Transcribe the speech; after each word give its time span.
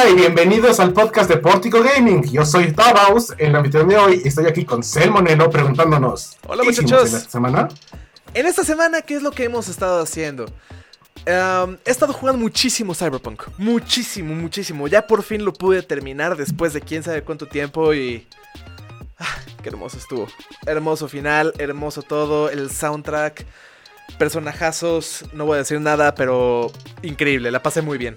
Hola 0.00 0.10
y 0.10 0.14
bienvenidos 0.14 0.80
al 0.80 0.94
podcast 0.94 1.28
de 1.28 1.36
Portico 1.36 1.82
Gaming. 1.82 2.22
Yo 2.32 2.46
soy 2.46 2.72
Tabaus, 2.72 3.34
el 3.36 3.54
anfitrión 3.54 3.86
de 3.86 3.98
hoy, 3.98 4.22
y 4.24 4.28
estoy 4.28 4.46
aquí 4.46 4.64
con 4.64 4.82
Selmonelo 4.82 5.50
preguntándonos. 5.50 6.38
Hola 6.46 6.62
¿qué 6.62 6.68
muchachos. 6.68 7.10
En 7.10 7.16
esta 7.16 7.30
semana? 7.30 7.68
En 8.32 8.46
esta 8.46 8.64
semana, 8.64 9.02
¿qué 9.02 9.16
es 9.16 9.22
lo 9.22 9.30
que 9.30 9.44
hemos 9.44 9.68
estado 9.68 10.00
haciendo? 10.00 10.46
Um, 11.26 11.76
he 11.84 11.90
estado 11.90 12.14
jugando 12.14 12.40
muchísimo 12.40 12.94
Cyberpunk. 12.94 13.42
Muchísimo, 13.58 14.34
muchísimo. 14.34 14.88
Ya 14.88 15.06
por 15.06 15.22
fin 15.22 15.44
lo 15.44 15.52
pude 15.52 15.82
terminar 15.82 16.34
después 16.34 16.72
de 16.72 16.80
quién 16.80 17.02
sabe 17.02 17.22
cuánto 17.22 17.46
tiempo 17.46 17.92
y... 17.92 18.26
Ah, 19.18 19.36
qué 19.62 19.68
hermoso 19.68 19.98
estuvo. 19.98 20.28
Hermoso 20.64 21.08
final, 21.08 21.52
hermoso 21.58 22.00
todo, 22.00 22.48
el 22.48 22.70
soundtrack, 22.70 23.44
personajazos, 24.18 25.26
no 25.34 25.44
voy 25.44 25.56
a 25.56 25.58
decir 25.58 25.78
nada, 25.78 26.14
pero 26.14 26.72
increíble, 27.02 27.50
la 27.50 27.62
pasé 27.62 27.82
muy 27.82 27.98
bien. 27.98 28.16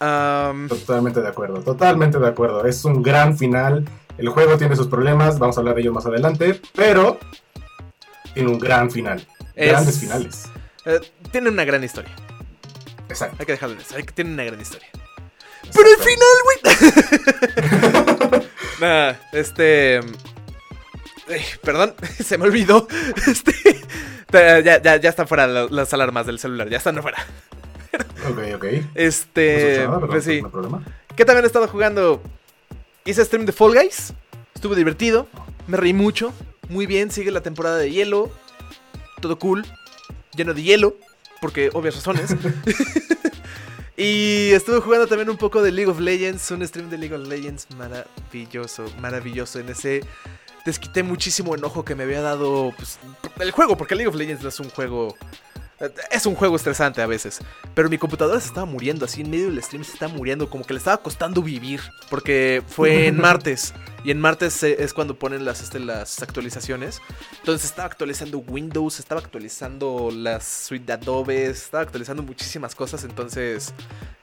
Um, 0.00 0.68
Totalmente 0.68 1.20
de 1.20 1.28
acuerdo, 1.28 1.60
totalmente 1.62 2.18
de 2.18 2.26
acuerdo. 2.28 2.64
Es 2.66 2.84
un 2.84 3.02
gran 3.02 3.38
final. 3.38 3.84
El 4.18 4.28
juego 4.28 4.56
tiene 4.58 4.76
sus 4.76 4.86
problemas, 4.88 5.38
vamos 5.38 5.56
a 5.56 5.60
hablar 5.60 5.74
de 5.74 5.80
ellos 5.82 5.94
más 5.94 6.04
adelante, 6.06 6.60
pero 6.74 7.18
tiene 8.34 8.50
un 8.50 8.58
gran 8.58 8.90
final. 8.90 9.26
Es- 9.54 9.70
Grandes 9.70 9.98
finales. 10.00 10.44
eh, 10.84 11.00
tiene 11.30 11.48
una 11.50 11.64
gran 11.64 11.82
historia. 11.84 12.10
Exacto. 13.08 13.36
Hay 13.38 13.46
que 13.46 13.52
dejarlo 13.52 13.76
en 13.76 13.80
eso, 13.82 13.96
hay 13.96 14.02
que 14.02 14.12
tiene 14.12 14.32
una 14.32 14.44
gran 14.44 14.60
historia. 14.60 14.88
Pero 15.72 15.88
el 15.88 15.96
final, 15.96 16.36
güey. 16.44 16.58
Nah, 18.80 19.12
este. 19.32 20.00
Perdón, 21.62 21.94
se 22.24 22.36
me 22.38 22.44
olvidó. 22.44 22.86
Este. 23.26 23.54
Ya, 24.32 24.60
ya, 24.82 24.96
ya 24.96 25.08
están 25.10 25.28
fuera 25.28 25.46
la- 25.46 25.68
las 25.70 25.92
alarmas 25.94 26.26
del 26.26 26.38
celular, 26.40 26.68
ya 26.68 26.78
están 26.78 26.98
afuera. 26.98 27.24
Ok, 28.30 28.38
ok. 28.56 28.64
No 28.64 28.88
Este. 28.94 29.78
nada, 29.78 29.96
pero 30.00 30.08
Pues 30.08 30.24
sí. 30.24 30.42
no 30.42 30.50
problema. 30.50 30.82
¿Qué 31.16 31.24
también 31.24 31.44
he 31.44 31.46
estado 31.46 31.68
jugando? 31.68 32.22
Hice 33.04 33.24
stream 33.24 33.46
de 33.46 33.52
Fall 33.52 33.74
Guys. 33.74 34.12
Estuvo 34.54 34.74
divertido. 34.74 35.28
Me 35.66 35.76
reí 35.76 35.92
mucho. 35.92 36.32
Muy 36.68 36.86
bien, 36.86 37.10
sigue 37.10 37.30
la 37.30 37.42
temporada 37.42 37.76
de 37.78 37.90
hielo. 37.90 38.30
Todo 39.20 39.38
cool. 39.38 39.66
Lleno 40.36 40.54
de 40.54 40.62
hielo. 40.62 40.96
Porque 41.40 41.70
obvias 41.74 41.96
razones. 41.96 42.34
y 43.96 44.50
estuve 44.52 44.80
jugando 44.80 45.06
también 45.06 45.28
un 45.30 45.36
poco 45.36 45.62
de 45.62 45.70
League 45.70 45.90
of 45.90 46.00
Legends. 46.00 46.50
Un 46.50 46.66
stream 46.66 46.88
de 46.90 46.98
League 46.98 47.14
of 47.14 47.28
Legends 47.28 47.66
maravilloso. 47.76 48.86
Maravilloso. 49.00 49.58
En 49.60 49.68
ese 49.68 50.00
desquité 50.64 51.02
muchísimo 51.02 51.54
enojo 51.54 51.84
que 51.84 51.94
me 51.94 52.04
había 52.04 52.22
dado 52.22 52.72
pues, 52.76 52.98
el 53.38 53.50
juego. 53.50 53.76
Porque 53.76 53.94
League 53.94 54.08
of 54.08 54.14
Legends 54.16 54.42
no 54.42 54.48
es 54.48 54.58
un 54.60 54.70
juego. 54.70 55.14
Es 56.10 56.26
un 56.26 56.34
juego 56.34 56.56
estresante 56.56 57.02
a 57.02 57.06
veces. 57.06 57.40
Pero 57.74 57.88
mi 57.88 57.98
computadora 57.98 58.40
se 58.40 58.48
estaba 58.48 58.66
muriendo, 58.66 59.04
así 59.04 59.22
en 59.22 59.30
medio 59.30 59.46
del 59.46 59.62
stream 59.62 59.84
se 59.84 59.92
estaba 59.92 60.12
muriendo, 60.12 60.48
como 60.48 60.64
que 60.64 60.72
le 60.72 60.78
estaba 60.78 60.98
costando 60.98 61.42
vivir. 61.42 61.80
Porque 62.10 62.62
fue 62.66 63.06
en 63.06 63.16
martes. 63.20 63.74
Y 64.04 64.10
en 64.10 64.20
martes 64.20 64.62
eh, 64.62 64.76
es 64.78 64.92
cuando 64.92 65.18
ponen 65.18 65.44
las, 65.44 65.62
este, 65.62 65.80
las 65.80 66.22
actualizaciones. 66.22 67.00
Entonces 67.38 67.70
estaba 67.70 67.86
actualizando 67.86 68.38
Windows, 68.38 69.00
estaba 69.00 69.20
actualizando 69.20 70.10
las 70.12 70.44
suite 70.46 70.84
de 70.84 70.92
Adobe, 70.92 71.46
estaba 71.46 71.82
actualizando 71.82 72.22
muchísimas 72.22 72.74
cosas. 72.74 73.04
Entonces 73.04 73.72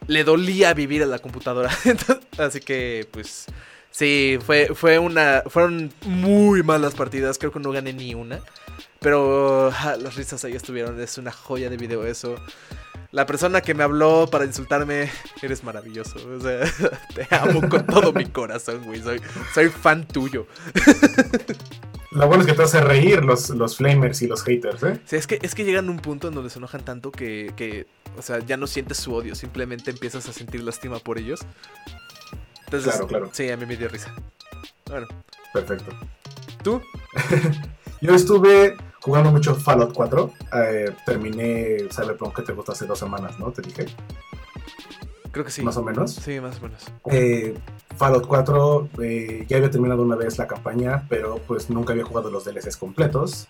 le 0.07 0.23
dolía 0.23 0.73
vivir 0.73 1.03
a 1.03 1.07
la 1.07 1.19
computadora. 1.19 1.71
Entonces, 1.85 2.25
así 2.37 2.59
que, 2.59 3.07
pues. 3.11 3.45
Sí, 3.89 4.39
fue, 4.45 4.69
fue 4.73 4.99
una. 4.99 5.43
Fueron 5.47 5.91
muy 6.05 6.63
malas 6.63 6.93
partidas. 6.93 7.37
Creo 7.37 7.51
que 7.51 7.59
no 7.59 7.71
gané 7.71 7.91
ni 7.91 8.13
una. 8.13 8.39
Pero 9.01 9.71
ja, 9.71 9.97
las 9.97 10.15
risas 10.15 10.45
ahí 10.45 10.53
estuvieron. 10.53 11.01
Es 11.01 11.17
una 11.17 11.31
joya 11.31 11.71
de 11.71 11.77
video 11.77 12.05
eso. 12.05 12.35
La 13.11 13.25
persona 13.25 13.61
que 13.61 13.73
me 13.73 13.83
habló 13.83 14.27
para 14.29 14.45
insultarme, 14.45 15.09
eres 15.41 15.63
maravilloso. 15.63 16.19
O 16.37 16.39
sea, 16.39 16.59
te 17.15 17.27
amo 17.35 17.67
con 17.67 17.83
todo 17.87 18.13
mi 18.13 18.25
corazón, 18.31 18.83
güey. 18.85 19.01
Soy, 19.01 19.19
soy 19.55 19.69
fan 19.69 20.07
tuyo. 20.07 20.45
Lo 22.11 22.27
bueno 22.27 22.43
es 22.43 22.49
que 22.49 22.53
te 22.55 22.61
hace 22.61 22.79
reír 22.81 23.23
los, 23.23 23.49
los 23.51 23.77
flamers 23.77 24.21
y 24.21 24.27
los 24.27 24.43
haters, 24.43 24.83
¿eh? 24.83 24.99
Sí, 25.05 25.15
es 25.15 25.25
que, 25.25 25.39
es 25.41 25.55
que 25.55 25.63
llegan 25.63 25.87
a 25.87 25.91
un 25.91 25.99
punto 25.99 26.27
en 26.27 26.35
donde 26.35 26.49
se 26.49 26.59
enojan 26.59 26.83
tanto 26.83 27.09
que, 27.09 27.53
que, 27.55 27.87
o 28.17 28.21
sea, 28.21 28.39
ya 28.39 28.57
no 28.57 28.67
sientes 28.67 28.97
su 28.97 29.15
odio. 29.15 29.33
Simplemente 29.33 29.91
empiezas 29.91 30.27
a 30.29 30.33
sentir 30.33 30.61
lástima 30.61 30.99
por 30.99 31.17
ellos. 31.17 31.39
Entonces, 32.65 32.91
Claro, 32.91 33.07
claro. 33.07 33.29
Sí, 33.31 33.49
a 33.49 33.57
mí 33.57 33.65
me 33.65 33.77
dio 33.77 33.87
risa. 33.87 34.13
Bueno, 34.87 35.07
Perfecto. 35.53 35.91
¿tú? 36.63 36.81
Yo 38.01 38.13
estuve 38.13 38.75
jugando 39.01 39.31
mucho 39.31 39.55
Fallout 39.55 39.93
4. 39.93 40.31
eh, 40.53 40.91
terminé 41.05 41.77
Cyberpunk 41.89 42.35
que 42.35 42.41
te 42.43 42.53
gustó 42.53 42.71
hace 42.71 42.85
dos 42.85 42.99
semanas, 42.99 43.39
¿no? 43.39 43.51
Te 43.51 43.61
dije, 43.61 43.85
Creo 45.31 45.45
que 45.45 45.51
sí. 45.51 45.61
más 45.61 45.77
o 45.77 45.83
menos. 45.83 46.13
Sí, 46.15 46.39
más 46.41 46.57
o 46.59 46.63
menos. 46.63 46.85
Eh, 47.09 47.55
Fallout 47.97 48.25
4, 48.27 48.89
eh, 49.01 49.45
ya 49.47 49.57
había 49.57 49.71
terminado 49.71 50.01
una 50.03 50.15
vez 50.15 50.37
la 50.37 50.47
campaña, 50.47 51.05
pero 51.09 51.39
pues 51.47 51.69
nunca 51.69 51.93
había 51.93 52.03
jugado 52.03 52.29
los 52.29 52.43
DLCs 52.45 52.75
completos. 52.77 53.47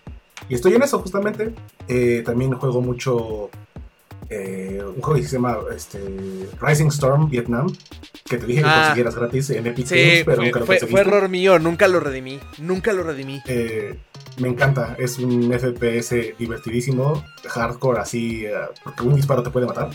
Y 0.48 0.54
estoy 0.54 0.74
en 0.74 0.82
eso 0.82 0.98
justamente. 1.00 1.54
Eh, 1.88 2.22
también 2.24 2.52
juego 2.54 2.80
mucho 2.80 3.50
eh, 4.30 4.80
un 4.82 5.00
juego 5.02 5.20
que 5.20 5.26
se 5.26 5.36
llama 5.36 5.58
este, 5.74 5.98
Rising 6.60 6.86
Storm 6.86 7.28
Vietnam, 7.28 7.66
que 8.24 8.38
te 8.38 8.46
dije 8.46 8.62
que 8.62 8.68
Ah. 8.68 8.80
consiguieras 8.84 9.14
gratis 9.16 9.50
en 9.50 9.66
Epic 9.66 9.86
Sí, 9.86 9.94
Games, 9.96 10.22
pero 10.24 10.36
fue, 10.36 10.44
nunca 10.46 10.60
lo 10.60 10.66
fue- 10.66 10.78
fue 10.80 11.00
error 11.00 11.28
mío. 11.28 11.58
Nunca 11.58 11.86
lo 11.88 12.00
redimí. 12.00 12.40
Nunca 12.58 12.92
lo 12.92 13.02
redimí. 13.02 13.42
Eh, 13.46 13.98
me 14.38 14.48
encanta, 14.48 14.96
es 14.98 15.18
un 15.18 15.52
FPS 15.52 16.34
divertidísimo, 16.38 17.22
hardcore 17.48 18.00
así, 18.00 18.44
eh, 18.46 18.52
porque 18.84 19.02
un 19.02 19.14
disparo 19.16 19.42
te 19.42 19.50
puede 19.50 19.66
matar, 19.66 19.90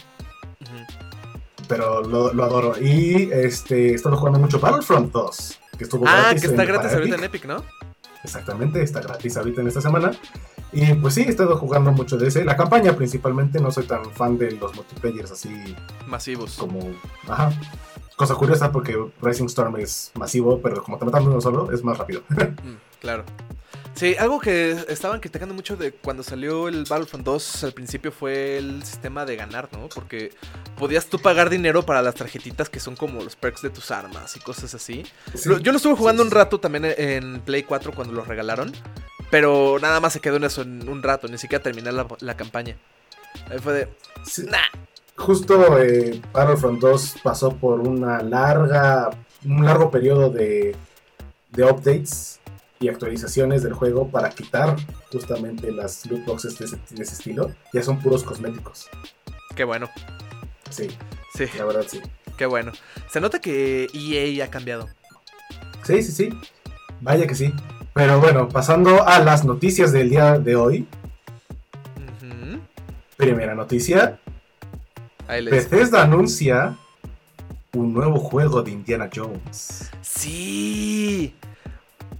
pero 1.68 2.02
lo, 2.02 2.34
lo 2.34 2.44
adoro. 2.44 2.74
Y 2.80 3.30
este, 3.32 3.92
he 3.92 3.94
estado 3.96 4.16
jugando 4.18 4.40
mucho 4.40 4.60
Battlefront 4.60 5.12
2, 5.12 5.60
que 5.78 5.84
estuvo 5.84 6.06
Ah, 6.08 6.22
gratis 6.22 6.42
que 6.42 6.48
está 6.48 6.64
en- 6.64 6.68
gratis 6.70 6.94
ahorita 6.94 7.16
Epic. 7.16 7.20
en 7.20 7.24
Epic, 7.26 7.46
¿no? 7.46 7.64
Exactamente, 8.24 8.82
está 8.82 9.02
gratis 9.02 9.38
ahorita 9.38 9.62
en 9.62 9.68
esta 9.68 9.82
semana. 9.82 10.12
Y 10.74 10.94
pues 10.96 11.14
sí, 11.14 11.22
he 11.22 11.30
estado 11.30 11.56
jugando 11.58 11.92
mucho 11.92 12.18
de 12.18 12.28
ese. 12.28 12.44
La 12.44 12.58
campaña 12.58 12.94
principalmente, 12.94 13.60
no 13.60 13.72
soy 13.72 13.86
tan 13.86 14.06
fan 14.12 14.38
de 14.38 14.52
los 14.52 14.76
multiplayers 14.76 15.32
así 15.32 15.50
Masivos. 16.08 16.56
como... 16.58 16.80
Ajá. 17.28 17.52
Cosa 18.18 18.34
curiosa 18.36 18.72
porque 18.72 18.98
Rising 19.22 19.46
Storm 19.46 19.78
es 19.78 20.12
masivo, 20.16 20.60
pero 20.62 20.84
como 20.84 20.98
te 20.98 21.06
matan 21.06 21.28
uno 21.28 21.40
solo, 21.40 21.72
es 21.72 21.84
más 21.84 21.98
rápido. 21.98 22.22
Mm, 22.30 22.78
claro. 23.00 23.24
Sí, 23.98 24.16
algo 24.20 24.40
que 24.40 24.72
estaban 24.90 25.20
criticando 25.20 25.56
mucho 25.56 25.76
de 25.76 25.92
cuando 25.92 26.22
salió 26.22 26.68
el 26.68 26.84
Battlefront 26.88 27.26
2 27.26 27.64
al 27.64 27.74
principio 27.74 28.12
fue 28.12 28.58
el 28.60 28.84
sistema 28.84 29.26
de 29.26 29.36
ganar, 29.36 29.70
¿no? 29.72 29.90
Porque 29.90 30.32
podías 30.78 31.08
tú 31.08 31.18
pagar 31.20 31.50
dinero 31.50 31.84
para 31.84 32.04
las 32.04 32.14
tarjetitas 32.14 32.70
que 32.70 32.80
son 32.80 32.96
como 32.96 33.24
los 33.24 33.36
perks 33.36 33.64
de 33.64 33.72
tus 33.72 33.90
armas 33.90 34.36
y 34.36 34.40
cosas 34.40 34.76
así. 34.76 35.04
Sí. 35.34 35.50
Lo- 35.50 35.58
yo 35.58 35.72
lo 35.72 35.78
estuve 35.78 35.96
jugando 35.96 36.22
un 36.22 36.30
rato 36.30 36.60
también 36.60 36.86
en 36.98 37.42
Play 37.42 37.64
4 37.64 37.92
cuando 37.92 38.14
los 38.14 38.28
regalaron, 38.28 38.72
pero 39.32 39.78
nada 39.82 40.00
más 40.00 40.14
se 40.14 40.20
quedó 40.20 40.36
en 40.36 40.44
eso 40.44 40.62
en 40.62 40.88
un 40.88 41.02
rato, 41.02 41.28
ni 41.28 41.40
siquiera 41.40 41.64
terminé 41.64 41.92
la, 41.92 42.06
la 42.20 42.38
campaña. 42.38 42.78
Ahí 43.50 43.58
fue 43.58 43.74
de, 43.74 43.88
Sí. 44.24 44.44
nah, 44.44 44.58
Justo 45.16 45.80
eh, 45.82 46.22
Battlefront 46.32 46.80
2 46.80 47.16
pasó 47.24 47.50
por 47.56 47.80
una 47.80 48.22
larga, 48.22 49.10
un 49.44 49.66
largo 49.66 49.90
periodo 49.90 50.30
de, 50.30 50.76
de 51.50 51.64
updates 51.64 52.37
y 52.80 52.90
actualizaciones 52.90 53.64
del 53.64 53.74
juego 53.74 54.10
para 54.10 54.30
quitar 54.30 54.76
justamente 55.12 55.72
las 55.72 56.06
loot 56.06 56.26
boxes 56.26 56.58
de 56.60 56.66
ese, 56.66 56.78
de 56.92 57.04
ese 57.04 57.14
estilo. 57.14 57.52
Ya 57.74 57.82
son 57.84 58.00
puros 58.00 58.24
cosméticos. 58.24 58.90
qué 59.56 59.64
bueno. 59.64 59.90
Sí, 60.70 60.90
Sí, 61.34 61.46
la 61.58 61.66
verdad 61.66 61.86
sí. 61.88 62.02
qué 62.38 62.46
bueno. 62.48 62.72
Se 63.12 63.22
nota 63.22 63.40
que 63.40 63.88
EA 63.94 64.46
ha 64.46 64.50
cambiado. 64.50 64.88
Sí, 65.84 66.02
sí, 66.02 66.12
sí. 66.12 66.30
Vaya 67.02 67.28
que 67.28 67.36
sí. 67.36 67.54
Pero 67.94 68.20
bueno, 68.20 68.50
pasando 68.50 69.08
a 69.08 69.20
las 69.20 69.46
noticias 69.46 69.92
del 69.92 70.10
día 70.10 70.40
de 70.40 70.56
hoy. 70.56 70.88
Primera 73.18 73.56
noticia. 73.56 74.20
Ahí 75.28 75.42
les... 75.44 75.52
Bethesda 75.52 76.04
anuncia 76.04 76.76
un 77.74 77.94
nuevo 77.94 78.20
juego 78.20 78.62
de 78.62 78.72
Indiana 78.72 79.10
Jones. 79.14 79.90
Sí. 80.02 81.36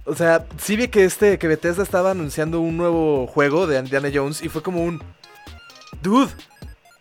O 0.08 0.14
sea, 0.14 0.46
sí 0.58 0.76
vi 0.76 0.88
que 0.88 1.04
este 1.04 1.38
que 1.38 1.48
Bethesda 1.48 1.82
estaba 1.82 2.12
anunciando 2.12 2.60
un 2.60 2.76
nuevo 2.76 3.26
juego 3.26 3.66
de 3.66 3.78
Indiana 3.78 4.10
Jones 4.12 4.42
y 4.42 4.48
fue 4.48 4.62
como 4.62 4.82
un 4.82 5.02
dude. 6.02 6.32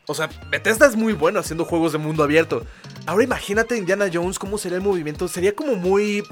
O 0.07 0.13
sea, 0.13 0.29
Bethesda 0.49 0.85
es 0.85 0.95
muy 0.95 1.13
bueno 1.13 1.39
haciendo 1.39 1.65
juegos 1.65 1.91
de 1.91 1.97
mundo 1.97 2.23
abierto. 2.23 2.63
Ahora 3.05 3.23
imagínate 3.23 3.77
Indiana 3.77 4.09
Jones 4.11 4.39
cómo 4.39 4.57
sería 4.57 4.77
el 4.77 4.83
movimiento, 4.83 5.27
sería 5.27 5.55
como 5.55 5.75
muy 5.75 6.23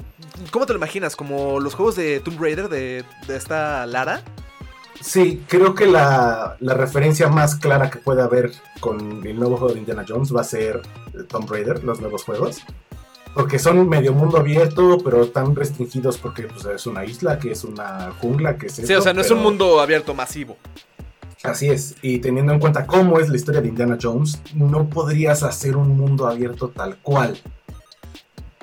¿Cómo 0.50 0.66
te 0.66 0.72
lo 0.72 0.78
imaginas? 0.78 1.16
Como 1.16 1.60
los 1.60 1.74
juegos 1.74 1.96
de 1.96 2.20
Tomb 2.20 2.40
Raider 2.40 2.68
de, 2.68 3.04
de 3.26 3.36
esta 3.36 3.86
Lara. 3.86 4.22
Sí, 5.00 5.42
creo 5.46 5.74
que 5.74 5.86
la, 5.86 6.56
la 6.60 6.74
referencia 6.74 7.28
más 7.28 7.56
clara 7.56 7.90
que 7.90 7.98
puede 7.98 8.22
haber 8.22 8.52
con 8.80 9.26
el 9.26 9.38
nuevo 9.38 9.56
juego 9.56 9.74
de 9.74 9.80
Indiana 9.80 10.04
Jones 10.06 10.34
va 10.34 10.40
a 10.40 10.44
ser 10.44 10.82
Tomb 11.28 11.50
Raider, 11.50 11.84
los 11.84 12.00
nuevos 12.00 12.24
juegos. 12.24 12.62
Porque 13.36 13.58
son 13.58 13.86
medio 13.86 14.14
mundo 14.14 14.38
abierto, 14.38 14.96
pero 15.04 15.28
tan 15.28 15.54
restringidos 15.54 16.16
porque 16.16 16.44
pues, 16.44 16.64
es 16.64 16.86
una 16.86 17.04
isla, 17.04 17.38
que 17.38 17.52
es 17.52 17.64
una 17.64 18.10
jungla, 18.18 18.56
que 18.56 18.68
es 18.68 18.76
Sí, 18.76 18.82
esto, 18.84 18.98
o 18.98 19.02
sea, 19.02 19.12
no 19.12 19.20
es 19.20 19.30
un 19.30 19.40
mundo 19.40 19.78
abierto 19.78 20.14
masivo. 20.14 20.56
Así 21.42 21.68
es, 21.68 21.96
y 22.00 22.18
teniendo 22.20 22.54
en 22.54 22.58
cuenta 22.58 22.86
cómo 22.86 23.18
es 23.18 23.28
la 23.28 23.36
historia 23.36 23.60
de 23.60 23.68
Indiana 23.68 23.98
Jones, 24.00 24.40
no 24.54 24.88
podrías 24.88 25.42
hacer 25.42 25.76
un 25.76 25.98
mundo 25.98 26.26
abierto 26.26 26.68
tal 26.68 26.96
cual. 26.96 27.36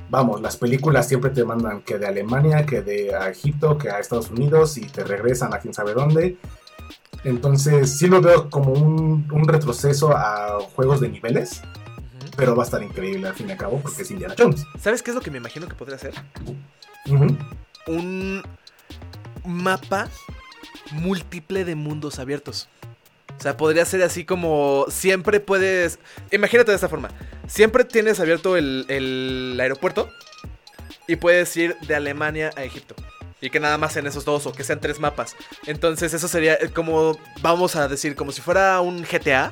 vamos, 0.09 0.41
las 0.41 0.57
películas 0.57 1.07
siempre 1.07 1.29
te 1.29 1.43
mandan 1.43 1.81
que 1.81 1.99
de 1.99 2.07
Alemania, 2.07 2.65
que 2.65 2.81
de 2.81 3.09
Egipto, 3.29 3.77
que 3.77 3.91
a 3.91 3.99
Estados 3.99 4.31
Unidos 4.31 4.77
y 4.77 4.87
te 4.87 5.03
regresan 5.03 5.53
a 5.53 5.59
quién 5.59 5.75
sabe 5.75 5.93
dónde. 5.93 6.37
Entonces 7.23 7.95
sí 7.95 8.07
lo 8.07 8.21
veo 8.21 8.49
como 8.49 8.73
un, 8.73 9.27
un 9.31 9.47
retroceso 9.47 10.17
a 10.17 10.57
juegos 10.75 10.99
de 10.99 11.09
niveles. 11.09 11.61
Pero 12.35 12.55
va 12.55 12.63
a 12.63 12.65
estar 12.65 12.81
increíble 12.81 13.27
al 13.27 13.35
fin 13.35 13.49
y 13.49 13.51
al 13.51 13.57
cabo 13.57 13.79
porque 13.81 14.01
es 14.01 14.11
Indiana 14.11 14.35
Jones. 14.37 14.65
¿Sabes 14.79 15.01
qué 15.03 15.11
es 15.11 15.15
lo 15.15 15.21
que 15.21 15.31
me 15.31 15.37
imagino 15.37 15.67
que 15.67 15.75
podría 15.75 15.97
ser? 15.97 16.13
Ujú. 17.07 17.37
Un 17.87 18.43
mapa 19.45 20.09
múltiple 20.91 21.65
de 21.65 21.75
mundos 21.75 22.19
abiertos. 22.19 22.69
O 23.37 23.41
sea, 23.41 23.57
podría 23.57 23.83
ser 23.85 24.03
así 24.03 24.25
como 24.25 24.85
siempre 24.89 25.39
puedes... 25.39 25.99
Imagínate 26.31 26.71
de 26.71 26.75
esta 26.75 26.89
forma. 26.89 27.09
Siempre 27.47 27.83
tienes 27.83 28.19
abierto 28.19 28.55
el, 28.57 28.85
el 28.87 29.57
aeropuerto 29.59 30.09
y 31.07 31.15
puedes 31.17 31.55
ir 31.57 31.75
de 31.79 31.95
Alemania 31.95 32.51
a 32.55 32.63
Egipto. 32.63 32.95
Y 33.41 33.49
que 33.49 33.59
nada 33.59 33.77
más 33.77 33.91
sean 33.91 34.07
esos 34.07 34.23
dos 34.23 34.45
o 34.45 34.53
que 34.53 34.63
sean 34.63 34.79
tres 34.79 34.99
mapas. 34.99 35.35
Entonces 35.65 36.13
eso 36.13 36.27
sería 36.29 36.57
como, 36.73 37.17
vamos 37.41 37.75
a 37.75 37.89
decir, 37.89 38.15
como 38.15 38.31
si 38.31 38.41
fuera 38.41 38.79
un 38.79 39.03
GTA. 39.03 39.51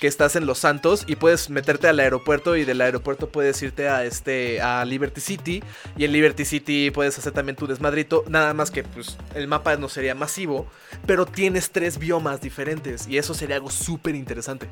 Que 0.00 0.06
estás 0.06 0.36
en 0.36 0.46
Los 0.46 0.58
Santos 0.58 1.04
y 1.06 1.16
puedes 1.16 1.48
meterte 1.50 1.88
al 1.88 1.98
aeropuerto 2.00 2.56
y 2.56 2.64
del 2.64 2.80
aeropuerto 2.80 3.28
puedes 3.28 3.62
irte 3.62 3.88
a 3.88 4.04
este 4.04 4.60
a 4.60 4.84
Liberty 4.84 5.20
City 5.20 5.62
y 5.96 6.04
en 6.04 6.12
Liberty 6.12 6.44
City 6.44 6.90
puedes 6.90 7.18
hacer 7.18 7.32
también 7.32 7.56
tu 7.56 7.66
desmadrito, 7.66 8.24
nada 8.28 8.52
más 8.54 8.70
que 8.70 8.82
pues 8.82 9.16
el 9.34 9.48
mapa 9.48 9.76
no 9.76 9.88
sería 9.88 10.14
masivo, 10.14 10.66
pero 11.06 11.24
tienes 11.26 11.70
tres 11.70 11.98
biomas 11.98 12.40
diferentes 12.40 13.06
y 13.08 13.18
eso 13.18 13.32
sería 13.34 13.56
algo 13.56 13.70
súper 13.70 14.14
interesante. 14.14 14.68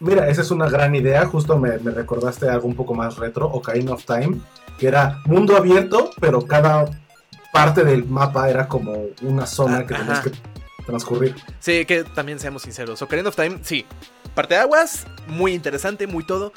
Mira, 0.00 0.28
esa 0.28 0.42
es 0.42 0.50
una 0.50 0.68
gran 0.70 0.94
idea. 0.94 1.26
Justo 1.26 1.58
me, 1.58 1.76
me 1.78 1.90
recordaste 1.90 2.48
algo 2.48 2.68
un 2.68 2.76
poco 2.76 2.94
más 2.94 3.16
retro, 3.16 3.46
Ocarina 3.46 3.92
of 3.92 4.04
Time, 4.04 4.40
que 4.78 4.86
era 4.86 5.18
mundo 5.26 5.56
abierto, 5.56 6.10
pero 6.20 6.40
cada 6.42 6.84
parte 7.52 7.84
del 7.84 8.04
mapa 8.04 8.48
era 8.48 8.68
como 8.68 9.06
una 9.22 9.44
zona 9.46 9.78
Ah, 9.78 9.86
que 9.86 9.94
tenías 9.94 10.20
que 10.20 10.30
transcurrir. 10.86 11.34
Sí, 11.58 11.84
que 11.84 12.04
también 12.04 12.38
seamos 12.38 12.62
sinceros, 12.62 13.02
Ocarina 13.02 13.28
of 13.28 13.36
Time, 13.36 13.58
sí, 13.62 13.84
parte 14.38 14.54
de 14.54 14.60
aguas, 14.60 15.04
muy 15.26 15.52
interesante, 15.52 16.06
muy 16.06 16.24
todo, 16.24 16.52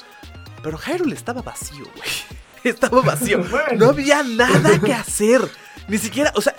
pero 0.62 0.78
Hyrule 0.78 1.16
estaba 1.16 1.42
vacío, 1.42 1.84
güey. 1.96 2.10
Estaba 2.64 3.02
vacío. 3.02 3.42
Bueno. 3.50 3.72
No 3.76 3.86
había 3.88 4.22
nada 4.22 4.78
que 4.78 4.92
hacer. 4.94 5.40
Ni 5.88 5.98
siquiera, 5.98 6.32
o 6.36 6.40
sea, 6.40 6.54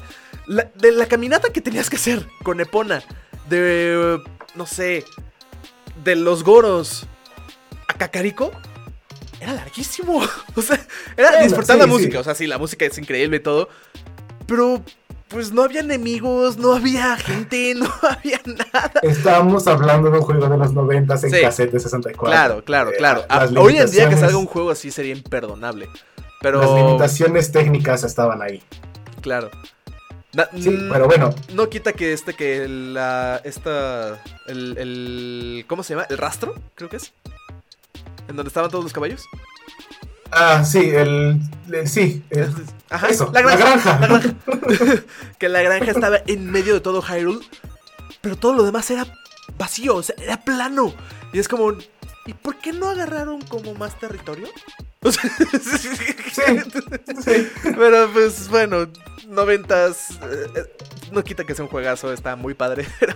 la- 0.47 0.69
de 0.75 0.91
la 0.91 1.05
caminata 1.05 1.47
que 1.53 1.61
tenías 1.61 1.89
que 1.89 1.95
hacer 1.95 2.27
con 2.43 2.59
Epona, 2.59 3.01
de, 3.47 4.21
no 4.55 4.65
sé, 4.65 5.05
de 6.03 6.17
los 6.17 6.43
goros 6.43 7.05
a 7.87 7.93
Cacarico, 7.93 8.51
era 9.39 9.53
larguísimo. 9.53 10.21
O 10.55 10.61
sea, 10.61 10.75
era 11.15 11.29
Bueno, 11.29 11.43
disfrutar 11.45 11.77
sí, 11.77 11.79
la 11.79 11.85
sí. 11.85 11.89
música. 11.91 12.19
O 12.19 12.23
sea, 12.25 12.35
sí, 12.35 12.47
la 12.47 12.57
música 12.57 12.83
es 12.85 12.97
increíble 12.97 13.37
y 13.37 13.39
todo. 13.39 13.69
Pero, 14.45 14.83
pues 15.33 15.51
no 15.51 15.63
había 15.63 15.81
enemigos, 15.81 16.57
no 16.57 16.73
había 16.73 17.17
gente, 17.17 17.73
no 17.77 17.87
había 18.01 18.39
nada. 18.45 18.91
Estábamos 19.01 19.67
hablando 19.67 20.09
de 20.11 20.19
un 20.19 20.23
juego 20.23 20.47
de 20.47 20.57
los 20.57 20.71
90 20.73 21.13
en 21.15 21.19
Sí. 21.19 21.41
cassette 21.41 21.71
de 21.71 21.79
64. 21.79 22.31
Claro, 22.31 22.63
claro, 22.63 22.91
Eh, 22.91 22.95
claro. 22.97 23.23
Ah, 23.27 23.47
Hoy 23.57 23.77
en 23.77 23.89
día 23.91 24.07
que 24.07 24.15
salga 24.17 24.37
un 24.37 24.45
juego 24.45 24.69
así 24.71 24.91
sería 24.91 25.11
imperdonable. 25.13 25.89
Pero, 26.41 26.61
Las 26.61 26.71
limitaciones 26.71 27.51
técnicas 27.51 28.03
estaban 28.03 28.41
ahí. 28.41 28.61
claro. 29.21 29.49
Na- 30.33 30.49
Sí, 30.59 30.69
mm, 30.71 30.89
pero 30.91 31.05
bueno, 31.05 31.29
No 31.53 31.69
quita 31.69 31.93
que 31.93 32.11
este, 32.11 32.33
que 32.33 32.67
la. 32.67 33.39
Esta. 33.43 34.19
El, 34.47 34.75
el. 34.79 35.65
¿Cómo 35.67 35.83
se 35.83 35.93
llama? 35.93 36.07
¿El 36.09 36.17
rastro? 36.17 36.55
Creo 36.73 36.89
que 36.89 36.97
es. 36.97 37.13
En 38.27 38.35
donde 38.35 38.47
estaban 38.47 38.71
todos 38.71 38.83
los 38.83 38.91
caballos. 38.93 39.25
Ah, 40.35 40.63
sí, 40.65 40.79
el, 40.89 41.39
el- 41.71 41.87
sí, 41.87 42.23
el- 42.29 42.53
Ajá. 42.89 43.07
eso, 43.09 43.31
la 43.33 43.41
granja. 43.41 43.65
la 43.65 43.69
granja. 43.77 43.99
la 43.99 44.07
granja. 44.77 45.03
que 45.39 45.49
la 45.49 45.61
granja 45.61 45.91
estaba 45.91 46.17
en 46.27 46.51
medio 46.51 46.73
de 46.73 46.79
todo 46.81 47.01
Hyrule. 47.01 47.39
Pero 48.21 48.35
todo 48.37 48.53
lo 48.53 48.63
demás 48.63 48.89
era 48.91 49.05
vacío. 49.57 49.95
O 49.97 50.03
sea, 50.03 50.15
era 50.17 50.37
plano. 50.41 50.93
Y 51.33 51.39
es 51.39 51.47
como. 51.47 51.73
¿Y 52.25 52.33
por 52.33 52.57
qué 52.59 52.71
no 52.71 52.89
agarraron 52.89 53.41
como 53.41 53.73
más 53.75 53.99
territorio? 53.99 54.47
Sea, 56.31 56.63
sí. 57.23 57.47
Pero 57.63 58.09
pues 58.13 58.47
bueno, 58.49 58.87
noventas. 59.27 60.11
eh, 60.21 60.47
eh, 60.55 60.75
no 61.11 61.23
quita 61.23 61.43
que 61.43 61.53
sea 61.55 61.65
un 61.65 61.71
juegazo, 61.71 62.13
está 62.13 62.35
muy 62.35 62.53
padre. 62.53 62.87
Pero. 62.99 63.13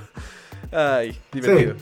Ay, 0.72 1.18
divertido. 1.32 1.76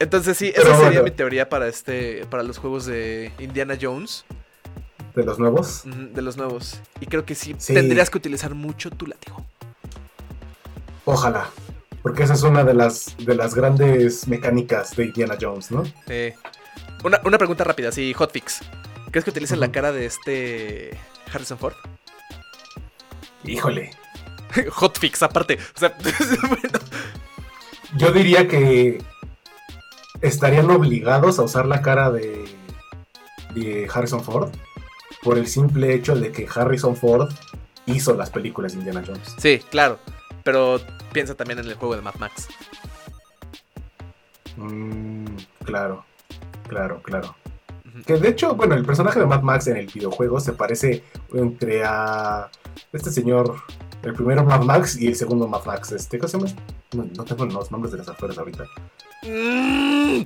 Entonces 0.00 0.36
sí, 0.36 0.48
esa 0.48 0.62
Pero 0.62 0.74
sería 0.74 0.88
bueno. 0.88 1.02
mi 1.04 1.10
teoría 1.12 1.48
para 1.48 1.68
este. 1.68 2.26
para 2.26 2.42
los 2.42 2.58
juegos 2.58 2.86
de 2.86 3.32
Indiana 3.38 3.78
Jones. 3.80 4.24
De 5.14 5.24
los 5.24 5.38
nuevos. 5.38 5.82
De 5.84 6.22
los 6.22 6.36
nuevos. 6.36 6.80
Y 7.00 7.06
creo 7.06 7.24
que 7.24 7.34
sí, 7.34 7.54
Sí. 7.58 7.72
tendrías 7.74 8.10
que 8.10 8.18
utilizar 8.18 8.54
mucho 8.54 8.90
tu 8.90 9.06
látigo. 9.06 9.44
Ojalá. 11.04 11.48
Porque 12.02 12.24
esa 12.24 12.34
es 12.34 12.42
una 12.42 12.64
de 12.64 12.74
las, 12.74 13.16
de 13.18 13.34
las 13.34 13.54
grandes 13.54 14.26
mecánicas 14.28 14.94
de 14.96 15.06
Indiana 15.06 15.36
Jones, 15.40 15.70
¿no? 15.70 15.84
Eh, 16.08 16.34
una, 17.04 17.20
una 17.24 17.38
pregunta 17.38 17.64
rápida, 17.64 17.92
sí, 17.92 18.12
hotfix. 18.12 18.60
¿Crees 19.10 19.24
que 19.24 19.30
utilicen 19.30 19.60
la 19.60 19.70
cara 19.70 19.92
de 19.92 20.06
este. 20.06 20.98
Harrison 21.32 21.58
Ford? 21.58 21.74
Híjole. 23.44 23.90
hotfix, 24.72 25.22
aparte. 25.22 25.58
O 25.76 25.78
sea, 25.78 25.96
bueno, 26.48 26.78
Yo 27.96 28.10
diría 28.10 28.48
que 28.48 29.02
estarían 30.20 30.68
obligados 30.70 31.38
a 31.38 31.42
usar 31.42 31.66
la 31.66 31.82
cara 31.82 32.10
de, 32.10 32.44
de 33.54 33.88
Harrison 33.92 34.22
Ford 34.24 34.50
por 35.24 35.38
el 35.38 35.46
simple 35.46 35.94
hecho 35.94 36.14
de 36.14 36.30
que 36.30 36.46
Harrison 36.54 36.94
Ford 36.94 37.32
hizo 37.86 38.14
las 38.14 38.30
películas 38.30 38.72
de 38.72 38.78
Indiana 38.78 39.02
Jones. 39.04 39.34
sí, 39.38 39.60
claro. 39.70 39.98
Pero 40.44 40.78
piensa 41.12 41.34
también 41.34 41.58
en 41.58 41.66
el 41.66 41.74
juego 41.74 41.96
de 41.96 42.02
Mad 42.02 42.16
Max. 42.18 42.48
Mm, 44.56 45.24
claro, 45.64 46.04
claro, 46.68 47.02
claro. 47.02 47.34
Que 48.06 48.14
de 48.18 48.28
hecho, 48.28 48.54
bueno, 48.54 48.74
el 48.74 48.84
personaje 48.84 49.20
de 49.20 49.26
Mad 49.26 49.42
Max 49.42 49.68
en 49.68 49.76
el 49.76 49.86
videojuego 49.86 50.40
se 50.40 50.52
parece 50.52 51.02
entre 51.32 51.82
a 51.84 52.50
este 52.92 53.10
señor, 53.10 53.54
el 54.02 54.12
primero 54.12 54.44
Mad 54.44 54.62
Max 54.62 55.00
y 55.00 55.06
el 55.06 55.16
segundo 55.16 55.48
Mad 55.48 55.64
Max. 55.64 55.92
Este, 55.92 56.18
¿Cómo 56.18 56.28
se 56.28 56.38
llama? 56.38 56.50
No, 56.92 57.06
no 57.16 57.24
tengo 57.24 57.46
los 57.46 57.70
nombres 57.70 57.92
de 57.92 57.98
las 57.98 58.08
afueras 58.08 58.36
ahorita. 58.36 58.64
Mm, 59.22 60.22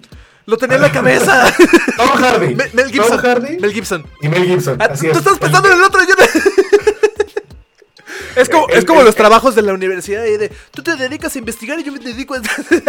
lo 0.49 0.57
tenía 0.57 0.76
en 0.76 0.83
la 0.83 0.93
cabeza. 0.93 1.55
Tom 1.97 2.09
Hardy. 2.09 2.55
Mel, 2.55 2.71
Mel 2.73 2.90
Gibson. 2.90 3.11
Tom 3.11 3.19
Hardy 3.21 3.59
Mel 3.59 3.73
Gibson. 3.73 4.07
y 4.23 4.28
Mel 4.28 4.45
Gibson. 4.47 4.81
Ah, 4.81 4.88
así 4.90 5.07
tú 5.07 5.12
es. 5.12 5.19
estás 5.19 5.38
pensando 5.38 5.71
en 5.71 5.78
el 5.78 5.85
otro. 5.85 6.00
Yo 6.09 6.14
es 8.37 8.49
como, 8.49 8.69
El- 8.69 8.78
es 8.78 8.85
como 8.85 9.00
el- 9.00 9.07
los 9.07 9.14
el- 9.14 9.19
trabajos 9.19 9.55
de 9.55 9.62
la 9.62 9.75
universidad 9.75 10.25
y 10.25 10.37
de 10.38 10.50
tú 10.73 10.83
te 10.83 10.97
dedicas 10.97 11.35
a 11.37 11.38
investigar 11.38 11.78
y 11.78 11.85
yo 11.85 11.93
me 11.93 11.99
dedico 11.99 12.35
a 12.35 12.38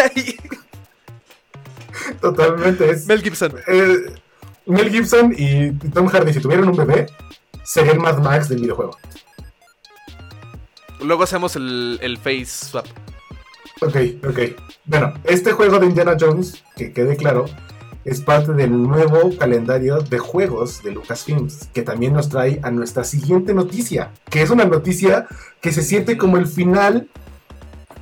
ahí. 0.04 0.38
Totalmente. 2.22 2.90
Es, 2.92 3.06
Mel 3.08 3.22
Gibson. 3.22 3.56
eh, 3.68 4.14
Mel 4.66 4.90
Gibson 4.90 5.34
y 5.38 5.72
Tom 5.90 6.08
Hardy, 6.08 6.34
si 6.34 6.40
tuvieran 6.40 6.70
un 6.70 6.78
bebé, 6.78 7.08
sería 7.64 7.92
el 7.92 8.00
Mad 8.00 8.20
Max 8.20 8.48
del 8.50 8.62
videojuego. 8.62 8.98
Luego 11.02 11.24
hacemos 11.24 11.56
el 11.56 12.20
face 12.24 12.46
swap. 12.46 12.86
Ok, 13.82 13.96
ok. 14.28 14.40
Bueno, 14.86 15.14
este 15.24 15.52
juego 15.54 15.80
de 15.80 15.86
Indiana 15.86 16.18
Jones, 16.20 16.64
que 16.76 16.92
quede 16.92 17.16
claro, 17.16 17.46
es 18.04 18.22
parte 18.22 18.54
del 18.54 18.72
nuevo 18.72 19.38
calendario 19.38 20.00
de 20.00 20.18
juegos 20.20 20.84
de 20.84 20.92
Lucasfilms, 20.92 21.70
que 21.74 21.82
también 21.82 22.14
nos 22.14 22.30
trae 22.30 22.60
a 22.64 22.72
nuestra 22.72 23.04
siguiente 23.04 23.54
noticia, 23.54 24.12
que 24.30 24.42
es 24.42 24.50
una 24.50 24.66
noticia 24.66 25.28
que 25.62 25.72
se 25.72 25.82
siente 25.82 26.18
como 26.18 26.38
el 26.38 26.48
final 26.48 27.08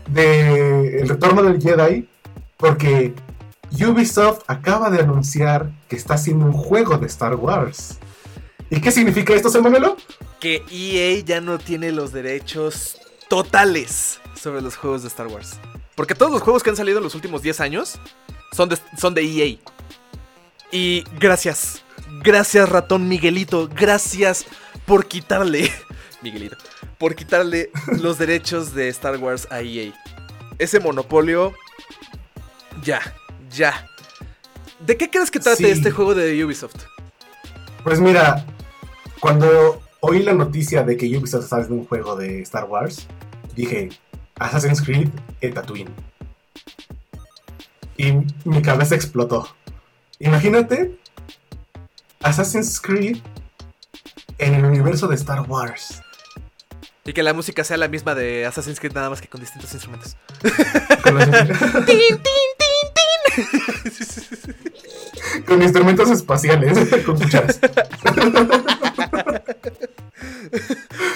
de 0.08 1.02
El 1.02 1.10
Retorno 1.10 1.44
del 1.44 1.62
Jedi, 1.62 2.08
porque 2.58 3.14
Ubisoft 3.72 4.44
acaba 4.48 4.90
de 4.90 5.02
anunciar 5.02 5.72
que 5.88 5.96
está 5.96 6.16
haciendo 6.16 6.46
un 6.46 6.54
juego 6.54 6.98
de 6.98 7.08
Star 7.08 7.36
Wars. 7.36 8.00
¿Y 8.70 8.82
qué 8.82 8.92
significa 8.92 9.34
esto, 9.34 9.50
Samuelo? 9.50 9.98
Que 10.40 10.64
EA 10.72 11.24
ya 11.24 11.42
no 11.42 11.58
tiene 11.58 11.92
los 11.92 12.12
derechos 12.12 12.98
totales 13.30 14.20
sobre 14.40 14.62
los 14.62 14.76
juegos 14.76 15.02
de 15.02 15.08
Star 15.10 15.28
Wars. 15.28 15.58
Porque 15.96 16.16
todos 16.16 16.32
los 16.32 16.42
juegos 16.42 16.64
que 16.64 16.70
han 16.70 16.76
salido 16.76 16.98
en 17.00 17.04
los 17.04 17.16
últimos 17.16 17.42
10 17.42 17.60
años 17.62 18.00
son 18.52 18.70
de, 18.70 18.78
son 18.98 19.14
de 19.14 19.22
EA. 19.24 19.58
Y 20.72 21.04
gracias. 21.20 21.82
Gracias, 22.24 22.70
ratón 22.70 23.08
Miguelito. 23.08 23.68
Gracias 23.74 24.46
por 24.86 25.08
quitarle. 25.08 25.72
Miguelito. 26.22 26.58
Por 26.98 27.16
quitarle 27.16 27.72
los 28.00 28.18
derechos 28.18 28.74
de 28.74 28.90
Star 28.90 29.18
Wars 29.18 29.48
a 29.50 29.62
EA. 29.62 29.94
Ese 30.60 30.80
monopolio. 30.80 31.54
Ya. 32.84 33.02
Ya. 33.52 33.90
¿De 34.80 34.98
qué 34.98 35.10
crees 35.10 35.32
que 35.32 35.40
trate 35.40 35.64
Sí. 35.64 35.70
este 35.72 35.92
juego 35.92 36.14
de 36.14 36.44
Ubisoft? 36.46 36.76
Pues 37.84 38.00
mira, 38.00 38.46
cuando 39.20 39.82
oí 40.08 40.24
la 40.24 40.34
noticia 40.34 40.84
de 40.84 40.96
que 40.96 41.06
Ubisoft 41.18 41.44
está 41.44 41.58
haciendo 41.58 41.82
un 41.82 41.88
juego 41.88 42.16
de 42.16 42.42
Star 42.42 42.64
Wars, 42.64 43.08
dije, 43.56 43.90
Assassin's 44.40 44.82
Creed 44.82 45.10
en 45.42 45.54
Tatooine. 45.54 45.94
Y 47.98 48.14
mi 48.46 48.62
cabeza 48.62 48.96
explotó. 48.96 49.50
Imagínate, 50.20 50.98
Assassin's 52.22 52.80
Creed 52.80 53.18
en 54.38 54.54
el 54.54 54.64
universo 54.64 55.08
de 55.08 55.16
Star 55.16 55.42
Wars. 55.42 56.02
Y 57.04 57.12
que 57.12 57.24
la 57.24 57.34
música 57.34 57.66
sea 57.66 57.78
la 57.78 57.90
misma 57.90 58.16
de 58.16 58.46
Assassin's 58.46 58.80
Creed, 58.80 58.94
nada 58.94 59.10
más 59.10 59.22
que 59.22 59.28
con 59.28 59.42
distintos 59.42 59.74
instrumentos. 59.74 60.16
con 65.46 65.62
instrumentos 65.62 66.10
espaciales, 66.12 66.78
con 67.06 67.18
cucharas. 67.18 67.60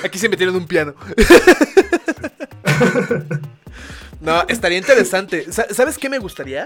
Aquí 0.03 0.19
se 0.19 0.29
metieron 0.29 0.55
un 0.55 0.67
piano. 0.67 0.95
no, 4.21 4.43
estaría 4.47 4.77
interesante. 4.77 5.47
¿Sabes 5.51 5.97
qué 5.97 6.09
me 6.09 6.19
gustaría? 6.19 6.65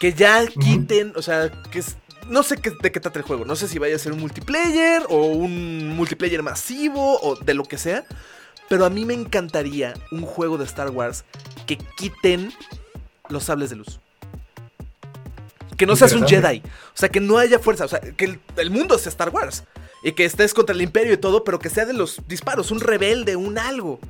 Que 0.00 0.12
ya 0.12 0.46
quiten, 0.46 1.12
o 1.16 1.22
sea, 1.22 1.50
que 1.70 1.82
no 2.28 2.42
sé 2.42 2.56
qué, 2.58 2.70
de 2.70 2.92
qué 2.92 3.00
trata 3.00 3.18
el 3.18 3.24
juego. 3.24 3.44
No 3.44 3.56
sé 3.56 3.68
si 3.68 3.78
vaya 3.78 3.96
a 3.96 3.98
ser 3.98 4.12
un 4.12 4.20
multiplayer 4.20 5.02
o 5.08 5.26
un 5.26 5.88
multiplayer 5.96 6.42
masivo 6.42 7.18
o 7.20 7.36
de 7.36 7.54
lo 7.54 7.64
que 7.64 7.78
sea. 7.78 8.04
Pero 8.68 8.84
a 8.84 8.90
mí 8.90 9.04
me 9.04 9.14
encantaría 9.14 9.94
un 10.10 10.22
juego 10.22 10.58
de 10.58 10.64
Star 10.64 10.90
Wars 10.90 11.24
que 11.66 11.78
quiten 11.96 12.52
los 13.28 13.44
sables 13.44 13.70
de 13.70 13.76
luz. 13.76 13.98
Que 15.76 15.86
no 15.86 15.96
seas 15.96 16.12
un 16.12 16.26
Jedi. 16.26 16.62
O 16.64 16.96
sea, 16.96 17.08
que 17.08 17.20
no 17.20 17.38
haya 17.38 17.58
fuerza. 17.58 17.84
O 17.84 17.88
sea, 17.88 18.00
que 18.00 18.38
el, 18.56 18.70
mundo 18.70 18.98
sea 18.98 19.10
Star 19.10 19.30
Wars. 19.30 19.64
Y 20.08 20.12
que 20.12 20.24
estés 20.24 20.54
contra 20.54 20.74
el 20.74 20.80
imperio 20.80 21.12
y 21.12 21.18
todo, 21.18 21.44
pero 21.44 21.58
que 21.58 21.68
sea 21.68 21.84
de 21.84 21.92
los 21.92 22.22
disparos, 22.26 22.70
un 22.70 22.80
rebelde, 22.80 23.36
un 23.36 23.58
algo. 23.58 24.00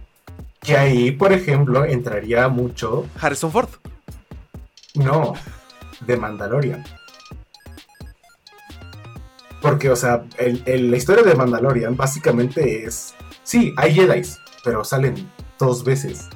Que 0.60 0.76
ahí, 0.76 1.10
por 1.10 1.32
ejemplo, 1.32 1.84
entraría 1.84 2.46
mucho. 2.46 3.04
Harrison 3.20 3.50
Ford. 3.50 3.68
No, 4.94 5.34
de 6.06 6.16
Mandalorian. 6.16 6.84
Porque, 9.60 9.90
o 9.90 9.96
sea, 9.96 10.24
la 10.38 10.96
historia 10.96 11.24
de 11.24 11.34
Mandalorian 11.34 11.96
básicamente 11.96 12.84
es. 12.84 13.14
Sí, 13.42 13.74
hay 13.76 13.92
Jedi, 13.92 14.22
pero 14.62 14.84
salen 14.84 15.28
dos 15.58 15.82
veces. 15.82 16.28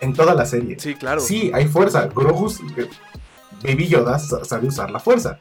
En 0.00 0.14
toda 0.14 0.34
la 0.34 0.46
serie. 0.46 0.76
Sí, 0.80 0.94
claro. 0.94 1.20
Sí, 1.20 1.50
hay 1.52 1.68
fuerza. 1.68 2.06
Grogu, 2.06 2.50
eh, 2.78 2.88
Baby 3.62 3.88
Yoda 3.88 4.18
sabe 4.18 4.68
usar 4.68 4.90
la 4.90 5.00
fuerza. 5.00 5.38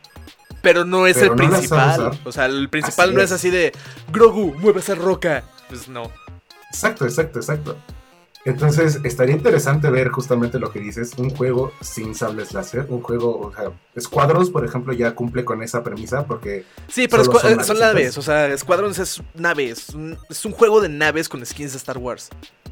Pero 0.62 0.86
no 0.86 1.08
es 1.08 1.18
el 1.18 1.32
principal. 1.32 2.20
O 2.24 2.32
sea, 2.32 2.46
el 2.46 2.70
principal 2.70 3.14
no 3.14 3.22
es. 3.22 3.32
así 3.32 3.50
de 3.50 3.72
Grogu, 4.12 4.54
mueve 4.60 4.80
esa 4.80 4.96
roca. 4.96 5.44
Pues 5.70 5.88
no. 5.88 6.12
Exacto, 6.70 7.06
exacto, 7.06 7.40
exacto. 7.40 7.78
Entonces, 8.44 9.00
estaría 9.04 9.36
interesante 9.36 9.90
ver 9.92 10.10
justamente 10.10 10.58
lo 10.58 10.72
que 10.72 10.80
dices, 10.80 11.14
un 11.18 11.30
juego 11.30 11.72
sin 11.80 12.16
sables 12.16 12.54
láser, 12.54 12.88
un 12.90 13.02
juego, 13.02 13.40
o 13.40 13.54
sea, 13.54 13.72
Squadrons, 14.00 14.50
por 14.50 14.66
ejemplo, 14.66 14.94
ya 14.94 15.14
cumple 15.14 15.46
con 15.46 15.62
esa 15.62 15.84
premisa 15.84 16.26
porque... 16.26 16.66
Sí, 16.88 17.08
pero 17.08 17.24
son, 17.24 17.80
naves, 17.80 18.18
o 18.18 18.22
sea, 18.24 18.58
Squadrons 18.58 18.98
es 18.98 19.22
naves, 19.36 19.90
es 20.28 20.46
un 20.46 20.52
juego 20.54 20.82
de 20.82 20.90
naves 20.90 21.30
con 21.30 21.46
skins 21.46 21.74
de 21.74 21.78
Star 21.78 22.00
Wars. 22.00 22.30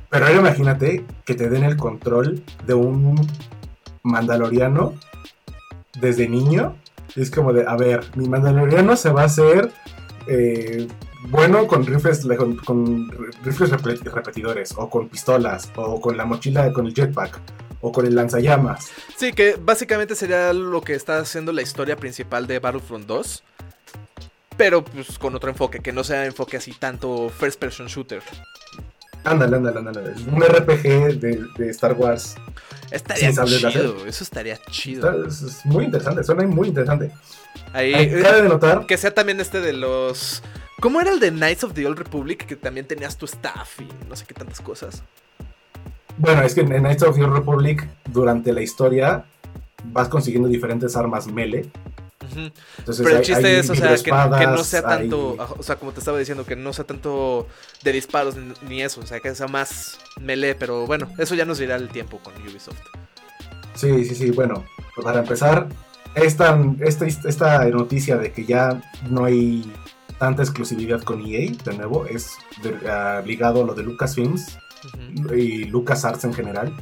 Pero 0.09 0.25
ahora 0.25 0.39
imagínate 0.39 1.05
que 1.23 1.35
te 1.35 1.49
den 1.49 1.63
el 1.63 1.77
control 1.77 2.43
de 2.65 2.73
un 2.73 3.27
mandaloriano 4.01 4.95
desde 6.01 6.27
niño. 6.27 6.75
Es 7.15 7.31
como 7.31 7.53
de, 7.53 7.65
a 7.67 7.75
ver, 7.75 8.05
mi 8.15 8.27
mandaloriano 8.27 8.95
se 8.95 9.11
va 9.11 9.23
a 9.23 9.25
hacer... 9.25 9.71
Eh, 10.27 10.87
bueno 11.27 11.67
con 11.67 11.85
rifles, 11.85 12.25
con, 12.65 13.11
rifles 13.43 13.71
repetidores, 14.05 14.73
o 14.77 14.89
con 14.89 15.09
pistolas, 15.09 15.69
o 15.75 15.99
con 15.99 16.15
la 16.17 16.25
mochila 16.25 16.71
con 16.71 16.87
el 16.87 16.93
jetpack, 16.93 17.39
o 17.81 17.91
con 17.91 18.05
el 18.05 18.15
lanzallamas. 18.15 18.89
Sí, 19.17 19.33
que 19.33 19.55
básicamente 19.61 20.15
sería 20.15 20.53
lo 20.53 20.81
que 20.81 20.95
está 20.95 21.19
haciendo 21.19 21.51
la 21.51 21.61
historia 21.61 21.95
principal 21.95 22.47
de 22.47 22.59
Battlefront 22.59 23.05
2. 23.05 23.43
Pero 24.57 24.83
pues 24.83 25.17
con 25.17 25.35
otro 25.35 25.49
enfoque, 25.49 25.79
que 25.79 25.93
no 25.93 26.03
sea 26.03 26.25
enfoque 26.25 26.57
así 26.57 26.73
tanto 26.73 27.29
first 27.29 27.59
person 27.59 27.87
shooter. 27.87 28.21
Ándale, 29.23 29.57
ándale, 29.57 29.79
ándale. 29.79 30.13
Un 30.31 30.43
RPG 30.43 31.19
de, 31.19 31.69
Star 31.69 31.93
Wars. 31.93 32.35
Estaría 32.91 33.31
chido, 33.31 34.05
eso 34.05 34.23
estaría 34.23 34.57
chido. 34.71 35.25
es 35.25 35.65
muy 35.65 35.85
interesante, 35.85 36.23
suena 36.23 36.45
muy 36.47 36.69
interesante. 36.69 37.11
Ahí, 37.73 38.07
de 38.07 38.49
notar. 38.49 38.85
Que 38.85 38.97
sea 38.97 39.13
también 39.13 39.39
este 39.39 39.61
de 39.61 39.73
los 39.73 40.41
¿Cómo 40.79 41.01
era 41.01 41.11
el 41.11 41.19
de 41.19 41.31
Knights 41.31 41.65
of 41.65 41.73
the 41.73 41.85
Old 41.85 41.97
Republic? 41.97 42.45
Que 42.45 42.55
también 42.55 42.87
tenías 42.87 43.17
tu 43.17 43.25
staff 43.25 43.81
y 43.81 43.89
no 44.07 44.15
sé 44.15 44.25
qué 44.25 44.33
tantas 44.33 44.61
cosas. 44.61 45.03
Bueno, 46.17 46.41
es 46.41 46.55
que 46.55 46.61
en 46.61 46.67
Knights 46.67 47.03
of 47.03 47.17
the 47.17 47.23
Old 47.23 47.33
Republic, 47.33 47.85
durante 48.09 48.53
la 48.53 48.61
historia, 48.61 49.25
vas 49.85 50.07
consiguiendo 50.07 50.47
diferentes 50.47 50.95
armas 50.95 51.27
melee. 51.27 51.69
Pero 52.85 53.09
el 53.09 53.21
chiste 53.21 53.59
es, 53.59 53.69
o 53.69 53.75
sea, 53.75 53.95
que, 53.97 54.11
no 54.11 54.63
sea 54.63 54.81
tanto, 54.81 55.37
o 55.57 55.63
sea, 55.63 55.77
como 55.77 55.91
te 55.91 55.99
estaba 55.99 56.17
diciendo, 56.17 56.45
que 56.45 56.55
no 56.55 56.73
sea 56.73 56.85
tanto 56.85 57.47
de 57.83 57.91
disparos 57.91 58.35
ni 58.67 58.81
eso, 58.81 59.01
o 59.01 59.05
sea, 59.05 59.19
que 59.19 59.33
sea 59.35 59.47
más 59.47 59.97
melee, 60.19 60.55
pero 60.55 60.85
bueno, 60.85 61.09
eso 61.17 61.35
ya 61.35 61.45
nos 61.45 61.59
dirá 61.59 61.75
el 61.75 61.89
tiempo 61.89 62.19
con 62.19 62.33
Ubisoft. 62.41 62.79
Sí, 63.75 64.03
sí, 64.05 64.15
sí, 64.15 64.31
bueno, 64.31 64.65
pues 64.95 65.05
para 65.05 65.19
empezar, 65.19 65.67
esta, 66.15 66.59
esta, 66.81 67.05
esta 67.05 67.65
noticia 67.65 68.17
de 68.17 68.31
que 68.31 68.45
ya 68.45 68.81
no 69.09 69.25
hay 69.25 69.71
tanta 70.19 70.43
exclusividad 70.43 71.01
con 71.01 71.25
EA, 71.25 71.51
de 71.63 71.77
nuevo, 71.77 72.05
es 72.05 72.33
ligado 73.25 73.63
a 73.63 73.65
lo 73.65 73.73
de 73.73 73.83
Lucasfilms 73.83 74.57
y 75.33 75.65
LucasArts 75.65 76.25
en 76.25 76.33
general. 76.33 76.75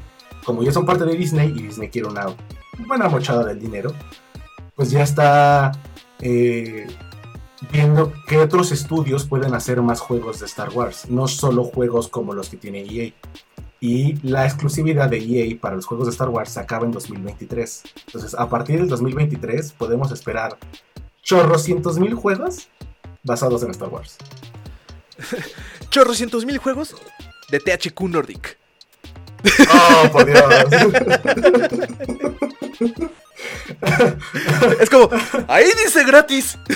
Como 0.43 0.63
ya 0.63 0.71
son 0.71 0.85
parte 0.85 1.05
de 1.05 1.15
Disney 1.15 1.49
y 1.49 1.63
Disney 1.63 1.89
quiere 1.89 2.07
una 2.07 2.27
buena 2.87 3.09
mochada 3.09 3.45
del 3.45 3.59
dinero, 3.59 3.93
pues 4.77 4.91
ya 4.91 5.03
está 5.03 5.73
eh, 6.21 6.87
viendo 7.71 8.13
qué 8.27 8.37
otros 8.37 8.71
estudios 8.71 9.25
pueden 9.25 9.55
hacer 9.55 9.81
más 9.81 9.99
juegos 9.99 10.39
de 10.39 10.45
Star 10.45 10.69
Wars, 10.69 11.09
no 11.09 11.27
solo 11.27 11.63
juegos 11.65 12.07
como 12.07 12.33
los 12.33 12.49
que 12.49 12.57
tiene 12.57 12.85
EA. 12.85 13.11
Y 13.79 14.15
la 14.27 14.45
exclusividad 14.45 15.09
de 15.09 15.17
EA 15.17 15.57
para 15.59 15.75
los 15.75 15.85
juegos 15.85 16.07
de 16.07 16.11
Star 16.11 16.29
Wars 16.29 16.51
se 16.51 16.59
acaba 16.59 16.85
en 16.85 16.91
2023. 16.91 17.83
Entonces, 18.05 18.35
a 18.35 18.47
partir 18.49 18.79
del 18.79 18.87
2023 18.87 19.73
podemos 19.73 20.11
esperar 20.11 20.57
chorrocientos 21.23 21.97
mil 21.99 22.13
juegos 22.13 22.69
basados 23.23 23.63
en 23.63 23.71
Star 23.71 23.89
Wars. 23.89 24.17
Chorrocientos 25.89 26.45
mil 26.45 26.59
juegos 26.59 26.95
de 27.49 27.59
THQ 27.59 27.99
Nordic. 28.01 28.59
Oh, 29.73 30.11
por 30.11 30.25
Dios. 30.25 30.43
Es 34.79 34.89
como, 34.89 35.09
ahí 35.47 35.69
dice 35.83 36.03
gratis. 36.03 36.57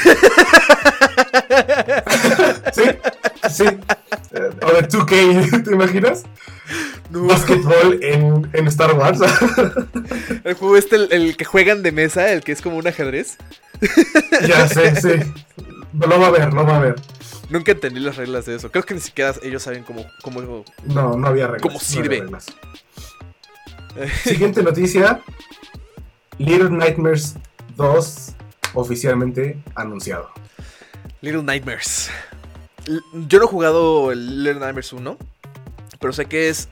Sí, 2.73 2.83
sí. 3.49 3.65
O 4.61 4.71
de 4.71 4.87
2K, 4.87 5.63
¿te 5.65 5.71
imaginas? 5.71 6.23
No. 7.09 7.25
Basketball 7.25 7.99
en, 8.01 8.49
en, 8.53 8.67
Star 8.67 8.93
Wars. 8.93 9.19
El 10.43 10.53
juego 10.53 10.77
este, 10.77 10.95
el, 10.95 11.11
el, 11.11 11.37
que 11.37 11.43
juegan 11.43 11.83
de 11.83 11.91
mesa, 11.91 12.31
el 12.31 12.41
que 12.41 12.53
es 12.53 12.61
como 12.61 12.77
un 12.77 12.87
ajedrez. 12.87 13.37
Ya 14.47 14.67
sé, 14.67 14.95
sí. 14.95 15.31
Lo 15.93 16.19
va 16.19 16.27
a 16.27 16.31
ver, 16.31 16.53
lo 16.53 16.65
va 16.65 16.77
a 16.77 16.79
ver. 16.79 16.95
Nunca 17.49 17.73
entendí 17.73 17.99
las 17.99 18.15
reglas 18.15 18.45
de 18.45 18.55
eso. 18.55 18.71
Creo 18.71 18.85
que 18.85 18.93
ni 18.93 19.01
siquiera 19.01 19.33
ellos 19.43 19.63
saben 19.63 19.83
cómo. 19.83 20.05
cómo 20.21 20.63
no, 20.85 21.17
no 21.17 21.27
había 21.27 21.47
reglas. 21.47 21.61
¿Cómo 21.61 21.79
sirve? 21.79 22.23
Siguiente 24.23 24.63
noticia: 24.63 25.19
Little 26.41 26.71
Nightmares 26.71 27.35
2 27.77 28.33
oficialmente 28.73 29.59
anunciado. 29.75 30.31
Little 31.21 31.43
Nightmares. 31.43 32.09
Yo 33.27 33.37
no 33.37 33.45
he 33.45 33.47
jugado 33.47 34.11
el 34.11 34.43
Little 34.43 34.59
Nightmares 34.59 34.91
1, 34.91 35.17
pero 35.99 36.13
sé 36.13 36.25
que 36.25 36.49
es 36.49 36.67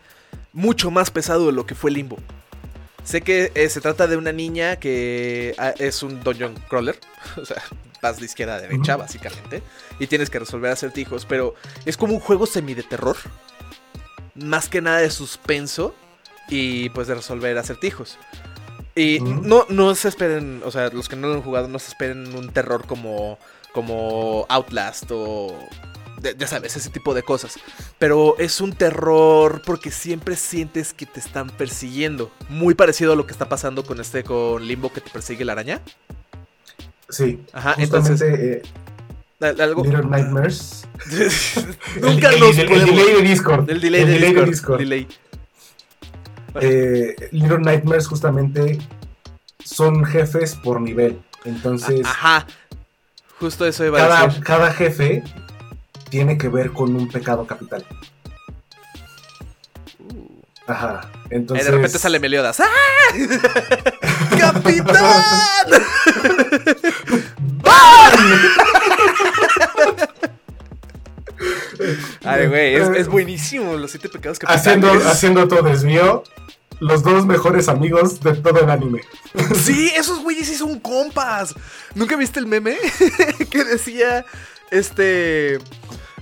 mucho 0.54 0.90
más 0.90 1.12
pesado 1.12 1.46
de 1.46 1.52
lo 1.52 1.68
que 1.68 1.76
fue 1.76 1.92
Limbo. 1.92 2.18
Sé 3.04 3.22
que 3.22 3.52
eh, 3.54 3.70
se 3.70 3.80
trata 3.80 4.08
de 4.08 4.18
una 4.18 4.32
niña 4.32 4.78
que 4.78 5.54
ah, 5.60 5.74
es 5.78 6.02
un 6.02 6.24
dungeon 6.24 6.56
crawler. 6.68 7.00
O 7.38 7.46
sea, 7.46 7.62
vas 8.02 8.20
de 8.20 8.26
izquierda 8.26 8.56
a 8.56 8.62
derecha, 8.62 8.98
básicamente. 8.98 9.62
Y 10.00 10.08
tienes 10.08 10.32
que 10.32 10.40
resolver 10.40 10.72
acertijos. 10.72 11.26
Pero 11.26 11.54
es 11.86 11.96
como 11.96 12.14
un 12.14 12.20
juego 12.20 12.48
semi 12.48 12.74
de 12.74 12.84
terror. 12.84 13.18
Más 14.34 14.68
que 14.68 14.82
nada 14.82 14.98
de 14.98 15.12
suspenso. 15.12 15.94
Y 16.50 16.90
pues 16.90 17.08
de 17.08 17.16
resolver 17.16 17.56
acertijos. 17.58 18.18
Y 19.00 19.20
no, 19.22 19.66
no 19.70 19.96
se 19.96 20.10
esperen, 20.10 20.62
o 20.66 20.72
sea, 20.72 20.90
los 20.90 21.08
que 21.08 21.16
no 21.16 21.28
lo 21.28 21.36
han 21.36 21.42
jugado, 21.42 21.70
no 21.70 21.80
se 21.80 21.88
esperen 21.88 22.36
un 22.36 22.50
terror 22.50 22.86
como, 22.86 23.40
como 23.72 24.46
Outlast 24.50 25.06
o 25.12 25.56
ya 26.38 26.48
sabes, 26.48 26.76
ese 26.76 26.90
tipo 26.90 27.14
de 27.14 27.24
cosas. 27.24 27.56
Pero 27.98 28.38
es 28.40 28.60
un 28.60 28.74
terror 28.74 29.62
porque 29.66 29.90
siempre 29.90 30.36
sientes 30.36 30.94
que 30.94 31.06
te 31.06 31.20
están 31.20 31.50
persiguiendo. 31.50 32.30
Muy 32.50 32.74
parecido 32.74 33.14
a 33.14 33.16
lo 33.16 33.26
que 33.26 33.32
está 33.32 33.48
pasando 33.48 33.86
con 33.86 34.02
este, 34.02 34.24
con 34.24 34.66
Limbo 34.68 34.92
que 34.92 35.00
te 35.00 35.10
persigue 35.10 35.46
la 35.46 35.54
araña. 35.54 35.82
Sí, 37.08 37.42
Ajá, 37.54 37.76
entonces... 37.78 38.22
Eh, 38.22 38.62
¿Algo? 39.40 39.86
Little 39.86 40.04
Nightmares. 40.04 40.86
Nunca 42.02 42.32
el, 42.32 42.44
el, 42.44 42.56
delay 42.68 43.14
de 43.16 43.22
Discord. 43.22 43.70
El 43.70 43.80
delay, 43.80 44.04
de, 44.04 44.46
Discord. 44.46 44.82
Eh, 46.62 47.16
Little 47.32 47.60
Nightmares 47.60 48.08
justamente 48.08 48.80
son 49.64 50.06
jefes 50.06 50.56
por 50.56 50.82
nivel. 50.82 51.22
Entonces... 51.46 52.06
Ajá. 52.06 52.48
Justo 53.40 53.66
eso 53.66 53.86
iba 53.86 53.98
cada, 53.98 54.22
a 54.22 54.28
decir. 54.28 54.44
Cada 54.44 54.74
jefe 54.74 55.24
tiene 56.10 56.38
que 56.38 56.50
ver 56.50 56.72
con 56.72 56.96
un 56.96 57.08
pecado 57.08 57.46
capital. 57.48 57.86
Uh. 60.00 60.42
Ajá. 60.68 61.10
Y 61.32 61.36
Entonces. 61.36 61.66
de 61.66 61.72
repente 61.72 62.00
sale 62.00 62.20
Meliodas. 62.20 62.60
¡Ah! 62.60 62.66
¡Capitán! 64.38 65.24
Ay, 72.24 72.48
güey, 72.48 72.76
es, 72.76 72.90
es 72.90 73.08
buenísimo. 73.08 73.76
Los 73.78 73.92
siete 73.92 74.10
pecados 74.10 74.40
capitales. 74.40 74.66
Haciendo, 74.66 75.10
haciendo 75.10 75.48
todo 75.48 75.64
desvío. 75.64 76.24
Los 76.80 77.04
dos 77.04 77.26
mejores 77.26 77.68
amigos 77.68 78.22
de 78.22 78.34
todo 78.36 78.62
el 78.62 78.70
anime. 78.70 79.02
Sí, 79.56 79.92
esos 79.96 80.22
güeyes 80.22 80.48
sí 80.48 80.56
son 80.56 80.80
compas. 80.80 81.54
¿Nunca 81.94 82.16
viste 82.16 82.40
el 82.40 82.48
meme? 82.48 82.78
que 83.52 83.64
decía, 83.64 84.26
este... 84.72 85.60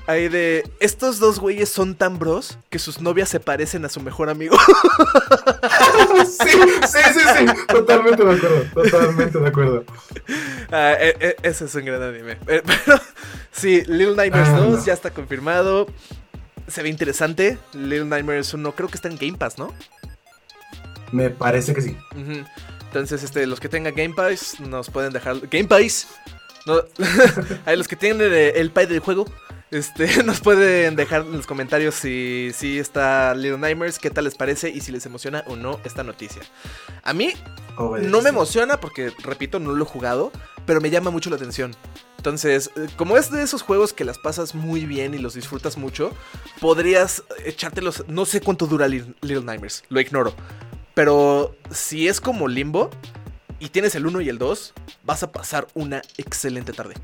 Ahí 0.08 0.30
de, 0.30 0.64
estos 0.80 1.20
dos 1.20 1.38
güeyes 1.40 1.68
son 1.70 1.94
tan 1.94 2.18
bros 2.18 2.58
que 2.70 2.80
sus 2.80 3.02
novias 3.02 3.28
se 3.28 3.42
parecen 3.42 3.84
a 3.84 3.90
su 3.90 4.00
mejor 4.00 4.30
amigo. 4.30 4.58
sí, 6.26 6.50
sí, 6.50 7.00
sí, 7.14 7.20
sí. 7.38 7.46
Totalmente 7.68 8.24
de 8.24 8.34
acuerdo. 8.36 8.64
Totalmente 8.74 9.40
de 9.40 9.48
acuerdo. 9.48 9.84
Ah, 10.72 10.94
e- 11.00 11.16
e- 11.20 11.36
ese 11.44 11.66
es 11.66 11.76
un 11.76 11.86
gran 11.86 12.02
anime. 12.02 12.38
Eh, 12.48 12.62
Pero 12.86 13.00
sí, 13.52 13.84
Little 13.88 14.16
Nightmares 14.16 14.50
Ah, 14.50 14.60
2 14.60 14.80
no. 14.80 14.86
ya 14.86 14.94
está 14.94 15.12
confirmado. 15.12 15.88
Se 16.68 16.82
ve 16.84 16.90
interesante. 16.90 17.58
Little 17.74 18.06
Nightmares 18.06 18.54
1 18.54 18.72
creo 18.74 18.88
que 18.90 18.96
está 18.96 19.10
en 19.10 19.18
Game 19.18 19.38
Pass, 19.38 19.58
¿no? 19.58 19.74
Me 21.12 21.30
parece 21.30 21.74
que 21.74 21.82
sí. 21.82 21.98
Entonces, 22.88 23.24
este, 23.24 23.46
los 23.46 23.60
que 23.60 23.70
tengan 23.70 23.94
Game 23.96 24.14
Pass 24.14 24.60
nos 24.60 24.90
pueden 24.90 25.12
dejar. 25.14 25.38
Game 25.50 25.66
Pass. 25.66 26.08
No, 26.66 26.82
los 27.76 27.88
que 27.88 27.96
tienen 27.96 28.32
eh, 28.34 28.54
el 28.56 28.72
pay 28.72 28.86
del 28.88 29.00
juego. 29.00 29.26
Este, 29.72 30.24
nos 30.24 30.40
pueden 30.40 30.96
dejar 30.96 31.22
en 31.22 31.34
los 31.34 31.48
comentarios 31.48 31.96
si, 31.96 32.52
si 32.54 32.80
está 32.80 33.34
Little 33.36 33.58
Nightmares, 33.58 34.00
qué 34.00 34.10
tal 34.10 34.24
les 34.24 34.36
parece 34.36 34.70
y 34.70 34.82
si 34.82 34.92
les 34.92 35.06
emociona 35.06 35.44
o 35.48 35.56
no 35.56 35.80
esta 35.84 36.04
noticia. 36.04 36.42
A 37.04 37.14
mí 37.14 37.34
no 37.78 38.22
me 38.22 38.30
emociona 38.30 38.80
porque, 38.80 39.12
repito, 39.24 39.60
no 39.60 39.74
lo 39.74 39.84
he 39.84 39.88
jugado, 39.88 40.32
pero 40.66 40.82
me 40.82 40.90
llama 40.90 41.12
mucho 41.12 41.30
la 41.30 41.36
atención. 41.36 41.76
Entonces, 42.18 42.72
eh, 42.76 42.88
como 42.98 43.18
es 43.18 43.32
de 43.32 43.44
esos 43.44 43.62
juegos 43.62 43.94
que 43.94 44.04
las 44.04 44.18
pasas 44.18 44.56
muy 44.56 44.86
bien 44.86 45.14
y 45.14 45.20
los 45.20 45.36
disfrutas 45.36 45.78
mucho, 45.78 46.12
podrías 46.60 47.24
echártelos. 47.46 48.06
No 48.08 48.26
sé 48.26 48.42
cuánto 48.42 48.66
dura 48.66 48.88
Little 48.88 49.14
Little 49.22 49.44
Nightmares, 49.44 49.84
lo 49.90 50.00
ignoro. 50.00 50.34
Pero 50.94 51.56
si 51.70 52.08
es 52.08 52.20
como 52.20 52.48
Limbo 52.48 52.90
y 53.60 53.70
tienes 53.70 53.94
el 53.94 54.08
1 54.08 54.22
y 54.22 54.30
el 54.30 54.40
2, 54.40 54.74
vas 55.04 55.22
a 55.22 55.32
pasar 55.32 55.68
una 55.76 56.02
excelente 56.18 56.74
tarde. 56.74 56.96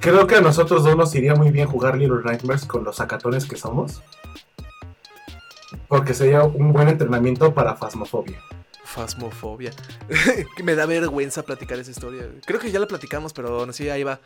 Creo 0.00 0.26
que 0.26 0.36
a 0.36 0.40
nosotros 0.40 0.84
dos 0.84 0.96
nos 0.96 1.14
iría 1.14 1.34
muy 1.34 1.50
bien 1.50 1.66
jugar 1.66 1.96
Little 1.96 2.22
Nightmares 2.24 2.64
con 2.64 2.84
los 2.84 2.96
sacatones 2.96 3.46
que 3.46 3.56
somos. 3.56 4.02
Porque 5.88 6.14
sería 6.14 6.42
un 6.44 6.72
buen 6.72 6.88
entrenamiento 6.88 7.54
para 7.54 7.76
Fasmofobia. 7.76 8.40
Fasmofobia. 8.84 9.72
Me 10.62 10.74
da 10.74 10.86
vergüenza 10.86 11.42
platicar 11.42 11.78
esa 11.78 11.90
historia. 11.90 12.28
Creo 12.46 12.60
que 12.60 12.70
ya 12.70 12.78
la 12.78 12.86
platicamos, 12.86 13.32
pero 13.32 13.60
aún 13.60 13.70
así 13.70 13.88
ahí 13.90 14.04
va. 14.04 14.20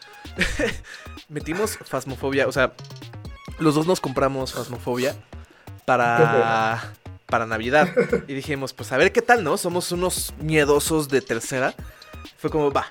Metimos 1.28 1.78
Fasmofobia. 1.78 2.47
O 2.47 2.52
sea, 2.52 2.73
los 3.59 3.75
dos 3.75 3.87
nos 3.87 4.00
compramos 4.00 4.52
Fasmofobia 4.52 5.16
para, 5.85 6.92
para 7.26 7.47
Navidad. 7.47 7.88
Y 8.28 8.35
dijimos, 8.35 8.73
pues 8.73 8.92
a 8.92 8.97
ver 8.97 9.12
qué 9.12 9.23
tal, 9.23 9.42
¿no? 9.42 9.56
Somos 9.56 9.92
unos 9.92 10.35
miedosos 10.40 11.09
de 11.09 11.20
tercera. 11.20 11.74
Fue 12.37 12.50
como, 12.50 12.70
va. 12.70 12.87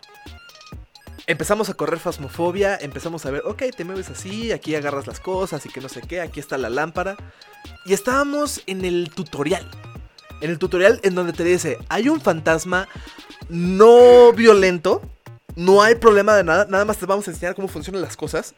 Empezamos 1.30 1.70
a 1.70 1.76
correr 1.76 2.00
Fasmofobia, 2.00 2.76
empezamos 2.82 3.24
a 3.28 3.30
ver, 3.30 3.44
ok, 3.46 3.62
te 3.78 3.86
mueves 3.86 4.10
así, 4.10 4.52
aquí 4.52 4.74
agarras 4.74 5.06
las 5.06 5.20
cosas 5.20 5.64
y 5.64 5.70
que 5.70 5.80
no 5.80 5.88
sé 5.88 6.02
qué, 6.02 6.22
aquí 6.22 6.40
está 6.40 6.58
la 6.58 6.72
lámpara. 6.72 7.18
Y 7.86 7.94
estábamos 7.94 8.64
en 8.66 8.84
el 8.84 9.12
tutorial. 9.14 9.70
En 10.42 10.50
el 10.50 10.58
tutorial 10.58 11.00
en 11.04 11.14
donde 11.14 11.34
te 11.34 11.44
dice, 11.44 11.78
hay 11.88 12.10
un 12.10 12.20
fantasma 12.20 12.88
no 13.48 14.34
violento, 14.34 15.04
no 15.56 15.84
hay 15.84 15.94
problema 15.94 16.36
de 16.36 16.44
nada, 16.44 16.66
nada 16.68 16.84
más 16.84 16.98
te 16.98 17.06
vamos 17.06 17.28
a 17.28 17.32
enseñar 17.32 17.54
cómo 17.54 17.68
funcionan 17.68 18.02
las 18.02 18.18
cosas 18.18 18.56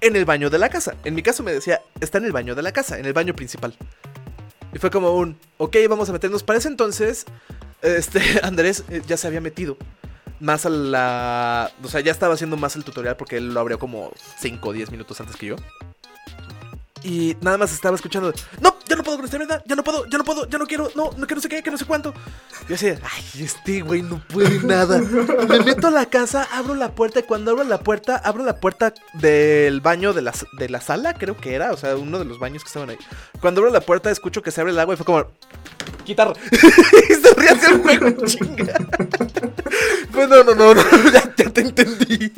en 0.00 0.14
el 0.14 0.24
baño 0.24 0.48
de 0.48 0.58
la 0.60 0.68
casa. 0.68 0.94
En 1.02 1.16
mi 1.16 1.24
caso 1.24 1.42
me 1.42 1.52
decía, 1.52 1.82
está 2.00 2.18
en 2.18 2.26
el 2.26 2.32
baño 2.32 2.54
de 2.54 2.62
la 2.62 2.70
casa, 2.70 3.00
en 3.00 3.06
el 3.06 3.14
baño 3.14 3.34
principal. 3.34 3.74
Y 4.72 4.78
fue 4.78 4.92
como 4.92 5.16
un, 5.16 5.36
ok, 5.58 5.76
vamos 5.88 6.08
a 6.08 6.12
meternos. 6.12 6.44
Para 6.44 6.60
ese 6.60 6.68
entonces, 6.68 7.26
este, 7.82 8.20
Andrés 8.44 8.84
eh, 8.90 9.02
ya 9.08 9.16
se 9.16 9.26
había 9.26 9.40
metido 9.40 9.76
más 10.42 10.66
a 10.66 10.70
la... 10.70 11.70
O 11.82 11.88
sea, 11.88 12.00
ya 12.00 12.10
estaba 12.10 12.34
haciendo 12.34 12.56
más 12.56 12.76
el 12.76 12.84
tutorial 12.84 13.16
porque 13.16 13.36
él 13.36 13.54
lo 13.54 13.60
abrió 13.60 13.78
como 13.78 14.10
5 14.40 14.68
o 14.68 14.72
10 14.72 14.90
minutos 14.90 15.20
antes 15.20 15.36
que 15.36 15.46
yo. 15.46 15.56
Y 17.04 17.36
nada 17.40 17.58
más 17.58 17.72
estaba 17.72 17.96
escuchando, 17.96 18.32
no, 18.60 18.76
ya 18.86 18.96
no 18.96 19.02
puedo 19.02 19.16
con 19.16 19.24
esta 19.24 19.38
verdad, 19.38 19.62
ya 19.66 19.74
no 19.74 19.82
puedo, 19.82 20.06
ya 20.06 20.18
no 20.18 20.24
puedo, 20.24 20.48
ya 20.48 20.58
no 20.58 20.66
quiero, 20.66 20.90
no, 20.94 21.10
no 21.16 21.26
que 21.26 21.34
no 21.34 21.40
sé 21.40 21.48
qué, 21.48 21.62
que 21.62 21.70
no 21.70 21.78
sé 21.78 21.84
cuánto. 21.84 22.14
Yo 22.68 22.74
así, 22.74 22.88
ay, 22.88 23.42
este 23.42 23.80
güey 23.80 24.02
no 24.02 24.22
puede 24.28 24.62
nada. 24.62 25.00
Me 25.48 25.60
meto 25.60 25.88
a 25.88 25.90
la 25.90 26.06
casa, 26.06 26.46
abro 26.52 26.74
la 26.74 26.92
puerta 26.92 27.20
y 27.20 27.22
cuando 27.24 27.50
abro 27.50 27.64
la 27.64 27.80
puerta, 27.80 28.16
abro 28.16 28.44
la 28.44 28.60
puerta 28.60 28.94
del 29.14 29.80
baño 29.80 30.12
de 30.12 30.22
la, 30.22 30.32
de 30.58 30.68
la 30.68 30.80
sala, 30.80 31.14
creo 31.14 31.36
que 31.36 31.54
era, 31.54 31.72
o 31.72 31.76
sea, 31.76 31.96
uno 31.96 32.18
de 32.18 32.24
los 32.24 32.38
baños 32.38 32.62
que 32.62 32.68
estaban 32.68 32.90
ahí. 32.90 32.98
Cuando 33.40 33.60
abro 33.60 33.72
la 33.72 33.80
puerta 33.80 34.10
escucho 34.10 34.42
que 34.42 34.50
se 34.50 34.60
abre 34.60 34.72
el 34.72 34.78
agua 34.78 34.94
y 34.94 34.96
fue 34.96 35.06
como, 35.06 35.26
quitar. 36.04 36.32
y 36.52 37.14
se 37.14 37.34
ríe 37.34 37.50
el 37.50 37.82
juego, 37.82 38.26
chinga. 38.26 38.74
pues 40.12 40.28
no, 40.28 40.44
no, 40.44 40.54
no, 40.54 40.74
no, 40.74 40.82
ya 41.12 41.22
te 41.34 41.60
entendí. 41.60 42.32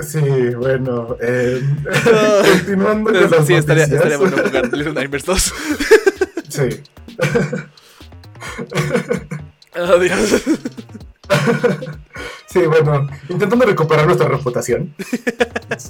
Sí, 0.00 0.20
bueno. 0.56 1.16
eh, 1.20 1.60
continuando 2.42 3.12
con 3.12 3.30
las 3.30 3.46
sí, 3.46 3.54
estaría, 3.54 3.86
noticias. 3.86 3.92
estaría 3.92 4.16
bueno 4.18 4.36
jugar 4.36 4.72
Little 4.72 4.92
Nightmares 4.94 5.26
2. 5.26 5.54
Sí. 6.48 6.62
Dios. 10.00 10.42
Sí, 12.48 12.60
bueno. 12.60 13.06
Intentando 13.28 13.66
recuperar 13.66 14.06
nuestra 14.06 14.28
reputación. 14.28 14.94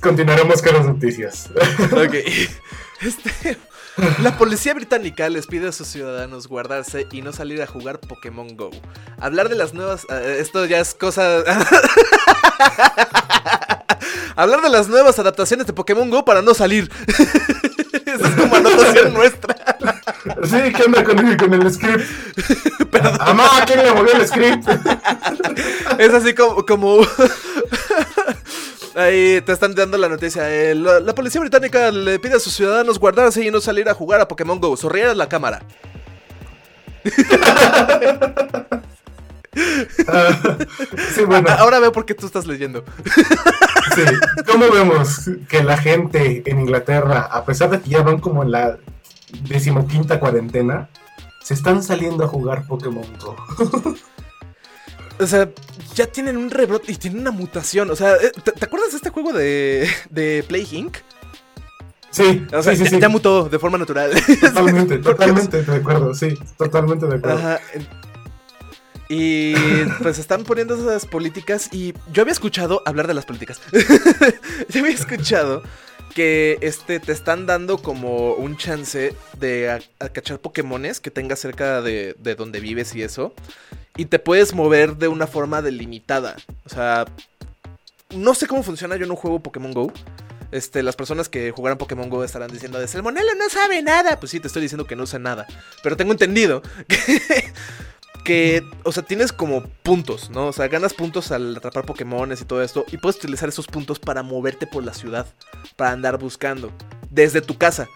Continuaremos 0.03 0.61
con 0.63 0.75
las 0.75 0.87
noticias. 0.87 1.49
Ok. 1.93 2.15
Este, 3.01 3.57
la 4.23 4.37
policía 4.37 4.75
británica 4.75 5.29
les 5.29 5.47
pide 5.47 5.69
a 5.69 5.73
sus 5.73 5.89
ciudadanos 5.89 6.47
guardarse 6.47 7.07
y 7.13 7.23
no 7.23 7.33
salir 7.33 7.63
a 7.63 7.67
jugar 7.67 8.01
Pokémon 8.01 8.57
Go. 8.57 8.71
Hablar 9.21 9.49
de 9.49 9.57
las 9.57 9.75
nuevas... 9.75 10.07
eh, 10.11 10.39
esto 10.41 10.65
ya 10.67 10.81
es 10.81 10.95
cosa... 10.95 11.39
Hablar 14.37 14.63
de 14.63 14.69
las 14.69 14.89
nuevas 14.89 15.19
adaptaciones 15.19 15.67
de 15.67 15.73
Pokémon 15.73 16.09
Go 16.11 16.25
para 16.25 16.43
no 16.43 16.55
salir. 16.55 16.89
Esa 18.07 18.29
es 18.29 18.35
como 18.37 18.55
anotación 18.55 19.13
nuestra. 19.13 19.57
Sí, 20.45 20.73
¿qué 20.77 20.83
onda 20.85 21.03
con 21.03 21.19
el, 21.19 21.37
con 21.37 21.55
el 21.55 21.73
script? 21.73 22.05
Amá, 23.21 23.49
¿quién 23.67 23.83
le 23.83 23.93
movió 23.93 24.13
el 24.15 24.29
script? 24.29 24.69
Es 25.99 26.15
así 26.15 26.35
como... 26.35 26.65
como... 26.65 27.01
Ahí 28.99 29.41
te 29.43 29.53
están 29.53 29.75
dando 29.75 29.97
la 29.97 30.09
noticia. 30.09 30.51
eh, 30.53 30.75
la, 30.75 30.99
la 31.01 31.15
policía 31.15 31.41
británica 31.41 31.91
le 31.93 32.19
pide 32.19 32.35
a 32.35 32.41
sus 32.41 32.53
ciudadanos 32.55 32.99
guardarse 32.99 33.45
y 33.45 33.51
no 33.51 33.61
salir 33.61 33.89
a 33.89 33.95
jugar 33.95 34.21
a 34.21 34.27
Pokémon 34.29 34.61
Go. 34.61 34.77
Sonríe 34.77 35.05
a 35.05 35.15
la 35.15 35.29
cámara. 35.29 35.63
Ah, 40.09 40.57
sí, 41.15 41.25
bueno. 41.25 41.49
Ahora 41.59 41.79
veo 41.81 41.93
por 41.93 42.05
qué 42.07 42.15
tú 42.15 42.27
estás 42.27 42.47
leyendo. 42.47 42.85
Sí. 43.95 44.05
¿Cómo 44.47 44.71
vemos 44.71 45.29
que 45.49 45.65
la 45.65 45.77
gente 45.77 46.43
en 46.47 46.61
Inglaterra, 46.61 47.21
a 47.23 47.45
pesar 47.45 47.71
de 47.71 47.81
que 47.81 47.89
ya 47.89 48.03
van 48.03 48.19
como 48.21 48.43
en 48.45 48.53
la 48.53 48.77
decimoquinta 49.49 50.21
cuarentena, 50.21 50.89
se 51.43 51.55
están 51.55 51.83
saliendo 51.83 52.23
a 52.23 52.29
jugar 52.29 52.67
Pokémon 52.67 53.07
Go? 53.19 53.35
O 55.21 55.27
sea, 55.27 55.51
ya 55.95 56.07
tienen 56.07 56.37
un 56.37 56.51
rebrote 56.51 56.93
y 56.93 56.97
tienen 56.97 57.21
una 57.21 57.31
mutación. 57.31 57.91
O 57.91 57.97
sea, 57.97 58.15
eh, 58.17 58.33
¿te, 58.45 58.53
te 58.53 58.65
acuerdas 58.65 58.91
de 58.91 58.97
este 58.97 59.11
juego 59.11 59.33
de, 59.33 59.89
de 60.11 60.45
Play 60.47 60.67
Inc? 60.73 60.97
Sí, 62.11 62.47
O 62.53 62.63
sea, 62.63 62.75
sí, 62.75 62.85
sí, 62.87 62.93
ya, 62.93 63.01
ya 63.01 63.09
mutó 63.09 63.49
de 63.49 63.59
forma 63.59 63.79
natural. 63.79 64.11
Totalmente, 64.41 64.99
totalmente 64.99 65.63
de 65.63 65.77
acuerdo, 65.77 66.15
sí, 66.15 66.35
totalmente 66.57 67.07
de 67.07 67.17
acuerdo. 67.17 67.39
Ajá. 67.39 67.61
Y 69.11 69.55
pues 70.03 70.19
están 70.19 70.45
poniendo 70.45 70.75
esas 70.75 71.07
políticas 71.07 71.69
y 71.73 71.95
yo 72.13 72.23
había 72.23 72.33
escuchado 72.33 72.83
hablar 72.85 73.07
de 73.07 73.15
las 73.15 73.25
políticas. 73.25 73.61
yo 74.69 74.81
había 74.81 74.95
escuchado 74.95 75.63
que 76.19 76.59
este 76.63 76.99
te 76.99 77.13
están 77.13 77.47
dando 77.47 77.79
como 77.79 78.33
un 78.33 78.57
chance 78.57 79.15
de 79.39 79.71
a- 79.71 80.09
cachar 80.09 80.41
Pokémones 80.41 80.99
que 80.99 81.13
tengas 81.13 81.39
cerca 81.39 81.81
de, 81.81 82.17
de 82.19 82.35
donde 82.35 82.59
vives 82.59 82.93
y 82.97 83.05
eso. 83.05 83.33
Y 83.97 84.07
te 84.07 84.19
puedes 84.19 84.53
mover 84.53 84.97
de 84.97 85.07
una 85.07 85.29
forma 85.29 85.63
delimitada. 85.63 86.35
O 86.65 86.71
sea, 86.71 87.05
no 88.13 88.35
sé 88.35 88.49
cómo 88.49 88.65
funciona, 88.65 88.97
yo 88.97 89.07
no 89.07 89.15
juego 89.15 89.39
Pokémon 89.41 89.73
Go. 89.73 89.93
Este, 90.51 90.83
las 90.83 90.97
personas 90.97 91.29
que 91.29 91.53
jugaran 91.53 91.79
Pokémon 91.79 92.11
Go 92.11 92.25
estarán 92.25 92.51
diciendo 92.51 92.81
de 92.81 92.89
Salmonella 92.89 93.35
no 93.39 93.49
sabe 93.49 93.81
nada. 93.81 94.19
Pues 94.19 94.33
sí, 94.33 94.41
te 94.41 94.49
estoy 94.49 94.63
diciendo 94.63 94.89
que 94.89 94.97
no 94.97 95.07
sé 95.07 95.21
nada. 95.21 95.47
Pero 95.85 95.97
tengo 95.97 96.11
entendido 96.11 96.63
que, 96.89 96.99
que, 98.25 98.63
o 98.85 98.93
sea, 98.93 99.03
tienes 99.03 99.33
como 99.33 99.63
puntos, 99.83 100.31
¿no? 100.31 100.49
O 100.49 100.53
sea, 100.53 100.69
ganas 100.69 100.95
puntos 100.95 101.31
al 101.33 101.57
atrapar 101.57 101.87
Pokémones 101.87 102.41
y 102.41 102.45
todo 102.45 102.63
esto. 102.63 102.85
Y 102.93 102.99
puedes 102.99 103.17
utilizar 103.17 103.49
esos 103.49 103.67
puntos 103.67 103.99
para 103.99 104.23
moverte 104.23 104.67
por 104.67 104.85
la 104.85 104.93
ciudad, 104.95 105.27
para 105.77 105.93
andar 105.93 106.19
buscando, 106.19 106.71
desde 107.11 107.41
tu 107.41 107.57
casa. 107.57 107.89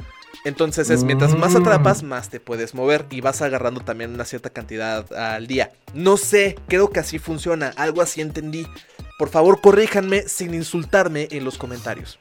Entonces 0.45 0.91
es, 0.91 1.05
mientras 1.05 1.37
más 1.39 1.53
Mm. 1.53 1.59
atrapas, 1.59 2.03
más 2.03 2.29
te 2.29 2.41
puedes 2.41 2.75
mover 2.75 3.07
y 3.11 3.21
vas 3.21 3.43
agarrando 3.43 3.81
también 3.81 4.13
una 4.13 4.25
cierta 4.25 4.51
cantidad 4.51 5.13
al 5.13 5.47
día. 5.47 5.71
No 5.95 6.17
sé, 6.17 6.57
creo 6.67 6.91
que 6.91 6.99
así 7.01 7.19
funciona, 7.21 7.73
algo 7.77 8.03
así 8.03 8.21
entendí. 8.21 8.67
Por 9.19 9.29
favor, 9.29 9.61
corríjanme 9.61 10.23
sin 10.29 10.53
insultarme 10.55 11.29
en 11.31 11.45
los 11.45 11.59
comentarios. 11.59 12.19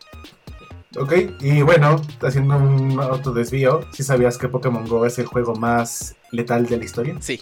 Ok, 0.98 1.14
y 1.40 1.62
bueno, 1.62 2.02
haciendo 2.22 2.58
un 2.58 3.00
autodesvío, 3.00 3.86
¿sí 3.94 4.04
sabías 4.04 4.38
que 4.38 4.50
Pokémon 4.50 4.86
Go 4.88 5.06
es 5.06 5.18
el 5.18 5.26
juego 5.26 5.56
más 5.56 6.16
letal 6.32 6.66
de 6.68 6.78
la 6.78 6.84
historia? 6.86 7.16
Sí. 7.22 7.42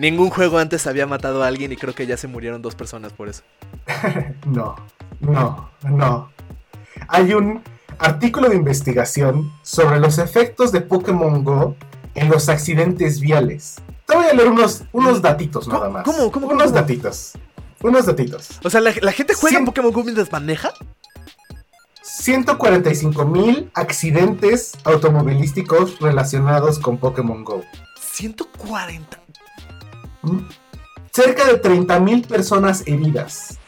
Ningún 0.00 0.30
juego 0.30 0.56
antes 0.58 0.86
había 0.86 1.06
matado 1.06 1.42
a 1.44 1.46
alguien 1.46 1.72
y 1.72 1.76
creo 1.76 1.94
que 1.94 2.06
ya 2.06 2.16
se 2.16 2.26
murieron 2.26 2.62
dos 2.62 2.74
personas 2.74 3.12
por 3.12 3.28
eso. 3.28 3.42
No, 4.46 4.74
no, 5.20 5.70
no. 5.82 6.30
Hay 7.08 7.34
un 7.34 7.62
artículo 7.98 8.48
de 8.48 8.56
investigación 8.56 9.52
sobre 9.62 10.00
los 10.00 10.16
efectos 10.16 10.72
de 10.72 10.80
Pokémon 10.80 11.44
Go 11.44 11.76
en 12.14 12.30
los 12.30 12.48
accidentes 12.48 13.20
viales. 13.20 13.76
Te 14.06 14.16
voy 14.16 14.24
a 14.24 14.32
leer 14.32 14.48
unos, 14.48 14.84
unos 14.92 15.20
datitos 15.20 15.66
¿Cómo? 15.66 15.76
nada 15.78 15.90
más. 15.90 16.04
¿Cómo? 16.04 16.32
¿Cómo? 16.32 16.46
Unos 16.46 16.64
¿Cómo? 16.68 16.74
datitos. 16.76 17.32
Unos 17.82 18.06
datitos. 18.06 18.48
O 18.64 18.70
sea, 18.70 18.80
¿la, 18.80 18.92
la 19.02 19.12
gente 19.12 19.34
juega 19.34 19.58
Cien- 19.60 19.66
Pokémon 19.66 19.92
Go 19.92 20.02
mientras 20.02 20.32
maneja? 20.32 20.72
145 22.02 23.24
mil 23.26 23.70
accidentes 23.74 24.72
automovilísticos 24.84 25.98
relacionados 26.00 26.78
con 26.78 26.96
Pokémon 26.98 27.44
Go. 27.44 27.62
140. 28.00 29.20
Cerca 31.12 31.44
de 31.44 31.58
30 31.58 32.00
mil 32.00 32.22
personas 32.22 32.82
heridas. 32.86 33.58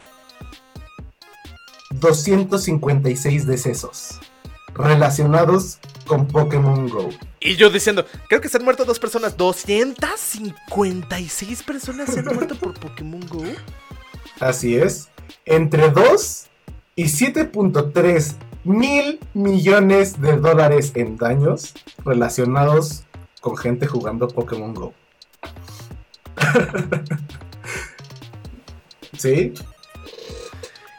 256 1.91 3.45
decesos 3.45 4.19
relacionados 4.73 5.77
con 6.05 6.27
Pokémon 6.27 6.89
Go. 6.89 7.09
Y 7.39 7.55
yo 7.55 7.69
diciendo, 7.69 8.05
creo 8.27 8.41
que 8.41 8.49
se 8.49 8.57
han 8.57 8.63
muerto 8.63 8.85
dos 8.85 8.97
personas. 8.99 9.37
256 9.37 11.63
personas 11.63 12.09
se 12.09 12.19
han 12.19 12.25
muerto 12.25 12.55
por 12.55 12.79
Pokémon 12.79 13.25
Go. 13.27 13.43
Así 14.39 14.75
es. 14.75 15.09
Entre 15.45 15.89
2 15.89 16.47
y 16.95 17.05
7.3 17.05 18.35
mil 18.63 19.19
millones 19.33 20.21
de 20.21 20.37
dólares 20.37 20.91
en 20.95 21.17
daños 21.17 21.73
relacionados 22.05 23.03
con 23.41 23.57
gente 23.57 23.87
jugando 23.87 24.27
Pokémon 24.27 24.73
Go. 24.73 24.93
¿Sí? 29.17 29.53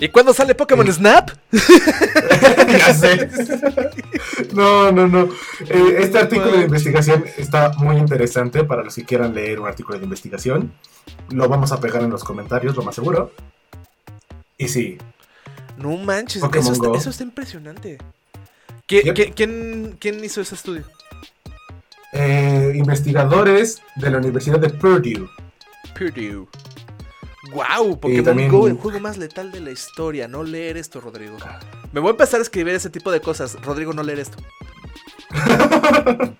¿Y 0.00 0.08
cuándo 0.08 0.34
sale 0.34 0.54
Pokémon 0.54 0.90
Snap? 0.92 1.30
ya 1.52 2.94
sé. 2.94 3.28
No, 4.52 4.90
no, 4.92 5.06
no. 5.06 5.28
Eh, 5.68 5.96
este 6.00 6.18
artículo 6.18 6.52
de 6.58 6.64
investigación 6.64 7.24
está 7.36 7.70
muy 7.78 7.96
interesante 7.96 8.64
para 8.64 8.82
los 8.82 8.94
que 8.94 9.04
quieran 9.04 9.34
leer 9.34 9.60
un 9.60 9.68
artículo 9.68 9.98
de 9.98 10.04
investigación. 10.04 10.72
Lo 11.30 11.48
vamos 11.48 11.72
a 11.72 11.80
pegar 11.80 12.02
en 12.02 12.10
los 12.10 12.24
comentarios, 12.24 12.76
lo 12.76 12.82
más 12.82 12.94
seguro. 12.94 13.32
Y 14.58 14.68
sí, 14.68 14.98
No 15.76 15.96
manches, 15.96 16.42
eso 16.42 16.72
está, 16.72 16.88
eso 16.96 17.10
está 17.10 17.22
impresionante. 17.22 17.98
¿Qui- 18.88 19.02
Yep. 19.04 19.16
qui- 19.16 19.32
quién, 19.34 19.96
quién 19.98 20.22
hizo 20.24 20.40
ese 20.40 20.54
estudio? 20.54 20.84
Eh, 22.14 22.72
investigadores 22.74 23.82
de 23.96 24.10
la 24.10 24.18
Universidad 24.18 24.58
de 24.58 24.70
Purdue. 24.70 25.28
Purdue. 25.98 26.46
Wow, 27.52 28.00
Pokémon 28.00 28.24
también- 28.24 28.50
Go, 28.50 28.66
el 28.68 28.74
juego 28.74 28.98
más 29.00 29.18
letal 29.18 29.52
de 29.52 29.60
la 29.60 29.70
historia. 29.70 30.26
No 30.28 30.42
leer 30.42 30.76
esto, 30.78 31.00
Rodrigo. 31.00 31.36
Me 31.92 32.00
voy 32.00 32.08
a 32.08 32.12
empezar 32.12 32.40
a 32.40 32.42
escribir 32.42 32.74
ese 32.74 32.88
tipo 32.90 33.10
de 33.12 33.20
cosas. 33.20 33.56
Rodrigo, 33.62 33.92
no 33.92 34.02
leer 34.02 34.20
esto. 34.20 34.38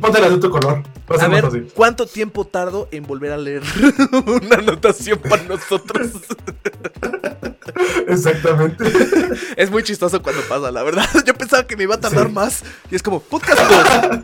Póntela 0.00 0.30
de 0.30 0.38
tu 0.38 0.50
color. 0.50 0.82
Va 1.10 1.16
a 1.20 1.24
A 1.24 1.28
ver, 1.28 1.44
fácil. 1.44 1.68
¿cuánto 1.74 2.06
tiempo 2.06 2.46
tardo 2.46 2.88
en 2.90 3.04
volver 3.04 3.32
a 3.32 3.36
leer 3.36 3.62
una 4.42 4.56
anotación 4.56 5.18
para 5.18 5.42
nosotros? 5.42 6.08
Exactamente. 8.08 8.84
es 9.56 9.70
muy 9.70 9.82
chistoso 9.82 10.22
cuando 10.22 10.40
pasa, 10.42 10.70
la 10.70 10.82
verdad. 10.82 11.06
Yo 11.26 11.34
pensaba 11.34 11.66
que 11.66 11.76
me 11.76 11.82
iba 11.84 11.96
a 11.96 12.00
tardar 12.00 12.28
Sí. 12.28 12.32
más. 12.32 12.62
Y 12.90 12.96
es 12.96 13.02
como, 13.02 13.20
podcast 13.20 13.60
2. 13.60 14.20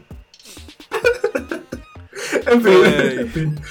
En 2.46 2.62
fin, 2.62 2.80
Ay. 2.84 3.16
en 3.20 3.28
fin. 3.30 3.64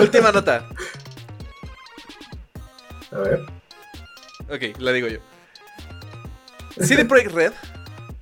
Última 0.00 0.32
nota. 0.32 0.66
A 3.12 3.18
ver. 3.18 3.40
Ok, 4.48 4.78
la 4.78 4.92
digo 4.92 5.08
yo. 5.08 5.18
CD 6.80 7.04
Projekt 7.04 7.32
Red 7.32 7.52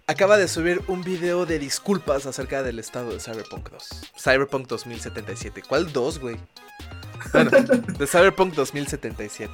acaba 0.07 0.37
de 0.37 0.47
subir 0.49 0.81
un 0.87 1.03
video 1.03 1.47
de 1.47 1.59
disculpas 1.59 2.27
acerca 2.27 2.63
del 2.63 2.79
estado 2.79 3.11
de 3.13 3.21
Cyberpunk 3.21 3.71
2. 3.71 3.89
Cyberpunk 4.17 4.67
2077. 4.69 5.63
¿Cuál 5.69 5.93
2, 5.93 6.19
güey? 6.21 6.37
Bueno, 7.33 7.51
de 7.51 8.07
Cyberpunk 8.07 8.55
2077. 8.55 9.51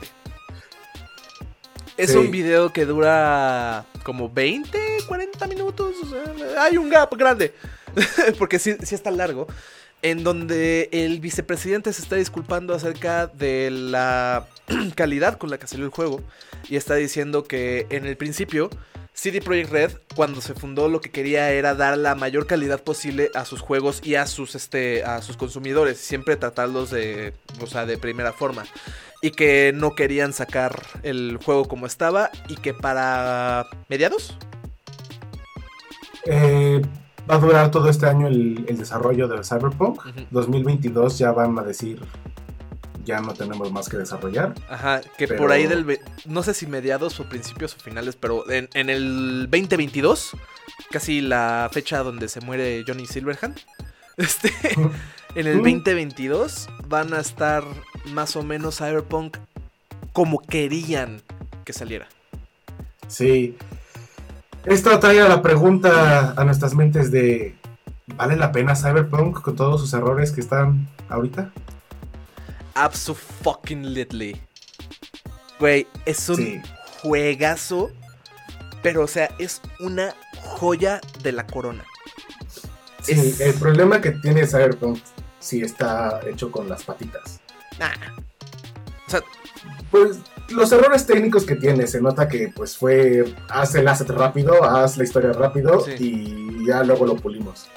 Es 1.97 2.11
Sí. 2.13 2.17
un 2.17 2.31
video 2.31 2.73
que 2.73 2.85
dura 2.87 3.85
como 4.03 4.29
20, 4.31 4.79
40 5.07 5.47
minutos. 5.47 5.95
o 6.03 6.07
sea, 6.09 6.65
hay 6.65 6.77
un 6.79 6.89
gap 6.89 7.15
grande. 7.17 7.55
Porque 8.39 8.59
sí, 8.59 8.77
está 8.81 9.11
largo. 9.11 9.47
En 10.03 10.25
donde 10.25 10.89
el 10.93 11.21
vicepresidente 11.21 11.93
se 11.93 12.03
está 12.03 12.17
disculpando 12.17 12.75
acerca 12.75 13.27
de 13.27 13.71
la 13.71 14.47
calidad 14.95 15.37
con 15.37 15.51
la 15.51 15.59
que 15.59 15.67
salió 15.67 15.85
el 15.85 15.91
juego. 15.91 16.23
Y 16.69 16.77
está 16.77 16.95
diciendo 16.95 17.45
que 17.45 17.87
en 17.91 18.07
el 18.07 18.17
principio, 18.17 18.71
CD 19.13 19.43
Projekt 19.43 19.71
Red, 19.71 19.91
cuando 20.17 20.41
se 20.41 20.55
fundó, 20.55 20.89
lo 20.89 21.01
que 21.03 21.11
quería 21.11 21.51
era 21.51 21.75
dar 21.75 21.99
la 21.99 22.15
mayor 22.15 22.47
calidad 22.47 22.83
posible 22.83 23.31
a 23.35 23.45
sus 23.45 23.61
juegos 23.61 24.01
y 24.03 24.15
a 24.15 24.27
sus, 24.27 24.55
este, 24.55 25.05
a 25.05 25.21
sus 25.21 25.37
consumidores. 25.37 25.99
Siempre 25.99 26.37
tratarlos 26.37 26.91
de, 26.91 27.35
o 27.61 27.67
sea, 27.67 27.85
de 27.85 27.99
primera 27.99 28.33
forma. 28.33 28.65
Y 29.21 29.33
que 29.33 29.73
no 29.75 29.95
querían 29.95 30.33
sacar 30.33 30.83
el 31.03 31.39
juego 31.45 31.67
como 31.69 31.87
estaba. 31.87 32.31
Y 32.49 32.57
que 32.57 32.73
para 32.73 33.67
mediados, 33.89 34.35
Eh, 36.27 36.83
va 37.31 37.37
a 37.37 37.39
durar 37.39 37.71
todo 37.71 37.89
este 37.89 38.07
año 38.07 38.27
el, 38.27 38.65
el 38.69 38.77
desarrollo 38.79 39.29
de 39.29 39.43
Cyberpunk. 39.45 39.99
Ujú. 40.07 40.27
2022 40.31 41.19
ya 41.19 41.33
van 41.33 41.59
a 41.59 41.63
decir, 41.63 42.01
ya 43.05 43.21
no 43.21 43.33
tenemos 43.35 43.73
más 43.73 43.89
que 43.89 43.97
desarrollar. 43.97 44.55
Ajá, 44.69 45.01
que 45.17 45.27
Pero- 45.29 45.39
por 45.41 45.53
ahí 45.53 45.67
del... 45.67 45.99
No 46.27 46.43
sé 46.43 46.55
si 46.55 46.67
mediados 46.67 47.19
o 47.21 47.29
principios 47.29 47.75
o 47.75 47.79
finales, 47.81 48.17
pero 48.17 48.49
en, 48.51 48.69
en 48.75 48.91
el 48.91 49.49
2022, 49.51 50.33
casi 50.91 51.21
la 51.21 51.69
fecha 51.73 52.03
donde 52.03 52.29
se 52.29 52.41
muere 52.41 52.85
Johnny 52.87 53.07
Silverhand, 53.07 53.59
este, 54.17 54.51
en 55.35 55.47
el 55.47 55.57
Mm. 55.61 55.63
2022 55.63 56.69
van 56.89 57.15
a 57.15 57.21
estar 57.21 57.63
más 58.13 58.35
o 58.37 58.43
menos 58.43 58.79
Cyberpunk 58.79 59.37
como 60.13 60.41
querían 60.41 61.23
que 61.65 61.73
saliera. 61.73 62.09
Sí. 63.07 63.57
Esto 64.65 64.99
trae 65.01 65.21
a 65.21 65.29
la 65.29 65.43
pregunta 65.43 66.35
a 66.37 66.45
nuestras 66.45 66.75
mentes 66.75 67.11
de, 67.11 67.57
¿vale 68.07 68.37
la 68.37 68.53
pena 68.53 68.75
Cyberpunk 68.77 69.41
con 69.41 69.57
todos 69.57 69.81
sus 69.81 69.93
errores 69.95 70.33
que 70.33 70.41
están 70.41 70.89
ahorita? 71.09 71.51
Absolutely. 72.75 74.41
Güey, 75.59 75.87
es 76.07 76.29
un 76.29 76.37
Sí. 76.37 76.61
juegazo, 77.03 77.91
pero 78.83 79.03
o 79.05 79.07
sea, 79.07 79.31
es 79.39 79.61
una 79.81 80.15
joya 80.43 81.01
de 81.23 81.33
la 81.33 81.47
corona. 81.47 81.85
Sí, 83.03 83.13
Es- 83.13 83.41
el 83.41 83.55
problema 83.55 84.01
que 84.01 84.11
tiene 84.13 84.47
Cyberpunk 84.47 84.99
sí 85.39 85.63
está 85.63 86.21
hecho 86.27 86.51
con 86.51 86.69
las 86.69 86.85
patitas. 86.85 87.41
Nah. 87.79 87.89
O 89.07 89.11
sea, 89.11 89.21
Pues 89.91 90.19
los 90.51 90.73
errores 90.73 91.07
técnicos 91.07 91.45
que 91.45 91.57
tiene, 91.57 91.87
se 91.87 92.01
nota 92.01 92.29
que 92.29 92.53
pues 92.55 92.77
fue, 92.77 93.25
haz 93.49 93.75
el 93.75 93.87
asset 93.89 94.11
rápido, 94.11 94.65
haz 94.65 94.97
la 94.97 95.05
historia 95.05 95.33
rápido 95.33 95.81
Sí. 95.81 95.95
y 95.99 96.67
ya 96.67 96.83
luego 96.83 97.07
lo 97.07 97.17
pulimos. 97.17 97.69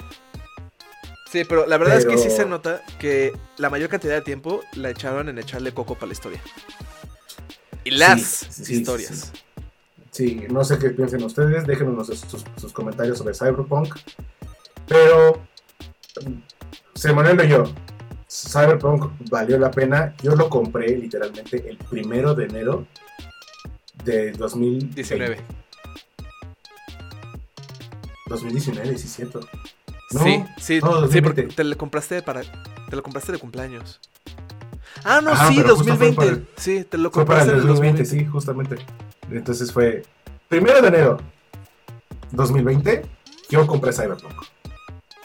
Sí, 1.30 1.42
pero 1.48 1.66
la 1.66 1.78
verdad 1.78 1.98
es 1.98 2.06
que 2.06 2.16
sí 2.16 2.30
se 2.30 2.46
nota 2.46 2.82
que 3.00 3.32
la 3.56 3.68
mayor 3.68 3.88
cantidad 3.88 4.14
de 4.14 4.20
tiempo 4.22 4.60
la 4.74 4.90
echaron 4.90 5.28
en 5.28 5.38
echarle 5.38 5.72
coco 5.72 5.94
para 5.94 6.06
la 6.06 6.12
historia. 6.12 6.40
Y 7.82 7.90
las 7.90 8.22
Sí, 8.22 8.46
sí, 8.50 8.64
sí, 8.64 8.74
historias. 8.74 9.32
Sí, 10.12 10.46
no 10.48 10.62
sé 10.62 10.78
qué 10.78 10.90
piensen 10.90 11.24
ustedes, 11.24 11.66
déjenos 11.66 12.06
sus, 12.06 12.72
comentarios 12.72 13.18
sobre 13.18 13.34
Cyberpunk. 13.34 13.96
Pero, 14.86 15.42
Semanelo 16.94 17.42
y 17.42 17.48
yo, 17.48 17.64
Cyberpunk 18.34 19.12
valió 19.30 19.58
la 19.58 19.70
pena. 19.70 20.14
Yo 20.22 20.34
lo 20.34 20.48
compré 20.50 20.96
literalmente 20.98 21.68
el 21.68 21.76
primero 21.76 22.34
de 22.34 22.46
enero 22.46 22.86
de 24.04 24.32
2019. 24.32 25.36
19. 25.36 25.42
2019, 28.28 28.98
sí, 28.98 29.08
cierto. 29.08 29.40
No, 30.12 30.22
sí, 30.24 30.44
sí, 30.58 30.80
no, 30.80 31.06
sí, 31.08 31.20
porque 31.20 31.42
2020. 31.42 31.54
te 31.54 31.64
lo 31.64 31.76
compraste 31.78 32.22
para. 32.22 32.42
Te 32.42 32.96
lo 32.96 33.02
compraste 33.02 33.32
de 33.32 33.38
cumpleaños. 33.38 34.00
Ah, 35.04 35.20
no, 35.22 35.30
Ajá, 35.30 35.48
sí, 35.48 35.56
pero 35.56 35.76
justo 35.76 35.96
fue 35.96 36.06
2020. 36.10 36.42
para- 36.46 36.60
Sí, 36.60 36.84
te 36.84 36.98
lo 36.98 37.10
Fue 37.10 37.24
para 37.24 37.40
compraste 37.40 37.50
el 37.52 37.56
en 37.56 37.60
el 37.62 37.66
2020, 37.68 38.04
sí, 38.04 38.24
justamente. 38.26 38.76
Entonces 39.30 39.72
fue 39.72 40.02
primero 40.48 40.80
de 40.82 40.88
enero 40.88 41.18
2020, 42.32 43.06
yo 43.48 43.66
compré 43.66 43.92
Cyberpunk. 43.92 44.34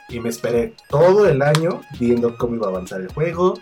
Y 0.10 0.19
me 0.19 0.30
esperé 0.30 0.74
todo 0.89 1.28
el 1.28 1.41
año 1.41 1.82
viendo 2.00 2.36
cómo 2.38 2.56
iba 2.56 2.67
a 2.67 2.69
avanzar 2.69 3.02
el 3.02 3.10
juego. 3.13 3.60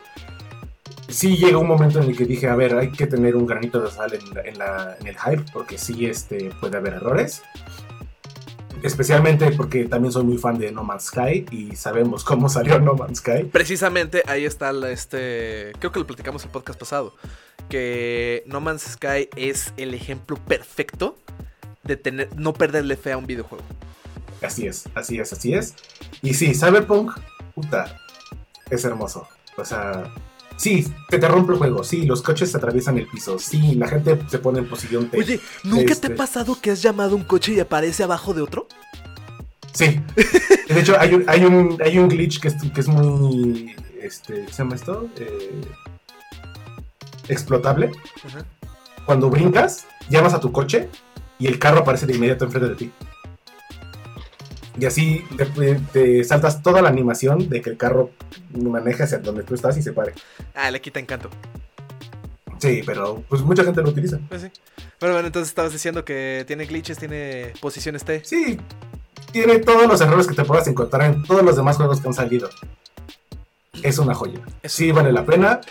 Sí 1.10 1.38
llegó 1.38 1.60
un 1.62 1.68
momento 1.68 2.00
en 2.02 2.10
el 2.10 2.18
que 2.18 2.26
dije, 2.26 2.48
a 2.48 2.56
ver, 2.56 2.76
hay 2.78 2.92
que 2.92 3.08
tener 3.08 3.36
un 3.36 3.46
granito 3.46 3.82
de 3.82 3.92
sal 3.92 4.14
en, 4.14 4.58
la- 4.58 4.98
en 5.00 5.08
el 5.08 5.18
hype, 5.18 5.44
porque 5.54 5.78
sí 5.78 6.06
este, 6.06 6.52
puede 6.60 6.78
haber 6.78 6.94
errores. 6.96 7.42
Especialmente 8.84 9.52
porque 9.54 9.86
también 9.86 10.12
soy 10.12 10.24
muy 10.24 10.38
fan 10.38 10.60
de 10.60 10.72
No 10.72 10.84
Man's 10.84 11.06
Sky 11.06 11.46
y 11.52 11.76
sabemos 11.76 12.24
cómo 12.24 12.48
salió 12.48 12.80
No 12.80 12.94
Man's 12.94 13.18
Sky. 13.20 13.44
Precisamente 13.52 14.22
ahí 14.28 14.46
está 14.46 14.72
este. 14.92 15.72
Creo 15.80 15.92
que 15.92 16.00
lo 16.00 16.06
platicamos 16.06 16.44
el 16.44 16.52
podcast 16.52 16.80
pasado. 16.80 17.16
Que 17.70 18.44
No 18.46 18.62
Man's 18.62 18.84
Sky 18.84 19.30
es 19.36 19.74
el 19.78 19.94
ejemplo 19.96 20.38
perfecto 20.38 21.18
de 21.84 21.98
tener, 21.98 22.30
no 22.36 22.54
perderle 22.54 22.98
fe 22.98 23.14
a 23.14 23.18
un 23.18 23.26
videojuego. 23.26 23.64
Así 24.42 24.68
es, 24.68 24.86
así 24.96 25.20
es, 25.20 25.34
así 25.34 25.54
es. 25.54 25.74
Y 26.22 26.34
sí, 26.34 26.54
Cyberpunk, 26.54 27.12
puta, 27.56 28.00
es 28.70 28.84
hermoso. 28.86 29.28
O 29.58 29.66
sea, 29.66 30.14
sí, 30.58 30.88
te, 31.10 31.18
te 31.18 31.28
rompe 31.28 31.54
el 31.54 31.58
juego, 31.58 31.84
sí, 31.84 32.06
los 32.06 32.22
coches 32.22 32.52
se 32.52 32.58
atraviesan 32.58 32.98
el 33.00 33.08
piso, 33.08 33.40
sí, 33.40 33.74
la 33.76 33.88
gente 33.88 34.20
se 34.30 34.38
pone 34.40 34.60
en 34.60 34.70
posición 34.70 35.10
T. 35.10 35.18
Oye, 35.18 35.40
¿nunca 35.64 35.94
Este- 35.94 36.08
te 36.10 36.14
ha 36.14 36.18
pasado 36.18 36.60
que 36.62 36.72
has 36.72 36.82
llamado 36.82 37.16
un 37.16 37.24
coche 37.24 37.54
y 37.54 37.60
aparece 37.60 38.04
abajo 38.04 38.34
de 38.34 38.42
otro? 38.42 38.68
Sí. 39.74 40.00
De 40.70 40.80
hecho, 40.80 40.96
hay 41.00 41.14
un, 41.14 41.24
hay 41.28 41.46
un, 41.46 41.78
hay 41.84 41.98
un 42.00 42.08
glitch 42.10 42.40
que 42.40 42.48
es, 42.50 42.56
que 42.74 42.82
es 42.82 42.88
muy. 42.88 43.76
Este, 44.02 44.46
¿Qué 44.46 44.52
se 44.52 44.58
llama 44.60 44.76
esto? 44.76 45.08
Eh, 45.18 45.62
explotable. 47.28 47.92
Cuando 49.06 49.30
brincas, 49.30 49.86
llamas 50.10 50.34
a 50.34 50.40
tu 50.40 50.52
coche 50.52 50.90
y 51.40 51.48
el 51.48 51.60
carro 51.60 51.80
aparece 51.80 52.06
de 52.06 52.16
inmediato 52.16 52.46
enfrente 52.46 52.70
de 52.70 52.76
ti. 52.76 52.92
Y 54.80 54.86
así 54.86 55.24
te, 55.36 55.46
te 55.92 56.24
saltas 56.24 56.62
toda 56.62 56.82
la 56.82 56.90
animación 56.90 57.50
de 57.50 57.62
que 57.62 57.72
el 57.72 57.78
carro 57.78 58.12
maneja 58.54 59.06
hacia 59.06 59.18
donde 59.20 59.44
tú 59.44 59.56
estás 59.56 59.76
y 59.78 59.82
se 59.82 59.92
pare. 59.94 60.14
Ah, 60.54 60.70
le 60.70 60.80
quita 60.82 61.00
encanto. 61.00 61.30
Sí, 62.60 62.82
pero 62.86 63.24
pues 63.30 63.42
mucha 63.42 63.64
gente 63.64 63.82
lo 63.82 63.90
utiliza. 63.90 64.20
Pues 64.30 64.42
sí. 64.44 64.52
Bueno, 65.00 65.14
bueno, 65.16 65.28
entonces 65.28 65.50
estabas 65.50 65.72
diciendo 65.72 66.04
que 66.06 66.44
tiene 66.48 66.66
glitches, 66.66 66.98
tiene 66.98 67.54
posiciones 67.62 68.04
T. 68.04 68.24
Sí, 68.24 68.60
tiene 69.32 69.60
todos 69.60 69.88
los 69.88 70.02
errores 70.02 70.28
que 70.28 70.36
te 70.36 70.44
puedas 70.44 70.68
encontrar 70.68 71.12
en 71.14 71.24
todos 71.24 71.44
los 71.44 71.56
demás 71.56 71.78
juegos 71.78 72.02
que 72.02 72.08
han 72.08 72.14
salido. 72.14 72.50
Es 73.84 74.00
una 74.00 74.14
joya. 74.16 74.40
Es 74.64 74.72
Sí, 74.72 74.92
vale 74.92 75.12
la 75.12 75.24
pena. 75.26 75.62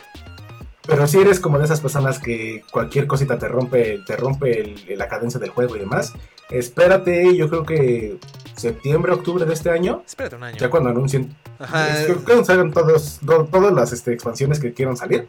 Pero 0.87 1.09
si 1.09 1.19
eres 1.19 1.40
como 1.40 1.59
de 1.59 1.64
esas 1.64 1.81
personas 1.81 2.21
que 2.21 2.62
cualquier 2.71 3.09
cosita 3.09 3.37
te 3.38 3.49
rompe, 3.49 3.99
te 4.07 4.16
rompe 4.16 4.61
el- 4.61 4.97
la 4.99 5.09
cadencia 5.09 5.40
del 5.40 5.51
juego 5.51 5.75
y 5.75 5.81
demás, 5.81 6.12
espérate, 6.49 7.37
yo 7.37 7.49
creo 7.49 7.64
que 7.64 8.19
septiembre, 8.57 9.12
octubre 9.12 9.45
de 9.45 9.53
este 9.55 9.71
año, 9.71 10.03
Espérate 10.07 10.37
un 10.37 10.42
año. 10.45 10.57
ya 10.57 10.71
cuando 10.71 10.90
anuncien, 10.90 11.35
Ajá. 11.59 12.03
es 12.03 12.16
cuando 12.25 12.45
salgan 12.45 12.73
todos, 12.73 13.21
todas 13.25 13.73
las 13.73 13.92
este, 13.92 14.12
expansiones 14.12 14.59
que 14.59 14.73
quieran 14.73 14.97
salir, 14.97 15.29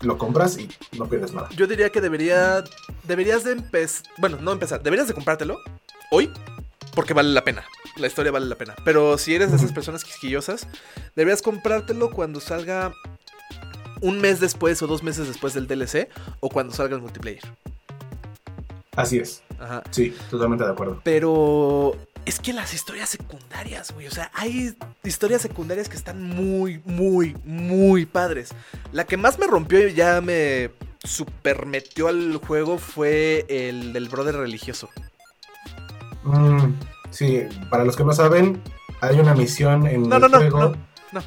lo 0.00 0.16
compras 0.16 0.58
y 0.58 0.68
no 0.96 1.06
pierdes 1.08 1.32
nada. 1.32 1.48
Yo 1.56 1.66
diría 1.66 1.90
que 1.90 2.00
debería. 2.00 2.62
Deberías 3.04 3.44
de 3.44 3.52
empezar. 3.52 4.06
Bueno, 4.18 4.38
no 4.40 4.52
empezar. 4.52 4.82
Deberías 4.82 5.08
de 5.08 5.14
comprártelo 5.14 5.58
hoy. 6.10 6.30
Porque 6.94 7.14
vale 7.14 7.30
la 7.30 7.44
pena. 7.44 7.64
La 7.96 8.06
historia 8.06 8.30
vale 8.32 8.46
la 8.46 8.54
pena. 8.54 8.74
Pero 8.84 9.18
si 9.18 9.34
eres 9.34 9.50
de 9.50 9.56
esas 9.56 9.72
personas 9.72 10.04
quisquillosas, 10.04 10.68
deberías 11.16 11.42
comprártelo 11.42 12.10
cuando 12.10 12.40
salga 12.40 12.92
un 14.00 14.20
mes 14.20 14.38
después 14.40 14.80
o 14.82 14.86
dos 14.86 15.02
meses 15.02 15.26
después 15.26 15.52
del 15.54 15.66
DLC. 15.66 16.08
O 16.40 16.48
cuando 16.48 16.72
salga 16.72 16.94
el 16.94 17.02
multiplayer. 17.02 17.42
Así 18.96 19.18
es. 19.18 19.42
Ajá. 19.60 19.82
Sí, 19.90 20.14
totalmente 20.30 20.64
de 20.64 20.70
acuerdo. 20.70 21.00
Pero 21.04 21.96
es 22.28 22.40
que 22.40 22.52
las 22.52 22.74
historias 22.74 23.08
secundarias, 23.08 23.90
güey. 23.92 24.06
O 24.06 24.10
sea, 24.10 24.30
hay 24.34 24.76
historias 25.02 25.40
secundarias 25.40 25.88
que 25.88 25.96
están 25.96 26.22
muy, 26.22 26.82
muy, 26.84 27.34
muy 27.44 28.04
padres. 28.04 28.50
La 28.92 29.04
que 29.04 29.16
más 29.16 29.38
me 29.38 29.46
rompió 29.46 29.86
y 29.88 29.94
ya 29.94 30.20
me 30.20 30.70
super 31.02 31.64
metió 31.64 32.08
al 32.08 32.36
juego 32.36 32.76
fue 32.76 33.46
el 33.48 33.94
del 33.94 34.10
brother 34.10 34.36
religioso. 34.36 34.90
Mm, 36.24 36.74
sí, 37.10 37.42
para 37.70 37.84
los 37.84 37.96
que 37.96 38.04
no 38.04 38.12
saben, 38.12 38.60
hay 39.00 39.18
una 39.18 39.34
misión 39.34 39.86
en 39.86 40.06
No, 40.08 40.16
el 40.16 40.22
no, 40.22 40.28
no, 40.28 40.38
juego. 40.38 40.76
no. 41.12 41.22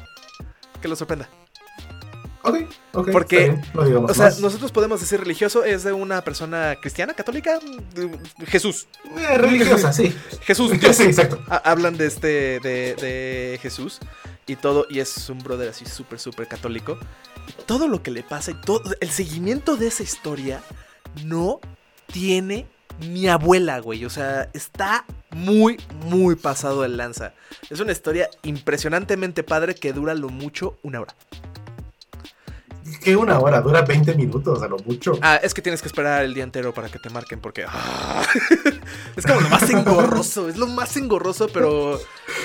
Que 0.80 0.86
lo 0.88 0.94
sorprenda. 0.94 1.28
Ok, 2.44 2.56
ok. 2.92 3.10
Porque, 3.12 3.38
bien, 3.50 3.62
no 3.74 4.00
O 4.06 4.14
sea, 4.14 4.26
más. 4.26 4.40
nosotros 4.40 4.72
podemos 4.72 5.00
decir 5.00 5.20
religioso 5.20 5.64
es 5.64 5.84
de 5.84 5.92
una 5.92 6.22
persona 6.22 6.76
cristiana, 6.80 7.14
católica. 7.14 7.58
de- 7.94 8.18
Jesús. 8.46 8.88
Eh, 9.16 9.38
religiosa, 9.38 9.92
sí. 9.92 10.12
Jesús, 10.42 10.72
Dios. 10.80 10.96
sí, 10.96 11.04
exacto. 11.04 11.40
Ha- 11.48 11.58
Hablan 11.70 11.96
de 11.96 12.06
este, 12.06 12.26
de, 12.60 12.94
de 12.96 13.58
Jesús 13.62 14.00
y 14.46 14.56
todo, 14.56 14.86
y 14.90 14.98
es 14.98 15.28
un 15.28 15.38
brother 15.38 15.68
así 15.68 15.86
súper, 15.86 16.18
súper 16.18 16.48
católico. 16.48 16.98
Todo 17.66 17.86
lo 17.88 18.02
que 18.02 18.10
le 18.10 18.22
pasa 18.24 18.50
y 18.50 18.54
todo, 18.60 18.82
el 19.00 19.10
seguimiento 19.10 19.76
de 19.76 19.86
esa 19.88 20.02
historia 20.02 20.62
no 21.24 21.60
tiene 22.06 22.66
mi 23.08 23.28
abuela, 23.28 23.78
güey. 23.78 24.04
O 24.04 24.10
sea, 24.10 24.48
está 24.52 25.04
muy, 25.30 25.80
muy 26.06 26.34
pasado 26.34 26.84
el 26.84 26.96
lanza. 26.96 27.34
Es 27.70 27.78
una 27.80 27.92
historia 27.92 28.28
impresionantemente 28.42 29.42
padre 29.44 29.74
que 29.76 29.92
dura 29.92 30.14
lo 30.14 30.28
mucho 30.28 30.76
una 30.82 31.00
hora. 31.00 31.14
Que 33.00 33.16
una 33.16 33.38
hora, 33.38 33.60
dura 33.60 33.82
20 33.82 34.14
minutos 34.14 34.62
a 34.62 34.68
lo 34.68 34.78
mucho. 34.78 35.18
Ah, 35.22 35.36
es 35.42 35.54
que 35.54 35.62
tienes 35.62 35.80
que 35.80 35.88
esperar 35.88 36.24
el 36.24 36.34
día 36.34 36.44
entero 36.44 36.72
para 36.74 36.88
que 36.88 36.98
te 36.98 37.10
marquen 37.10 37.40
porque... 37.40 37.64
ah, 37.66 38.24
es 39.16 39.26
como 39.26 39.40
lo 39.40 39.48
más 39.48 39.68
engorroso, 39.70 40.48
es 40.48 40.56
lo 40.56 40.66
más 40.66 40.96
engorroso, 40.96 41.48
pero 41.48 42.00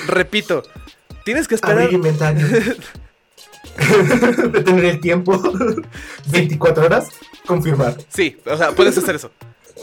repito, 0.07 0.63
tienes 1.23 1.47
que 1.47 1.55
esperar... 1.55 1.91
Inventario. 1.91 2.45
Detener 4.51 4.85
el 4.85 4.99
tiempo. 4.99 5.41
24 6.27 6.85
horas. 6.85 7.09
Confirmar. 7.45 7.95
Sí, 8.09 8.37
o 8.45 8.57
sea, 8.57 8.71
puedes 8.71 8.97
hacer 8.97 9.15
eso. 9.15 9.31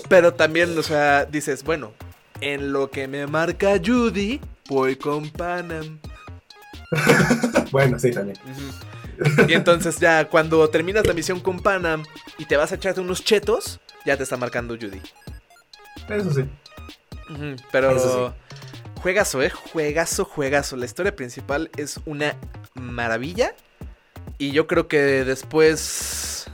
Pero 0.09 0.35
también, 0.35 0.77
o 0.77 0.83
sea, 0.83 1.25
dices, 1.25 1.65
bueno, 1.65 1.93
en 2.41 2.73
lo 2.73 2.91
que 2.91 3.09
me 3.09 3.27
marca 3.27 3.79
Judy, 3.85 4.41
voy 4.69 4.97
con 4.97 5.31
Panam. 5.31 5.99
Bueno, 7.71 7.99
sí, 7.99 8.11
también. 8.11 8.39
Ujú. 8.45 8.94
Y 9.49 9.53
entonces 9.55 9.99
ya 9.99 10.29
cuando 10.29 10.69
terminas 10.71 11.07
la 11.07 11.15
misión 11.15 11.41
con 11.41 11.61
Panam 11.61 12.05
y 12.39 12.47
te 12.47 12.57
vas 12.57 12.73
a 12.73 12.77
echarte 12.77 13.01
unos 13.01 13.25
chetos, 13.25 13.81
ya 14.05 14.17
te 14.17 14.23
está 14.23 14.37
marcando 14.37 14.75
Judy. 14.75 15.01
Eso 16.09 16.33
sí. 16.33 16.45
Pero 17.73 17.97
Eso 17.97 18.35
juegazo, 19.05 19.43
eh, 19.43 19.51
juegazo, 19.51 20.25
juegazo. 20.25 20.77
La 20.77 20.87
historia 20.87 21.15
principal 21.15 21.71
es 21.77 22.01
una 22.07 22.39
maravilla. 22.73 23.55
Y 24.39 24.53
yo 24.53 24.67
creo 24.67 24.89
que 24.89 24.99
después. 25.25 26.47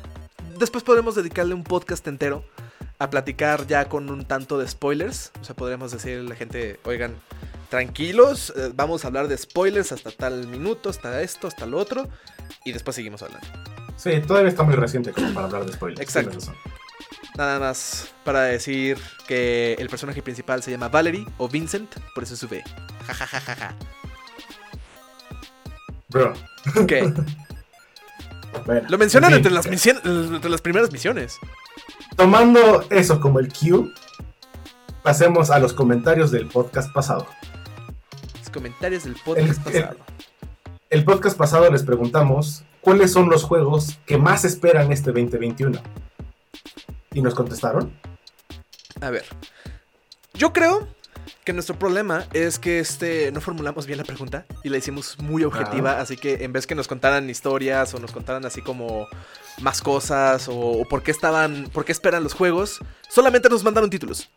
Después 0.58 0.82
podremos 0.82 1.14
dedicarle 1.14 1.54
un 1.54 1.62
podcast 1.62 2.06
entero 2.08 2.44
a 2.98 3.08
platicar 3.08 3.68
ya 3.68 3.88
con 3.88 4.10
un 4.10 4.24
tanto 4.24 4.58
de 4.58 4.66
spoilers. 4.66 5.30
O 5.40 5.44
sea, 5.44 5.54
podremos 5.54 5.92
decirle 5.92 6.26
a 6.26 6.28
la 6.30 6.34
gente, 6.34 6.80
oigan, 6.84 7.14
tranquilos, 7.70 8.52
eh, 8.56 8.72
vamos 8.74 9.04
a 9.04 9.08
hablar 9.08 9.28
de 9.28 9.38
spoilers 9.38 9.92
hasta 9.92 10.10
tal 10.10 10.48
minuto, 10.48 10.90
hasta 10.90 11.22
esto, 11.22 11.46
hasta 11.46 11.66
lo 11.66 11.78
otro. 11.78 12.08
Y 12.64 12.72
después 12.72 12.94
seguimos 12.94 13.22
hablando. 13.22 13.46
Sí, 13.96 14.20
todavía 14.26 14.48
está 14.50 14.62
muy 14.62 14.74
reciente 14.74 15.12
como 15.12 15.32
para 15.34 15.46
hablar 15.46 15.66
de 15.66 15.72
spoilers. 15.72 16.00
Exacto. 16.00 16.38
Nada 17.36 17.58
más 17.60 18.12
para 18.24 18.42
decir 18.42 18.98
que 19.28 19.74
el 19.78 19.88
personaje 19.88 20.22
principal 20.22 20.62
se 20.62 20.70
llama 20.70 20.88
Valerie 20.88 21.26
o 21.38 21.48
Vincent, 21.48 21.94
por 22.14 22.24
eso 22.24 22.34
es 22.34 22.40
su 22.40 22.46
V. 22.46 22.62
Ja, 23.06 23.14
ja, 23.14 23.26
ja, 23.26 23.40
ja, 23.40 23.56
ja. 23.56 23.74
Bro. 26.08 26.34
¿Qué? 26.86 27.12
Bueno, 28.66 28.84
Lo 28.88 28.98
mencionan 28.98 29.32
en 29.32 29.44
fin, 29.44 29.46
entre, 29.46 29.52
las 29.72 29.86
entre 30.04 30.50
las 30.50 30.60
primeras 30.60 30.90
misiones. 30.90 31.38
Tomando 32.16 32.84
eso 32.90 33.20
como 33.20 33.38
el 33.38 33.48
cue, 33.52 33.88
pasemos 35.04 35.50
a 35.50 35.60
los 35.60 35.72
comentarios 35.72 36.32
del 36.32 36.48
podcast 36.48 36.92
pasado. 36.92 37.28
Los 38.40 38.50
comentarios 38.50 39.04
del 39.04 39.14
podcast 39.24 39.66
el- 39.68 39.82
pasado. 39.82 39.96
El 40.90 41.04
podcast 41.04 41.38
pasado 41.38 41.70
les 41.70 41.84
preguntamos 41.84 42.64
cuáles 42.80 43.12
son 43.12 43.30
los 43.30 43.44
juegos 43.44 44.00
que 44.06 44.18
más 44.18 44.44
esperan 44.44 44.90
este 44.90 45.12
2021. 45.12 45.80
Y 47.12 47.22
nos 47.22 47.32
contestaron. 47.36 47.96
A 49.00 49.08
ver. 49.10 49.24
Yo 50.34 50.52
creo 50.52 50.88
que 51.44 51.52
nuestro 51.52 51.78
problema 51.78 52.26
es 52.32 52.58
que 52.58 52.80
este 52.80 53.30
no 53.30 53.40
formulamos 53.40 53.86
bien 53.86 53.98
la 53.98 54.04
pregunta 54.04 54.46
y 54.64 54.68
la 54.68 54.78
hicimos 54.78 55.16
muy 55.20 55.44
objetiva, 55.44 56.00
así 56.00 56.16
que 56.16 56.42
en 56.42 56.52
vez 56.52 56.66
que 56.66 56.74
nos 56.74 56.88
contaran 56.88 57.30
historias 57.30 57.94
o 57.94 58.00
nos 58.00 58.10
contaran 58.10 58.44
así 58.44 58.60
como 58.60 59.06
más 59.60 59.82
cosas 59.82 60.48
o, 60.48 60.58
o 60.58 60.84
por 60.88 61.04
qué 61.04 61.12
estaban, 61.12 61.70
por 61.72 61.84
qué 61.84 61.92
esperan 61.92 62.24
los 62.24 62.34
juegos, 62.34 62.80
solamente 63.08 63.48
nos 63.48 63.62
mandaron 63.62 63.90
títulos. 63.90 64.28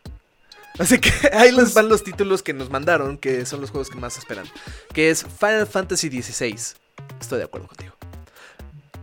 Así 0.79 0.99
que 0.99 1.11
ahí 1.33 1.51
les 1.51 1.73
van 1.73 1.89
los 1.89 2.03
títulos 2.03 2.41
que 2.43 2.53
nos 2.53 2.69
mandaron, 2.69 3.17
que 3.17 3.45
son 3.45 3.61
los 3.61 3.69
juegos 3.71 3.89
que 3.89 3.97
más 3.97 4.17
esperan. 4.17 4.45
Que 4.93 5.09
es 5.09 5.23
Final 5.23 5.67
Fantasy 5.67 6.09
XVI. 6.09 6.55
Estoy 7.19 7.37
de 7.39 7.43
acuerdo 7.45 7.67
contigo. 7.67 7.93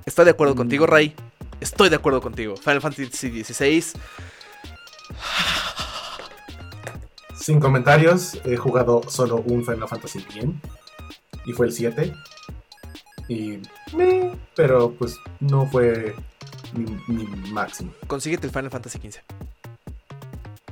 Estoy 0.07 0.25
de 0.25 0.31
acuerdo 0.33 0.55
contigo, 0.57 0.87
Mm. 0.87 0.91
Ray. 0.91 1.15
Estoy 1.61 1.89
de 1.91 1.97
acuerdo 1.97 2.21
contigo. 2.21 2.57
Final 2.57 2.81
Fantasy 2.81 3.45
XVI. 3.45 3.85
Sin 7.35 7.59
comentarios, 7.61 8.39
he 8.45 8.57
jugado 8.57 9.03
solo 9.09 9.37
un 9.37 9.65
Final 9.65 9.89
Fantasy 9.89 10.25
bien. 10.35 10.61
Y 11.47 11.53
fue 11.53 11.67
el 11.67 11.73
7. 11.73 12.13
Y. 13.29 13.59
meh, 13.97 14.33
pero 14.55 14.93
pues 14.93 15.17
no 15.41 15.67
fue 15.67 16.15
mi, 16.75 16.85
mi 17.09 17.25
máximo. 17.53 17.93
Consíguete 18.07 18.47
el 18.47 18.53
Final 18.53 18.71
Fantasy 18.71 18.99
XV. 18.99 19.21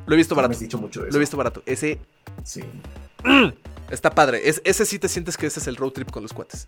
Lo 0.09 0.15
he 0.15 0.17
visto 0.17 0.35
Me 0.35 0.43
barato. 0.43 0.55
has 0.55 0.61
dicho 0.61 0.79
mucho 0.79 1.03
de 1.03 1.11
Lo 1.11 1.17
he 1.17 1.21
visto 1.21 1.37
barato. 1.37 1.63
Ese 1.67 2.01
Sí. 2.43 2.63
está 3.91 4.11
padre. 4.11 4.49
Es- 4.49 4.61
ese 4.65 4.85
sí 4.85 4.99
te 4.99 5.09
sientes 5.09 5.37
que 5.37 5.47
ese 5.47 5.61
es 5.61 5.67
el 5.69 5.77
road 5.77 5.93
trip 5.93 6.11
con 6.11 6.23
los 6.23 6.33
cuates. 6.33 6.67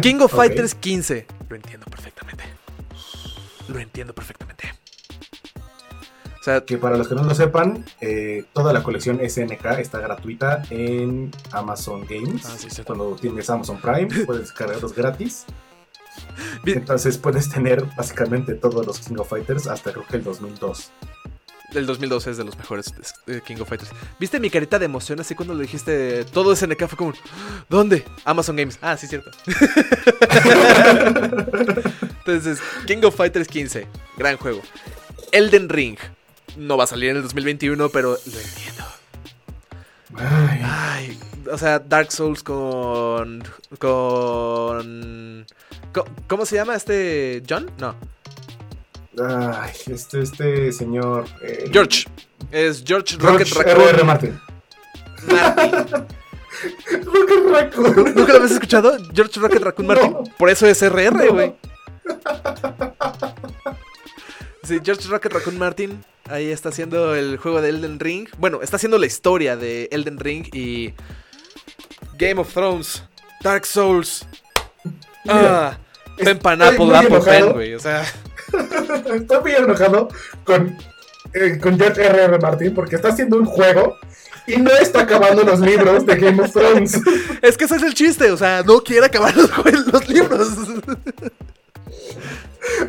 King 0.00 0.20
of. 0.20 0.32
Fighters 0.36 0.74
15. 0.74 1.26
Lo 1.48 1.56
entiendo 1.56 1.86
perfectamente. 1.86 2.44
Lo 3.68 3.78
entiendo 3.78 4.14
perfectamente. 4.14 4.72
O 6.40 6.44
sea, 6.44 6.64
Que 6.64 6.76
para 6.76 6.96
los 6.96 7.06
que 7.08 7.14
no 7.14 7.22
lo 7.22 7.34
sepan, 7.34 7.84
eh, 8.00 8.44
toda 8.52 8.72
la 8.72 8.82
colección 8.82 9.20
SNK 9.20 9.64
está 9.78 10.00
gratuita 10.00 10.62
en 10.70 11.30
Amazon 11.52 12.04
Games. 12.08 12.44
Ah, 12.46 12.54
sí, 12.58 12.68
cierto. 12.68 12.94
Cuando 12.96 13.16
tienes 13.16 13.48
Amazon 13.48 13.80
Prime, 13.80 14.08
puedes 14.26 14.42
descargarlos 14.42 14.92
gratis. 14.94 15.44
Bien. 16.64 16.78
Entonces 16.78 17.16
puedes 17.16 17.48
tener 17.48 17.84
básicamente 17.96 18.54
todos 18.54 18.84
los 18.86 18.98
King 18.98 19.16
of 19.18 19.28
Fighters 19.28 19.66
hasta 19.68 19.92
creo 19.92 20.06
que 20.06 20.16
el 20.16 20.24
2002. 20.24 20.90
El 21.74 21.86
2012 21.86 22.30
es 22.30 22.36
de 22.36 22.44
los 22.44 22.56
mejores 22.56 22.92
eh, 23.26 23.40
King 23.46 23.56
of 23.60 23.68
Fighters. 23.68 23.90
¿Viste 24.18 24.38
mi 24.40 24.50
carita 24.50 24.78
de 24.78 24.84
emoción 24.86 25.20
así 25.20 25.34
cuando 25.34 25.54
le 25.54 25.62
dijiste 25.62 26.24
todo 26.26 26.54
SNK? 26.54 26.86
Fue 26.88 26.96
como, 26.98 27.12
¿dónde? 27.68 28.04
Amazon 28.24 28.56
Games. 28.56 28.78
Ah, 28.82 28.96
sí, 28.96 29.06
cierto. 29.06 29.30
Entonces, 32.26 32.60
King 32.86 33.02
of 33.04 33.16
Fighters 33.16 33.48
15. 33.48 33.86
Gran 34.16 34.36
juego. 34.36 34.60
Elden 35.32 35.68
Ring. 35.68 35.96
No 36.56 36.76
va 36.76 36.84
a 36.84 36.86
salir 36.86 37.10
en 37.10 37.16
el 37.16 37.22
2021, 37.22 37.88
pero 37.88 38.10
lo 38.10 38.38
entiendo. 38.38 38.84
Ay, 40.16 40.60
Ay, 40.64 41.18
o 41.50 41.56
sea, 41.56 41.78
Dark 41.78 42.12
Souls 42.12 42.42
con. 42.42 43.42
con. 43.78 45.46
co- 45.92 46.04
¿Cómo 46.28 46.44
se 46.44 46.56
llama 46.56 46.74
este. 46.76 47.42
John? 47.48 47.70
No. 47.78 47.94
Ay, 49.20 49.70
este, 49.86 50.22
este 50.22 50.72
señor. 50.72 51.26
eh, 51.42 51.68
George. 51.72 52.04
Es 52.50 52.82
George 52.86 53.16
Rocket 53.18 53.46
George 53.48 53.70
R.R. 53.70 53.84
Raccoon 53.92 54.06
Martin. 54.06 54.40
Martin. 55.28 56.06
Rocket 57.04 57.50
Raccoon. 57.50 58.14
¿Nunca 58.14 58.32
lo 58.32 58.36
habías 58.38 58.52
escuchado? 58.52 58.96
George 59.14 59.38
Rocket 59.40 59.62
Raccoon 59.62 59.86
No. 59.88 59.94
Martin. 59.94 60.34
Por 60.38 60.50
eso 60.50 60.66
es 60.66 60.82
RR, 60.82 61.12
No. 61.26 61.32
güey. 61.32 61.54
Sí, 64.64 64.78
George 64.84 65.08
Rocket 65.08 65.32
Raccoon 65.32 65.58
Martin. 65.58 66.04
Ahí 66.28 66.50
está 66.50 66.68
haciendo 66.68 67.14
el 67.16 67.36
juego 67.36 67.60
de 67.60 67.68
Elden 67.70 67.98
Ring. 67.98 68.28
Bueno, 68.38 68.60
está 68.62 68.76
haciendo 68.76 68.96
la 68.98 69.06
historia 69.06 69.56
de 69.56 69.88
Elden 69.90 70.18
Ring 70.18 70.46
y. 70.54 70.94
Game 72.16 72.40
of 72.40 72.52
Thrones. 72.52 73.02
Dark 73.42 73.66
Souls. 73.66 74.24
Mira, 75.24 75.68
Ah. 75.70 75.78
Pen 76.16 76.38
Pineapple 76.38 76.96
Apple. 76.96 77.20
Pen, 77.24 77.52
güey. 77.52 77.74
O 77.74 77.80
sea. 77.80 78.04
Estoy 79.14 79.40
muy 79.40 79.52
enojado 79.52 80.08
con, 80.44 80.76
eh, 81.34 81.58
con 81.60 81.78
George 81.78 82.04
R.R. 82.04 82.38
Martin 82.38 82.74
porque 82.74 82.96
está 82.96 83.08
haciendo 83.08 83.36
un 83.36 83.44
juego 83.44 83.96
y 84.46 84.56
no 84.56 84.70
está 84.72 85.02
acabando 85.02 85.42
los 85.44 85.60
libros 85.60 86.04
de 86.06 86.16
Game 86.16 86.42
of 86.42 86.52
Thrones. 86.52 87.00
Es 87.42 87.56
que 87.56 87.64
ese 87.64 87.76
es 87.76 87.82
el 87.82 87.94
chiste. 87.94 88.30
O 88.30 88.36
sea, 88.36 88.62
no 88.62 88.80
quiere 88.82 89.06
acabar 89.06 89.34
los, 89.36 90.08
libros. 90.08 90.48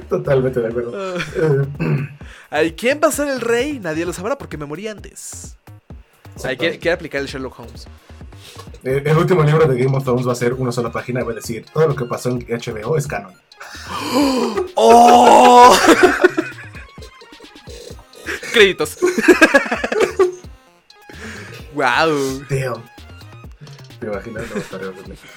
Totalmente 0.10 0.60
de 0.60 0.68
acuerdo. 0.68 1.18
Eh, 1.18 2.08
Ay, 2.50 2.74
¿Quién 2.74 3.00
va 3.04 3.08
a 3.08 3.12
ser 3.12 3.28
el 3.30 3.42
rey? 3.42 3.80
Nadie 3.80 4.06
lo 4.06 4.14
sabrá 4.14 4.38
porque 4.38 4.58
me 4.58 4.66
morí 4.66 4.88
antes. 4.88 5.58
Ay, 6.44 6.58
quiere, 6.58 6.80
quiere 6.80 6.96
aplicar 6.96 7.22
el 7.22 7.28
Sherlock 7.28 7.60
Holmes. 7.60 7.88
Eh, 8.84 9.04
el 9.06 9.18
último 9.18 9.44
libro 9.44 9.66
de 9.68 9.82
Game 9.82 9.96
of 9.96 10.04
Thrones 10.04 10.28
va 10.28 10.34
a 10.34 10.36
ser 10.36 10.54
una 10.54 10.72
sola 10.72 10.92
página 10.92 11.22
y 11.22 11.24
va 11.24 11.32
a 11.32 11.36
decir 11.36 11.66
todo 11.72 11.88
lo 11.88 11.96
que 11.96 12.06
pasó 12.06 12.30
en 12.30 12.40
HBO 12.40 12.98
es 12.98 13.08
canon. 13.08 13.34
¡Oh! 14.76 15.78
Créditos. 18.54 18.98
wow. 21.74 22.44
Damn. 22.50 22.84
¿Te 24.00 24.08
imaginas? 24.08 24.44
No, 24.52 24.58
estaría. 24.58 24.92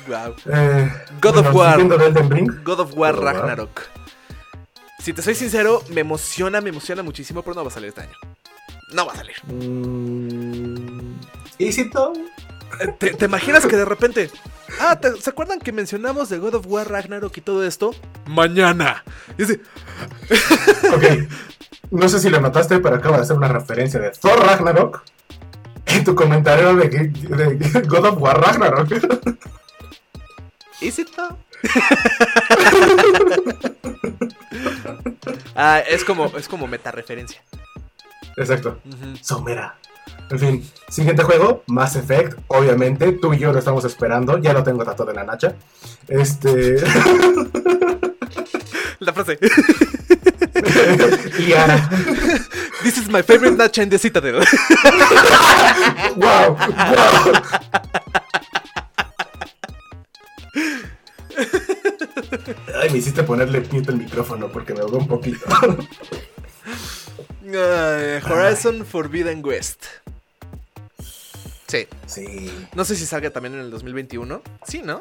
Wow. 0.09 0.35
Eh, 0.53 0.93
God 1.21 1.39
of 1.39 1.55
War. 1.55 1.83
God 1.83 1.93
of 1.93 2.31
War 2.31 2.63
God 2.65 2.81
of 2.81 2.95
War. 2.95 3.17
Ragnarok. 3.17 3.83
Si 5.01 5.13
te 5.13 5.23
soy 5.23 5.37
sincero, 5.37 5.83
me 5.91 6.01
emociona, 6.01 6.61
me 6.61 6.71
emociona 6.71 7.03
muchísimo, 7.03 7.43
pero 7.43 7.55
no 7.55 7.63
va 7.63 7.71
a 7.71 7.73
salir 7.73 7.91
este 7.91 8.01
año. 8.03 8.17
No 8.93 9.07
va 9.07 9.13
a 9.13 9.17
salir. 9.17 9.37
Mm, 9.45 11.19
¿Y 11.59 11.73
si 11.73 11.85
no? 11.85 12.13
¿Te, 12.99 13.15
te 13.15 13.25
imaginas 13.25 13.67
que 13.67 13.77
de 13.77 13.85
repente... 13.85 14.31
Ah, 14.81 14.99
¿te- 15.01 15.21
¿se 15.21 15.31
acuerdan 15.31 15.61
que 15.61 15.73
mencionamos 15.73 16.29
de 16.29 16.39
God 16.39 16.55
of 16.57 16.67
War 16.67 16.91
Ragnarok 16.91 17.37
y 17.37 17.41
todo 17.41 17.65
esto? 17.65 17.95
Mañana. 18.27 19.05
Y 19.39 19.45
así, 19.45 19.61
Ok. 20.95 21.29
No 21.91 22.09
sé 22.09 22.19
si 22.19 22.29
lo 22.31 22.41
notaste, 22.41 22.81
pero 22.81 22.97
acabo 22.97 23.15
de 23.17 23.23
hacer 23.23 23.37
una 23.37 23.49
referencia 23.49 24.01
de 24.01 24.11
Thor 24.11 24.41
Ragnarok 24.45 25.03
en 25.87 26.03
tu 26.05 26.15
comentario 26.17 26.75
de, 26.75 26.89
de 26.89 27.83
God 27.87 28.05
of 28.07 28.21
War 28.21 28.41
Ragnarok. 28.41 28.91
¿Is 30.81 30.99
it 30.99 31.09
though? 31.15 31.37
ah, 35.55 35.81
es 35.89 36.05
como, 36.05 36.27
es 36.37 36.49
como 36.49 36.67
meta 36.67 36.91
referencia. 36.91 37.43
Exacto. 38.37 38.79
Somera. 39.23 39.77
En 40.31 40.39
fin, 40.39 40.71
siguiente 40.89 41.23
juego, 41.23 41.63
Mass 41.67 41.97
Effect, 41.97 42.39
obviamente, 42.49 43.13
tú 43.13 43.33
y 43.33 43.39
yo 43.39 43.53
lo 43.53 43.59
estamos 43.59 43.85
esperando, 43.85 44.39
ya 44.39 44.53
lo 44.53 44.63
tengo 44.65 44.85
tatuado 44.85 45.13
en 45.13 45.17
la 45.17 45.25
nacha. 45.25 45.55
Este. 46.09 46.77
La 48.99 49.13
frase. 49.13 49.39
Liara. 51.39 51.89
This 52.83 52.99
is 52.99 53.09
my 53.09 53.23
favorite 53.23 53.57
Nacha 53.57 53.83
in 53.83 53.91
the 53.91 53.99
Citadel. 53.99 54.37
¡Wow! 56.17 56.57
¡Wow! 56.57 57.33
Ay, 62.81 62.91
me 62.91 62.99
hiciste 62.99 63.23
ponerle 63.23 63.61
mute 63.71 63.91
el 63.91 63.99
micrófono 63.99 64.49
porque 64.49 64.73
me 64.73 64.81
ahogó 64.81 64.99
un 64.99 65.09
poquito. 65.09 65.45
Ay, 67.55 68.21
Horizon 68.25 68.85
Forbidden 68.85 69.45
West. 69.45 69.85
Sí. 71.67 71.87
Sí. 72.07 72.51
No 72.75 72.85
sé 72.85 72.97
si 72.97 73.07
salga 73.07 73.31
también 73.31 73.55
en 73.55 73.61
el 73.61 73.71
2021. 73.71 74.43
Sí, 74.67 74.83
¿no? 74.83 75.01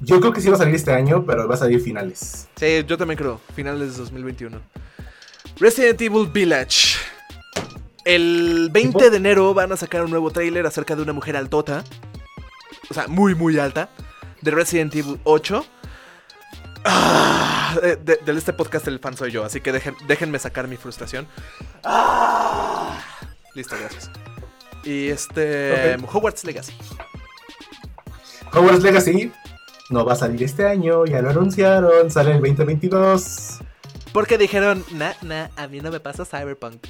Yo 0.00 0.20
creo 0.20 0.32
que 0.32 0.40
sí 0.40 0.48
va 0.48 0.54
a 0.54 0.58
salir 0.58 0.74
este 0.74 0.92
año, 0.92 1.24
pero 1.26 1.48
va 1.48 1.54
a 1.54 1.58
salir 1.58 1.80
finales. 1.80 2.48
Sí, 2.56 2.84
yo 2.86 2.96
también 2.96 3.18
creo. 3.18 3.40
Finales 3.54 3.92
de 3.92 3.98
2021. 3.98 4.60
Resident 5.58 6.00
Evil 6.00 6.28
Village. 6.28 6.98
El 8.04 8.70
20 8.72 8.98
¿Tipo? 8.98 9.10
de 9.10 9.16
enero 9.16 9.52
van 9.54 9.72
a 9.72 9.76
sacar 9.76 10.04
un 10.04 10.10
nuevo 10.10 10.30
tráiler 10.30 10.66
acerca 10.66 10.94
de 10.94 11.02
una 11.02 11.12
mujer 11.12 11.36
altota. 11.36 11.84
O 12.88 12.94
sea, 12.94 13.08
muy, 13.08 13.34
muy 13.34 13.58
alta. 13.58 13.90
De 14.40 14.50
Resident 14.50 14.94
Evil 14.94 15.20
8. 15.24 15.66
Ah, 16.84 17.47
de, 17.74 17.96
de- 17.96 18.16
de 18.24 18.32
este 18.38 18.52
podcast 18.52 18.86
el 18.88 18.98
fan 18.98 19.16
soy 19.16 19.30
yo, 19.30 19.44
así 19.44 19.60
que 19.60 19.72
dejen- 19.72 19.96
déjenme 20.06 20.38
sacar 20.38 20.68
mi 20.68 20.76
frustración. 20.76 21.26
Ah, 21.84 22.98
listo, 23.54 23.76
gracias. 23.78 24.10
Y 24.84 25.08
este... 25.08 25.96
Hogwarts 26.12 26.44
Legacy. 26.44 26.72
Hogwarts 28.52 28.82
Legacy 28.82 29.32
no 29.90 30.04
va 30.04 30.12
a 30.14 30.16
salir 30.16 30.42
este 30.42 30.66
año, 30.66 31.04
ya 31.06 31.20
lo 31.22 31.30
anunciaron, 31.30 32.10
sale 32.10 32.32
el 32.32 32.40
2022. 32.40 33.58
Porque 34.12 34.38
dijeron, 34.38 34.84
nah, 34.92 35.12
nah, 35.22 35.48
a 35.56 35.66
mí 35.68 35.80
no 35.80 35.90
me 35.90 36.00
pasa 36.00 36.24
Cyberpunk. 36.24 36.86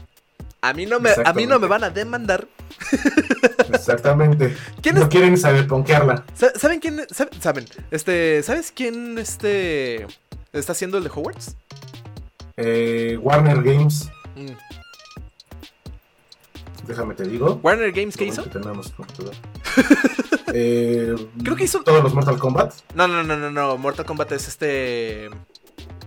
A 0.61 0.73
mí 0.73 0.87
no 0.87 0.99
me, 0.99 1.11
a 1.25 1.33
mí 1.33 1.47
no 1.47 1.59
me 1.61 1.69
van 1.69 1.85
a 1.85 1.91
demandar. 1.91 2.47
Exactamente. 3.73 4.57
¿Quién 4.83 4.97
no 4.97 5.09
quieren 5.09 5.37
saber 5.37 5.67
ponkearla. 5.69 6.25
Sa- 6.35 6.53
¿Saben 6.59 6.81
quién? 6.81 6.99
sab- 7.09 7.33
Saben, 7.41 7.67
este, 7.93 8.43
¿sabes 8.43 8.73
quién 8.75 9.19
este 9.19 10.07
está 10.53 10.73
haciendo 10.73 10.99
el 10.99 11.05
de 11.05 11.11
Hogwarts? 11.11 11.57
Eh, 12.57 13.19
Warner 13.23 13.63
Games, 13.63 14.09
Mm. 14.37 14.53
déjame 16.87 17.15
te 17.15 17.25
digo. 17.25 17.61
Warner 17.63 17.93
Games, 17.93 18.17
¿qué 18.17 18.27
hizo? 18.27 18.43
tenemos. 18.45 18.93
Eh, 20.55 21.15
Creo 21.45 21.57
que 21.57 21.65
hizo- 21.65 21.83
todos 21.83 22.03
los 22.03 22.15
Mortal 22.15 22.39
Kombat. 22.39 22.73
No, 22.95 23.07
no, 23.07 23.23
no, 23.23 23.37
no, 23.37 23.51
no. 23.51 23.77
Mortal 23.77 24.07
Kombat 24.07 24.33
es 24.33 24.49
este. 24.49 25.29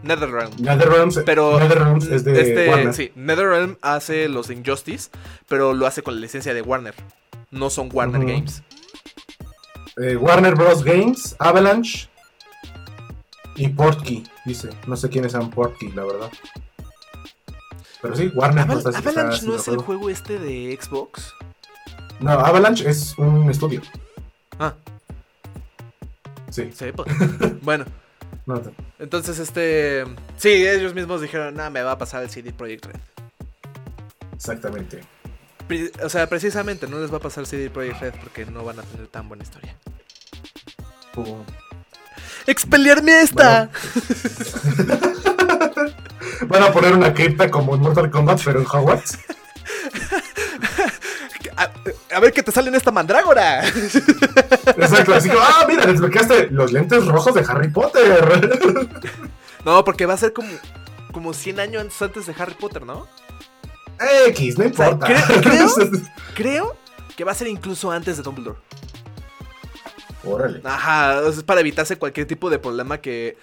NetherRealm. 0.01 0.51
NetherRealms, 0.59 1.19
Pero 1.23 1.59
NetherRealms 1.59 2.07
es 2.07 2.23
de 2.23 2.41
este, 2.41 2.67
Warner. 2.69 2.93
sí, 2.95 3.11
NetherRealm 3.15 3.77
hace 3.83 4.27
los 4.29 4.47
de 4.47 4.55
Injustice, 4.55 5.11
pero 5.47 5.73
lo 5.75 5.85
hace 5.85 6.01
con 6.01 6.15
la 6.15 6.21
licencia 6.21 6.55
de 6.55 6.63
Warner. 6.63 6.95
No 7.51 7.69
son 7.69 7.89
Warner. 7.93 8.25
Games. 8.25 8.63
Eh, 9.97 10.15
Warner 10.15 10.55
Bros. 10.55 10.83
Games, 10.83 11.35
Avalanche 11.37 12.09
y 13.55 13.67
Portkey, 13.69 14.23
dice. 14.45 14.69
No 14.87 14.95
sé 14.95 15.09
quiénes 15.09 15.31
son 15.33 15.49
Portkey, 15.49 15.91
la 15.91 16.05
verdad. 16.05 16.31
Pero 18.01 18.15
sí, 18.15 18.31
Warner 18.33 18.65
Aval- 18.67 18.95
Avalanche 18.95 19.45
no 19.45 19.55
es 19.55 19.67
el 19.67 19.77
juego. 19.77 20.09
este 20.09 20.39
de 20.39 20.77
Xbox. 20.81 21.33
No, 22.19 22.31
Avalanche 22.31 22.89
es 22.89 23.17
un 23.17 23.49
estudio. 23.49 23.81
Ah, 24.59 24.73
Sí, 26.49 26.69
sí, 26.73 26.85
pues. 26.93 27.07
bueno, 27.61 27.85
no, 28.45 28.55
no. 28.55 28.71
entonces 28.99 29.39
este. 29.39 30.03
Sí, 30.37 30.49
ellos 30.67 30.93
mismos 30.93 31.21
dijeron, 31.21 31.53
nada, 31.55 31.69
me 31.69 31.81
va 31.81 31.91
a 31.93 31.97
pasar 31.97 32.23
el 32.23 32.29
CD 32.29 32.51
Projekt 32.51 32.87
Red. 32.87 32.99
exactamente. 34.33 35.01
Pre- 35.67 35.91
O 36.03 36.09
sea, 36.09 36.27
precisamente 36.27 36.87
no 36.87 36.99
les 36.99 37.11
va 37.13 37.17
a 37.17 37.21
pasar 37.21 37.43
el 37.43 37.47
CD 37.47 37.69
Projekt 37.69 38.01
Red 38.01 38.13
porque 38.21 38.45
no 38.45 38.65
van 38.65 38.79
a 38.79 38.83
tener 38.83 39.07
tan 39.07 39.29
buena 39.29 39.43
historia. 39.43 39.77
Pum. 42.45 42.51
¡Expelearme 42.51 43.21
esta! 43.21 43.69
Van 46.47 46.63
a 46.63 46.71
poner 46.71 46.93
una 46.93 47.13
cripta 47.13 47.49
como 47.51 47.75
en 47.75 47.81
Mortal 47.81 48.09
Kombat, 48.09 48.41
pero 48.43 48.59
en 48.61 48.65
Hogwarts. 48.65 49.17
A, 51.57 51.69
a 52.15 52.19
ver 52.21 52.31
qué 52.31 52.41
te 52.41 52.51
sale 52.51 52.69
en 52.69 52.75
esta 52.75 52.91
mandrágora. 52.91 53.67
Exacto, 53.67 55.13
así 55.13 55.27
como, 55.29 55.41
ah, 55.43 55.65
mira, 55.67 55.85
desbloqueaste 55.85 56.47
los 56.49 56.71
lentes 56.71 57.05
rojos 57.05 57.33
de 57.35 57.41
Harry 57.47 57.67
Potter. 57.69 58.89
no, 59.65 59.83
porque 59.83 60.05
va 60.05 60.13
a 60.13 60.17
ser 60.17 60.31
como, 60.33 60.49
como 61.11 61.33
100 61.33 61.59
años 61.59 62.01
antes 62.01 62.25
de 62.25 62.33
Harry 62.39 62.53
Potter, 62.55 62.83
¿no? 62.85 63.05
X, 64.27 64.57
no 64.57 64.63
sea, 64.63 64.67
importa. 64.67 65.07
cre- 65.07 65.43
creo- 65.43 66.01
Creo 66.35 66.75
que 67.17 67.23
va 67.25 67.33
a 67.33 67.35
ser 67.35 67.47
incluso 67.47 67.91
antes 67.91 68.17
de 68.17 68.23
Dumbledore. 68.23 68.57
Órale. 70.23 70.61
Ajá, 70.63 71.27
es 71.27 71.43
para 71.43 71.61
evitarse 71.61 71.97
cualquier 71.97 72.27
tipo 72.27 72.49
de 72.49 72.59
problema 72.59 72.99
que... 72.99 73.37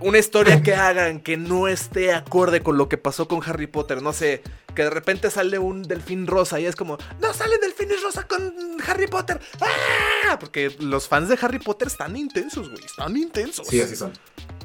Una 0.00 0.18
historia 0.18 0.62
que 0.62 0.74
hagan 0.74 1.20
que 1.20 1.36
no 1.36 1.68
esté 1.68 2.12
acorde 2.12 2.60
con 2.60 2.76
lo 2.76 2.88
que 2.88 2.98
pasó 2.98 3.28
con 3.28 3.40
Harry 3.44 3.66
Potter. 3.66 4.02
No 4.02 4.12
sé, 4.12 4.42
que 4.74 4.82
de 4.84 4.90
repente 4.90 5.30
sale 5.30 5.58
un 5.58 5.82
delfín 5.82 6.26
rosa 6.26 6.60
y 6.60 6.66
es 6.66 6.76
como... 6.76 6.98
No 7.20 7.32
salen 7.32 7.60
delfines 7.60 8.02
rosa 8.02 8.26
con 8.26 8.54
Harry 8.86 9.06
Potter. 9.06 9.40
¡Ah! 9.60 10.38
Porque 10.38 10.76
los 10.80 11.08
fans 11.08 11.28
de 11.28 11.38
Harry 11.40 11.58
Potter 11.58 11.88
están 11.88 12.16
intensos, 12.16 12.68
güey. 12.70 12.84
Están 12.84 13.16
intensos. 13.16 13.66
Sí, 13.66 13.80
así 13.80 13.96
son. 13.96 14.12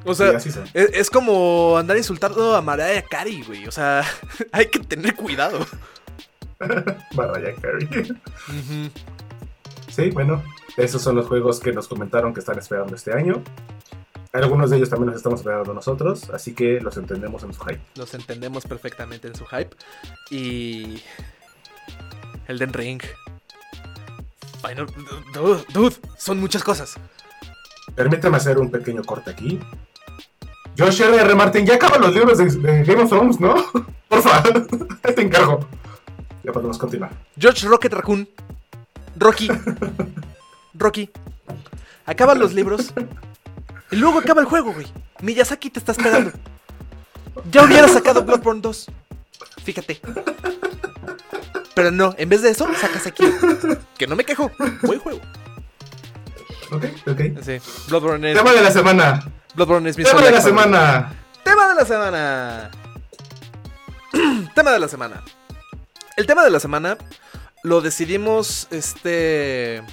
O 0.03 0.13
sea, 0.13 0.39
son. 0.39 0.63
es, 0.73 0.89
es 0.93 1.09
como 1.09 1.77
andar 1.77 1.95
insultando 1.95 2.55
a 2.55 2.61
Mariah 2.61 3.03
Carey, 3.09 3.41
güey. 3.43 3.67
O 3.67 3.71
sea, 3.71 4.03
hay 4.51 4.67
que 4.67 4.79
tener 4.79 5.15
cuidado. 5.15 5.65
Mariah 7.13 7.55
Carey. 7.61 8.13
Sí, 9.91 10.09
bueno, 10.09 10.41
esos 10.77 11.01
son 11.01 11.15
los 11.15 11.27
juegos 11.27 11.59
que 11.59 11.73
nos 11.73 11.87
comentaron 11.87 12.33
que 12.33 12.39
están 12.39 12.57
esperando 12.57 12.95
este 12.95 13.13
año. 13.13 13.43
Algunos 14.33 14.69
de 14.69 14.77
ellos 14.77 14.89
también 14.89 15.07
los 15.07 15.17
estamos 15.17 15.41
esperando 15.41 15.73
nosotros, 15.73 16.29
así 16.29 16.53
que 16.53 16.79
los 16.79 16.95
entendemos 16.95 17.43
en 17.43 17.53
su 17.53 17.61
hype. 17.65 17.81
Los 17.95 18.13
entendemos 18.13 18.65
perfectamente 18.65 19.27
en 19.27 19.35
su 19.35 19.45
hype. 19.45 19.75
Y. 20.29 21.01
Elden 22.47 22.71
Ring. 22.71 23.01
Final. 24.65 24.87
Dude, 25.33 25.65
dude, 25.73 25.95
son 26.17 26.39
muchas 26.39 26.63
cosas. 26.63 26.95
Permítame 27.95 28.37
hacer 28.37 28.57
un 28.57 28.71
pequeño 28.71 29.03
corte 29.03 29.31
aquí. 29.31 29.59
Josh 30.77 31.01
R. 31.01 31.17
R. 31.17 31.35
Martin, 31.35 31.65
ya 31.65 31.75
acaban 31.75 31.99
los 31.99 32.13
libros 32.13 32.37
de, 32.37 32.45
de 32.45 32.83
Game 32.85 33.03
of 33.03 33.09
Thrones, 33.09 33.39
¿no? 33.39 33.53
Porfa, 34.07 34.43
ahí 35.03 35.13
te 35.15 35.21
encargo. 35.21 35.67
Ya 36.43 36.53
podemos 36.53 36.77
continuar. 36.77 37.11
George 37.37 37.67
Rocket 37.67 37.93
Raccoon. 37.93 38.27
Rocky. 39.21 39.49
Rocky. 40.73 41.11
Acaban 42.07 42.39
los 42.39 42.53
libros. 42.53 42.91
Y 43.91 43.95
luego 43.97 44.17
acaba 44.17 44.41
el 44.41 44.47
juego, 44.47 44.73
güey. 44.73 44.87
Miyazaki 45.21 45.69
te 45.69 45.77
está 45.77 45.91
esperando. 45.91 46.31
Ya 47.51 47.63
hubiera 47.63 47.87
sacado 47.87 48.23
Bloodborne 48.23 48.61
2. 48.61 48.87
Fíjate. 49.63 50.01
Pero 51.75 51.91
no, 51.91 52.15
en 52.17 52.29
vez 52.29 52.41
de 52.41 52.49
eso, 52.49 52.67
sacas 52.73 53.05
aquí. 53.05 53.23
Que 53.95 54.07
no 54.07 54.15
me 54.15 54.25
quejo. 54.25 54.51
Buen 54.81 54.99
juego. 54.99 55.21
Ok, 56.71 56.85
ok. 57.05 57.21
Sí, 57.43 57.59
Bloodborne 57.89 58.31
es, 58.31 58.37
Tema 58.37 58.53
de 58.53 58.61
la 58.63 58.71
semana. 58.71 59.31
Bloodborne 59.53 59.87
es 59.91 59.97
mi 59.99 60.03
Tema 60.03 60.21
de 60.21 60.31
la 60.31 60.41
semana. 60.41 61.13
Tema 61.43 61.67
de 61.67 61.75
la 61.75 61.85
semana. 61.85 62.71
tema 64.55 64.71
de 64.71 64.79
la 64.79 64.87
semana. 64.87 65.21
El 66.17 66.25
tema 66.25 66.43
de 66.43 66.49
la 66.49 66.59
semana 66.59 66.97
lo 67.63 67.81
decidimos 67.81 68.67
este 68.71 69.83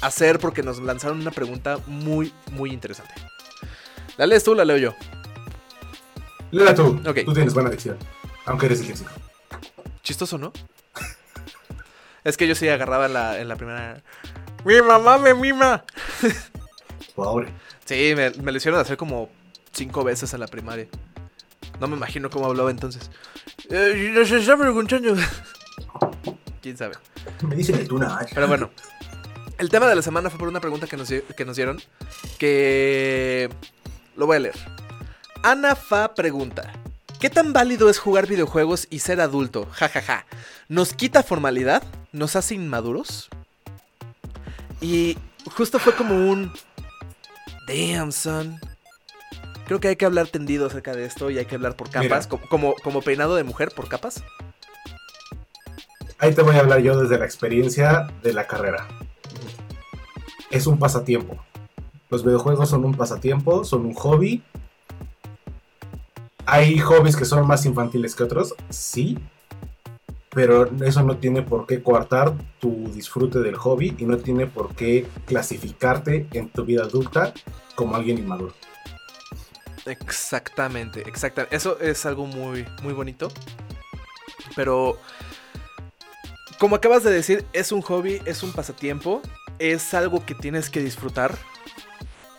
hacer 0.00 0.38
porque 0.38 0.62
nos 0.62 0.80
lanzaron 0.80 1.20
una 1.20 1.30
pregunta 1.30 1.78
muy 1.86 2.32
muy 2.52 2.72
interesante. 2.72 3.12
¿La 4.16 4.26
lees 4.26 4.44
tú 4.44 4.52
o 4.52 4.54
la 4.54 4.64
leo 4.64 4.76
yo? 4.76 4.94
Léela 6.50 6.74
tú. 6.74 7.00
Ok. 7.06 7.18
Tú 7.24 7.32
tienes 7.32 7.54
buena 7.54 7.70
dicción. 7.70 7.96
Aunque 8.46 8.66
eres 8.66 8.80
disléxico. 8.80 9.10
Chistoso, 10.02 10.38
¿no? 10.38 10.52
Es 12.24 12.36
que 12.36 12.46
yo 12.46 12.54
sí 12.54 12.68
agarraba 12.68 13.06
en 13.06 13.14
la, 13.14 13.38
en 13.38 13.48
la 13.48 13.56
primera. 13.56 14.02
Mi 14.64 14.82
mamá 14.82 15.16
me 15.16 15.32
mima. 15.32 15.84
Pobre. 17.14 17.48
Sí, 17.86 18.12
me, 18.14 18.30
me 18.30 18.52
lo 18.52 18.58
hicieron 18.58 18.78
hacer 18.78 18.98
como 18.98 19.30
cinco 19.72 20.04
veces 20.04 20.34
en 20.34 20.40
la 20.40 20.46
primaria. 20.46 20.86
No 21.80 21.88
me 21.88 21.96
imagino 21.96 22.28
cómo 22.28 22.46
hablaba 22.46 22.70
entonces. 22.70 23.10
Eh, 23.70 24.22
se 24.26 24.38
está 24.38 24.56
preguntando. 24.56 25.14
¿Quién 26.62 26.76
sabe? 26.76 26.94
Me 27.42 27.56
dicen 27.56 27.76
el 27.76 27.88
tuna. 27.88 28.18
Pero 28.34 28.48
bueno, 28.48 28.70
el 29.58 29.68
tema 29.68 29.86
de 29.86 29.94
la 29.94 30.02
semana 30.02 30.30
fue 30.30 30.38
por 30.38 30.48
una 30.48 30.60
pregunta 30.60 30.86
que 30.86 30.96
nos, 30.96 31.08
que 31.08 31.44
nos 31.44 31.56
dieron. 31.56 31.80
Que 32.38 33.48
lo 34.16 34.26
voy 34.26 34.36
a 34.36 34.40
leer. 34.40 34.56
Ana 35.42 35.74
Fa 35.74 36.14
pregunta: 36.14 36.72
¿Qué 37.18 37.30
tan 37.30 37.52
válido 37.52 37.88
es 37.88 37.98
jugar 37.98 38.26
videojuegos 38.26 38.86
y 38.90 39.00
ser 39.00 39.20
adulto? 39.20 39.68
Ja, 39.72 39.88
ja, 39.88 40.02
ja. 40.02 40.26
¿Nos 40.68 40.92
quita 40.92 41.22
formalidad? 41.22 41.82
¿Nos 42.12 42.36
hace 42.36 42.54
inmaduros? 42.54 43.28
Y 44.80 45.16
justo 45.46 45.78
fue 45.78 45.94
como 45.94 46.30
un. 46.30 46.52
Damn, 47.66 48.12
son. 48.12 48.58
Creo 49.66 49.78
que 49.78 49.88
hay 49.88 49.96
que 49.96 50.04
hablar 50.04 50.26
tendido 50.26 50.66
acerca 50.66 50.94
de 50.94 51.04
esto 51.04 51.30
y 51.30 51.38
hay 51.38 51.46
que 51.46 51.54
hablar 51.54 51.76
por 51.76 51.90
capas, 51.90 52.26
como, 52.26 52.74
como 52.82 53.02
peinado 53.02 53.36
de 53.36 53.44
mujer 53.44 53.70
por 53.70 53.88
capas. 53.88 54.24
Ahí 56.20 56.34
te 56.34 56.42
voy 56.42 56.54
a 56.54 56.60
hablar 56.60 56.80
yo 56.80 57.00
desde 57.00 57.18
la 57.18 57.24
experiencia 57.24 58.08
de 58.22 58.34
la 58.34 58.46
carrera. 58.46 58.86
Es 60.50 60.66
un 60.66 60.78
pasatiempo. 60.78 61.38
Los 62.10 62.22
videojuegos 62.24 62.68
son 62.68 62.84
un 62.84 62.94
pasatiempo, 62.94 63.64
son 63.64 63.86
un 63.86 63.94
hobby. 63.94 64.42
Hay 66.44 66.78
hobbies 66.78 67.16
que 67.16 67.24
son 67.24 67.46
más 67.46 67.64
infantiles 67.64 68.14
que 68.14 68.24
otros, 68.24 68.54
sí. 68.68 69.18
Pero 70.34 70.68
eso 70.84 71.02
no 71.02 71.16
tiene 71.16 71.40
por 71.40 71.66
qué 71.66 71.82
coartar 71.82 72.34
tu 72.60 72.90
disfrute 72.92 73.38
del 73.38 73.56
hobby 73.56 73.96
y 73.98 74.04
no 74.04 74.18
tiene 74.18 74.46
por 74.46 74.74
qué 74.74 75.06
clasificarte 75.24 76.26
en 76.32 76.50
tu 76.50 76.66
vida 76.66 76.82
adulta 76.82 77.32
como 77.74 77.96
alguien 77.96 78.18
inmaduro. 78.18 78.52
Exactamente, 79.86 81.00
exactamente. 81.08 81.56
Eso 81.56 81.80
es 81.80 82.04
algo 82.04 82.26
muy, 82.26 82.66
muy 82.82 82.92
bonito. 82.92 83.28
Pero, 84.54 84.98
como 86.60 86.76
acabas 86.76 87.02
de 87.02 87.10
decir, 87.10 87.46
es 87.54 87.72
un 87.72 87.80
hobby, 87.80 88.20
es 88.26 88.42
un 88.42 88.52
pasatiempo, 88.52 89.22
es 89.58 89.94
algo 89.94 90.26
que 90.26 90.34
tienes 90.34 90.68
que 90.68 90.80
disfrutar. 90.80 91.36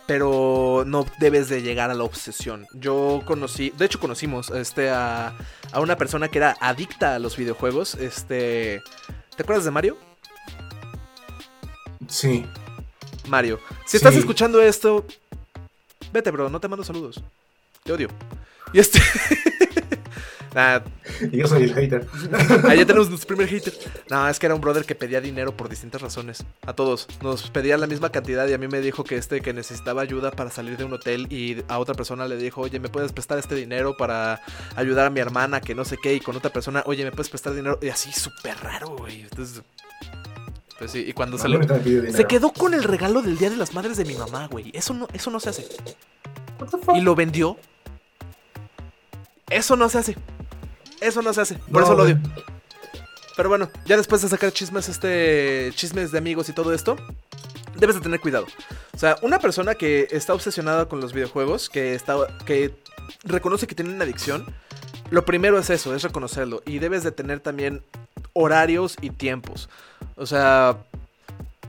Pero 0.06 0.84
no 0.86 1.04
debes 1.18 1.48
de 1.48 1.60
llegar 1.62 1.90
a 1.90 1.94
la 1.94 2.04
obsesión. 2.04 2.66
Yo 2.72 3.22
conocí, 3.24 3.70
de 3.70 3.84
hecho 3.84 3.98
conocimos 3.98 4.50
este, 4.50 4.90
a, 4.90 5.34
a 5.72 5.80
una 5.80 5.96
persona 5.96 6.28
que 6.28 6.38
era 6.38 6.56
adicta 6.60 7.16
a 7.16 7.18
los 7.18 7.36
videojuegos. 7.36 7.96
Este, 7.96 8.80
¿te 9.36 9.42
acuerdas 9.42 9.64
de 9.64 9.70
Mario? 9.72 9.96
Sí, 12.06 12.46
Mario. 13.26 13.58
Si 13.86 13.96
estás 13.96 14.14
escuchando 14.14 14.62
esto, 14.62 15.04
vete, 16.12 16.30
bro, 16.30 16.48
no 16.48 16.60
te 16.60 16.68
mando 16.68 16.84
saludos. 16.84 17.22
Te 17.82 17.92
odio. 17.92 18.08
Y 18.72 18.78
este. 18.78 19.00
Nah, 20.54 20.80
y 21.30 21.38
yo 21.38 21.46
soy 21.46 21.64
el 21.64 21.74
hater. 21.74 22.06
ahí 22.68 22.78
ya 22.78 22.86
tenemos 22.86 23.08
nuestro 23.08 23.28
primer 23.28 23.48
hater. 23.48 23.72
No, 24.10 24.28
es 24.28 24.38
que 24.38 24.46
era 24.46 24.54
un 24.54 24.60
brother 24.60 24.84
que 24.84 24.94
pedía 24.94 25.20
dinero 25.20 25.56
por 25.56 25.68
distintas 25.68 26.02
razones. 26.02 26.44
A 26.66 26.74
todos. 26.74 27.08
Nos 27.22 27.50
pedía 27.50 27.76
la 27.78 27.86
misma 27.86 28.10
cantidad 28.10 28.46
y 28.46 28.52
a 28.52 28.58
mí 28.58 28.68
me 28.68 28.80
dijo 28.80 29.04
que 29.04 29.16
este 29.16 29.40
que 29.40 29.52
necesitaba 29.52 30.02
ayuda 30.02 30.30
para 30.30 30.50
salir 30.50 30.76
de 30.76 30.84
un 30.84 30.92
hotel 30.92 31.26
y 31.30 31.62
a 31.68 31.78
otra 31.78 31.94
persona 31.94 32.26
le 32.26 32.36
dijo, 32.36 32.60
oye, 32.60 32.80
¿me 32.80 32.88
puedes 32.88 33.12
prestar 33.12 33.38
este 33.38 33.54
dinero 33.54 33.96
para 33.96 34.40
ayudar 34.76 35.06
a 35.06 35.10
mi 35.10 35.20
hermana 35.20 35.60
que 35.60 35.74
no 35.74 35.84
sé 35.84 35.96
qué? 36.02 36.14
Y 36.14 36.20
con 36.20 36.36
otra 36.36 36.52
persona, 36.52 36.82
oye, 36.86 37.04
¿me 37.04 37.12
puedes 37.12 37.30
prestar 37.30 37.54
dinero? 37.54 37.78
Y 37.80 37.88
así 37.88 38.12
súper 38.12 38.56
raro, 38.58 38.96
güey. 38.96 39.22
Entonces... 39.22 39.62
Pues 40.78 40.90
sí, 40.90 41.04
y 41.06 41.12
cuando 41.12 41.36
No, 41.36 41.42
se 41.42 41.48
le... 41.48 42.12
Se 42.12 42.24
quedó 42.24 42.52
con 42.52 42.74
el 42.74 42.82
regalo 42.82 43.22
del 43.22 43.38
Día 43.38 43.50
de 43.50 43.56
las 43.56 43.72
Madres 43.72 43.96
de 43.96 44.04
mi 44.04 44.14
mamá, 44.14 44.48
güey. 44.48 44.70
Eso 44.74 44.92
no, 44.92 45.06
eso 45.12 45.30
no 45.30 45.38
se 45.38 45.50
hace. 45.50 45.66
What 46.58 46.68
the 46.70 46.78
fuck? 46.78 46.96
Y 46.96 47.00
lo 47.00 47.14
vendió. 47.14 47.56
Eso 49.48 49.76
no 49.76 49.88
se 49.88 49.98
hace. 49.98 50.16
Eso 51.02 51.20
no 51.22 51.32
se 51.32 51.40
hace. 51.40 51.54
Por 51.56 51.82
eso 51.82 51.94
lo 51.94 52.04
odio. 52.04 52.18
Pero 53.36 53.48
bueno, 53.48 53.70
ya 53.86 53.96
después 53.96 54.22
de 54.22 54.28
sacar 54.28 54.52
chismes, 54.52 54.88
este. 54.88 55.72
chismes 55.74 56.12
de 56.12 56.18
amigos 56.18 56.48
y 56.48 56.52
todo 56.52 56.72
esto. 56.72 56.96
Debes 57.74 57.96
de 57.96 58.02
tener 58.02 58.20
cuidado. 58.20 58.46
O 58.94 58.98
sea, 58.98 59.16
una 59.22 59.38
persona 59.38 59.74
que 59.74 60.08
está 60.10 60.34
obsesionada 60.34 60.86
con 60.86 61.00
los 61.00 61.12
videojuegos, 61.12 61.68
que 61.68 61.94
está. 61.94 62.16
que 62.44 62.74
reconoce 63.24 63.66
que 63.66 63.74
tiene 63.74 63.92
una 63.92 64.04
adicción. 64.04 64.46
Lo 65.10 65.24
primero 65.24 65.58
es 65.58 65.70
eso, 65.70 65.94
es 65.94 66.02
reconocerlo. 66.02 66.62
Y 66.64 66.78
debes 66.78 67.02
de 67.02 67.12
tener 67.12 67.40
también 67.40 67.82
horarios 68.32 68.96
y 69.00 69.10
tiempos. 69.10 69.68
O 70.16 70.26
sea, 70.26 70.78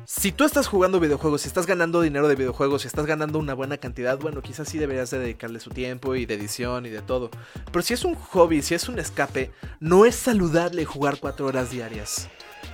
si 0.05 0.31
tú 0.31 0.43
estás 0.43 0.67
jugando 0.67 0.99
videojuegos, 0.99 1.41
si 1.41 1.47
estás 1.47 1.65
ganando 1.65 2.01
dinero 2.01 2.27
de 2.27 2.35
videojuegos, 2.35 2.81
si 2.81 2.87
estás 2.87 3.05
ganando 3.05 3.39
una 3.39 3.53
buena 3.53 3.77
cantidad, 3.77 4.17
bueno, 4.19 4.41
quizás 4.41 4.67
sí 4.67 4.77
deberías 4.77 5.09
de 5.11 5.19
dedicarle 5.19 5.59
su 5.59 5.69
tiempo 5.69 6.15
y 6.15 6.25
de 6.25 6.33
edición 6.33 6.85
y 6.85 6.89
de 6.89 7.01
todo. 7.01 7.29
Pero 7.71 7.81
si 7.81 7.93
es 7.93 8.03
un 8.03 8.15
hobby, 8.15 8.61
si 8.61 8.75
es 8.75 8.89
un 8.89 8.99
escape, 8.99 9.51
no 9.79 10.05
es 10.05 10.15
saludable 10.15 10.85
jugar 10.85 11.19
cuatro 11.19 11.45
horas 11.45 11.71
diarias. 11.71 12.29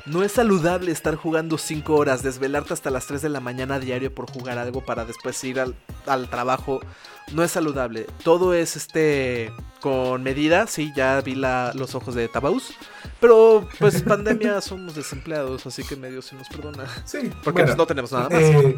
No 0.06 0.24
es 0.24 0.32
saludable 0.32 0.92
estar 0.92 1.16
jugando 1.16 1.58
5 1.58 1.94
horas, 1.94 2.24
desvelarte 2.24 2.74
hasta 2.74 2.90
las 2.90 3.06
3 3.08 3.22
de 3.22 3.30
la 3.30 3.42
mañana 3.42 3.80
diario 3.80 4.14
por 4.14 4.32
jugar 4.32 4.58
algo 4.58 4.84
para 4.84 5.06
después 5.06 5.44
ir 5.44 5.60
al 5.60 6.30
trabajo 6.30 6.80
no 7.34 7.44
es 7.44 7.52
saludable. 7.52 8.08
Todo 8.24 8.54
es 8.54 8.76
este 8.76 9.52
con 9.82 10.24
medida, 10.24 10.68
sí, 10.68 10.92
ya 10.96 11.22
vi 11.22 11.36
la, 11.36 11.72
los 11.74 11.96
ojos 11.96 12.16
de 12.16 12.28
Tabaus. 12.28 12.74
Pero 13.20 13.68
pues 13.80 14.02
pandemia 14.04 14.62
somos 14.62 14.96
desempleados, 14.96 15.66
así 15.66 15.84
que 15.84 15.96
medio 15.96 16.22
se 16.22 16.36
nos 16.36 16.48
perdona. 16.50 16.86
Sí, 17.06 17.32
porque 17.44 17.66
no 17.66 17.86
tenemos 17.86 18.12
nada 18.12 18.30
más. 18.30 18.42
Eh, 18.42 18.78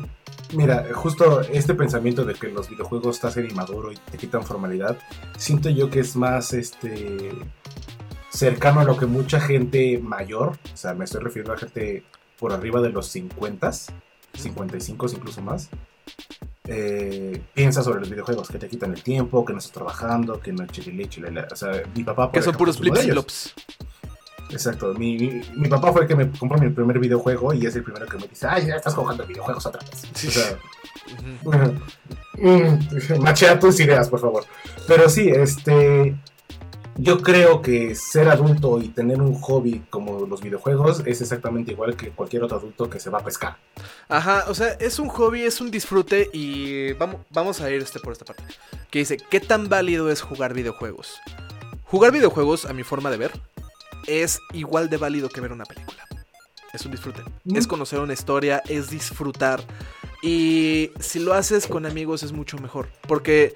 mira, 0.53 0.85
justo 0.93 1.41
este 1.41 1.73
pensamiento 1.73 2.25
de 2.25 2.33
que 2.33 2.47
los 2.47 2.69
videojuegos 2.69 3.19
te 3.19 3.27
hacen 3.27 3.49
inmaduro 3.49 3.91
y 3.91 3.97
te 3.97 4.17
quitan 4.17 4.43
formalidad, 4.43 4.97
siento 5.37 5.69
yo 5.69 5.89
que 5.89 5.99
es 5.99 6.15
más 6.15 6.53
este 6.53 7.31
cercano 8.29 8.79
a 8.79 8.83
lo 8.83 8.97
que 8.97 9.05
mucha 9.05 9.39
gente 9.39 9.99
mayor, 9.99 10.57
o 10.73 10.77
sea, 10.77 10.93
me 10.93 11.05
estoy 11.05 11.21
refiriendo 11.21 11.53
a 11.53 11.57
gente 11.57 12.03
por 12.39 12.53
arriba 12.53 12.81
de 12.81 12.89
los 12.89 13.07
50, 13.07 13.71
55 14.33 15.05
incluso 15.13 15.41
más, 15.41 15.69
eh, 16.67 17.41
piensa 17.53 17.83
sobre 17.83 17.99
los 17.99 18.09
videojuegos, 18.09 18.47
que 18.49 18.59
te 18.59 18.69
quitan 18.69 18.93
el 18.93 19.03
tiempo, 19.03 19.43
que 19.43 19.53
no 19.53 19.59
estás 19.59 19.73
trabajando, 19.73 20.39
que 20.39 20.53
no 20.53 20.65
chile, 20.67 21.09
chile, 21.09 21.45
O 21.51 21.55
sea, 21.55 21.83
mi 21.95 22.03
papá. 22.03 22.31
que 22.31 22.41
son 22.41 22.55
puros 22.55 22.77
flips 22.77 23.05
y 23.05 23.11
flops. 23.11 23.53
Exacto, 24.51 24.93
mi, 24.93 25.41
mi, 25.55 25.67
papá 25.69 25.93
fue 25.93 26.01
el 26.01 26.07
que 26.07 26.15
me 26.15 26.29
compró 26.29 26.57
mi 26.57 26.69
primer 26.69 26.99
videojuego 26.99 27.53
y 27.53 27.65
es 27.65 27.75
el 27.75 27.83
primero 27.83 28.05
que 28.05 28.17
me 28.17 28.27
dice, 28.27 28.47
ay, 28.49 28.67
ya 28.67 28.75
estás 28.75 28.93
jugando 28.93 29.25
videojuegos 29.25 29.65
otra 29.65 29.81
vez. 29.81 30.27
O 30.27 30.31
sea, 30.31 30.57
mm, 33.17 33.19
machea 33.21 33.57
tus 33.59 33.79
ideas, 33.79 34.09
por 34.09 34.19
favor. 34.19 34.43
Pero 34.87 35.09
sí, 35.09 35.29
este, 35.29 36.15
yo 36.97 37.21
creo 37.21 37.61
que 37.61 37.95
ser 37.95 38.29
adulto 38.29 38.81
y 38.81 38.89
tener 38.89 39.21
un 39.21 39.35
hobby 39.35 39.83
como 39.89 40.25
los 40.25 40.41
videojuegos 40.41 41.01
es 41.05 41.21
exactamente 41.21 41.71
igual 41.71 41.95
que 41.95 42.09
cualquier 42.09 42.43
otro 42.43 42.57
adulto 42.57 42.89
que 42.89 42.99
se 42.99 43.09
va 43.09 43.19
a 43.19 43.23
pescar. 43.23 43.57
Ajá, 44.09 44.45
o 44.47 44.53
sea, 44.53 44.69
es 44.79 44.99
un 44.99 45.07
hobby, 45.09 45.41
es 45.41 45.61
un 45.61 45.71
disfrute 45.71 46.29
y 46.33 46.93
vamos, 46.93 47.21
vamos 47.29 47.61
a 47.61 47.71
ir 47.71 47.81
este 47.81 47.99
por 47.99 48.13
esta 48.13 48.25
parte. 48.25 48.43
Que 48.89 48.99
dice, 48.99 49.17
¿qué 49.17 49.39
tan 49.39 49.69
válido 49.69 50.11
es 50.11 50.21
jugar 50.21 50.53
videojuegos? 50.53 51.19
Jugar 51.85 52.11
videojuegos, 52.11 52.65
a 52.65 52.73
mi 52.73 52.83
forma 52.83 53.09
de 53.09 53.17
ver, 53.17 53.31
es 54.07 54.39
igual 54.53 54.89
de 54.89 54.97
válido 54.97 55.29
que 55.29 55.41
ver 55.41 55.51
una 55.51 55.65
película. 55.65 56.05
Es 56.73 56.85
un 56.85 56.91
disfrute. 56.91 57.21
Mm. 57.43 57.57
Es 57.57 57.67
conocer 57.67 57.99
una 57.99 58.13
historia, 58.13 58.61
es 58.67 58.89
disfrutar. 58.89 59.61
Y 60.23 60.91
si 60.99 61.19
lo 61.19 61.33
haces 61.33 61.67
con 61.67 61.85
amigos 61.85 62.23
es 62.23 62.31
mucho 62.31 62.57
mejor. 62.57 62.89
Porque 63.07 63.55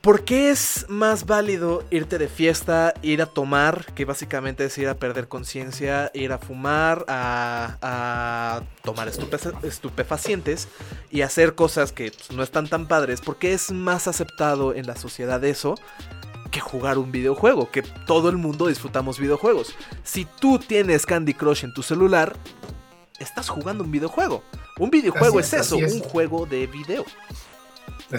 ¿Por 0.00 0.24
qué 0.24 0.50
es 0.50 0.86
más 0.88 1.26
válido 1.26 1.84
irte 1.90 2.16
de 2.16 2.28
fiesta, 2.28 2.94
ir 3.02 3.20
a 3.20 3.26
tomar, 3.26 3.84
que 3.92 4.06
básicamente 4.06 4.64
es 4.64 4.78
ir 4.78 4.88
a 4.88 4.94
perder 4.94 5.28
conciencia, 5.28 6.10
ir 6.14 6.32
a 6.32 6.38
fumar, 6.38 7.04
a, 7.06 8.62
tomar 8.82 9.08
estupefacientes 9.08 10.68
y 11.10 11.20
hacer 11.20 11.54
cosas 11.54 11.92
que 11.92 12.12
pues, 12.12 12.30
no 12.32 12.42
están 12.42 12.66
tan 12.66 12.88
padres? 12.88 13.20
¿Por 13.20 13.36
qué 13.36 13.52
es 13.52 13.72
más 13.72 14.08
aceptado 14.08 14.74
en 14.74 14.86
la 14.86 14.96
sociedad 14.96 15.44
eso 15.44 15.74
que 16.50 16.60
jugar 16.60 16.96
un 16.96 17.12
videojuego? 17.12 17.70
Que 17.70 17.82
todo 17.82 18.30
el 18.30 18.38
mundo 18.38 18.68
disfrutamos 18.68 19.18
videojuegos. 19.18 19.74
Si 20.02 20.24
tú 20.24 20.58
tienes 20.58 21.04
Candy 21.04 21.34
Crush 21.34 21.64
en 21.64 21.74
tu 21.74 21.82
celular, 21.82 22.34
estás 23.18 23.50
jugando 23.50 23.84
un 23.84 23.90
videojuego. 23.90 24.42
Un 24.78 24.88
videojuego 24.88 25.40
es, 25.40 25.52
eso, 25.52 25.76
un 25.76 26.00
juego 26.00 26.46
de 26.46 26.66
video. 26.66 27.04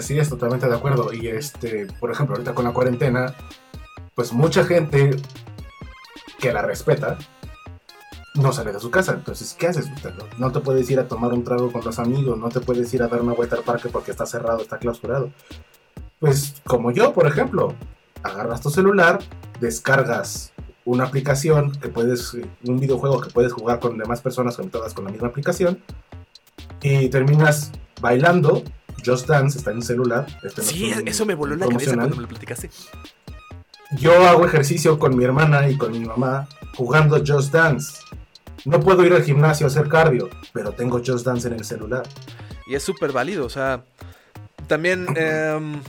Sí, 0.00 0.18
es 0.18 0.28
totalmente 0.28 0.68
de 0.68 0.74
acuerdo. 0.74 1.12
Y 1.12 1.28
este, 1.28 1.86
por 2.00 2.10
ejemplo, 2.10 2.34
ahorita 2.34 2.54
con 2.54 2.64
la 2.64 2.72
cuarentena, 2.72 3.34
pues 4.14 4.32
mucha 4.32 4.64
gente 4.64 5.16
que 6.38 6.52
la 6.52 6.62
respeta 6.62 7.18
no 8.34 8.52
sale 8.52 8.72
de 8.72 8.80
su 8.80 8.90
casa. 8.90 9.12
Entonces, 9.12 9.54
¿qué 9.58 9.68
haces? 9.68 9.90
No 10.38 10.50
te 10.52 10.60
puedes 10.60 10.90
ir 10.90 10.98
a 10.98 11.08
tomar 11.08 11.32
un 11.32 11.44
trago 11.44 11.70
con 11.70 11.84
los 11.84 11.98
amigos, 11.98 12.38
no 12.38 12.48
te 12.48 12.60
puedes 12.60 12.92
ir 12.94 13.02
a 13.02 13.08
dar 13.08 13.20
una 13.22 13.34
vuelta 13.34 13.56
al 13.56 13.62
parque 13.62 13.88
porque 13.88 14.10
está 14.10 14.26
cerrado, 14.26 14.62
está 14.62 14.78
clausurado. 14.78 15.30
Pues 16.18 16.54
como 16.64 16.90
yo, 16.90 17.12
por 17.12 17.26
ejemplo, 17.26 17.74
agarras 18.22 18.60
tu 18.60 18.70
celular, 18.70 19.18
descargas 19.60 20.52
una 20.84 21.04
aplicación 21.04 21.72
que 21.72 21.88
puedes, 21.88 22.34
un 22.34 22.80
videojuego 22.80 23.20
que 23.20 23.30
puedes 23.30 23.52
jugar 23.52 23.78
con 23.78 23.98
demás 23.98 24.20
personas 24.20 24.56
conectadas 24.56 24.94
con 24.94 25.04
la 25.04 25.10
misma 25.10 25.28
aplicación 25.28 25.80
y 26.80 27.08
terminas 27.08 27.70
bailando 28.00 28.62
Just 29.04 29.26
Dance 29.26 29.58
está 29.58 29.70
en 29.70 29.78
el 29.78 29.82
celular. 29.82 30.26
Este 30.42 30.62
sí, 30.62 30.92
eso 31.04 31.26
me 31.26 31.34
voló 31.34 31.56
la 31.56 31.66
cabeza 31.66 31.94
cuando 31.94 32.16
me 32.16 32.22
lo 32.22 32.28
platicaste. 32.28 32.70
Yo 33.98 34.26
hago 34.26 34.46
ejercicio 34.46 34.98
con 34.98 35.16
mi 35.16 35.24
hermana 35.24 35.68
y 35.68 35.76
con 35.76 35.92
mi 35.92 36.00
mamá 36.00 36.48
jugando 36.76 37.22
Just 37.24 37.52
Dance. 37.52 38.00
No 38.64 38.80
puedo 38.80 39.04
ir 39.04 39.12
al 39.12 39.22
gimnasio 39.22 39.66
a 39.66 39.68
hacer 39.68 39.88
cardio, 39.88 40.30
pero 40.52 40.72
tengo 40.72 41.02
Just 41.04 41.26
Dance 41.26 41.48
en 41.48 41.54
el 41.54 41.64
celular. 41.64 42.04
Y 42.66 42.74
es 42.74 42.82
súper 42.82 43.12
válido, 43.12 43.44
o 43.44 43.50
sea, 43.50 43.84
también, 44.68 45.06
em, 45.16 45.80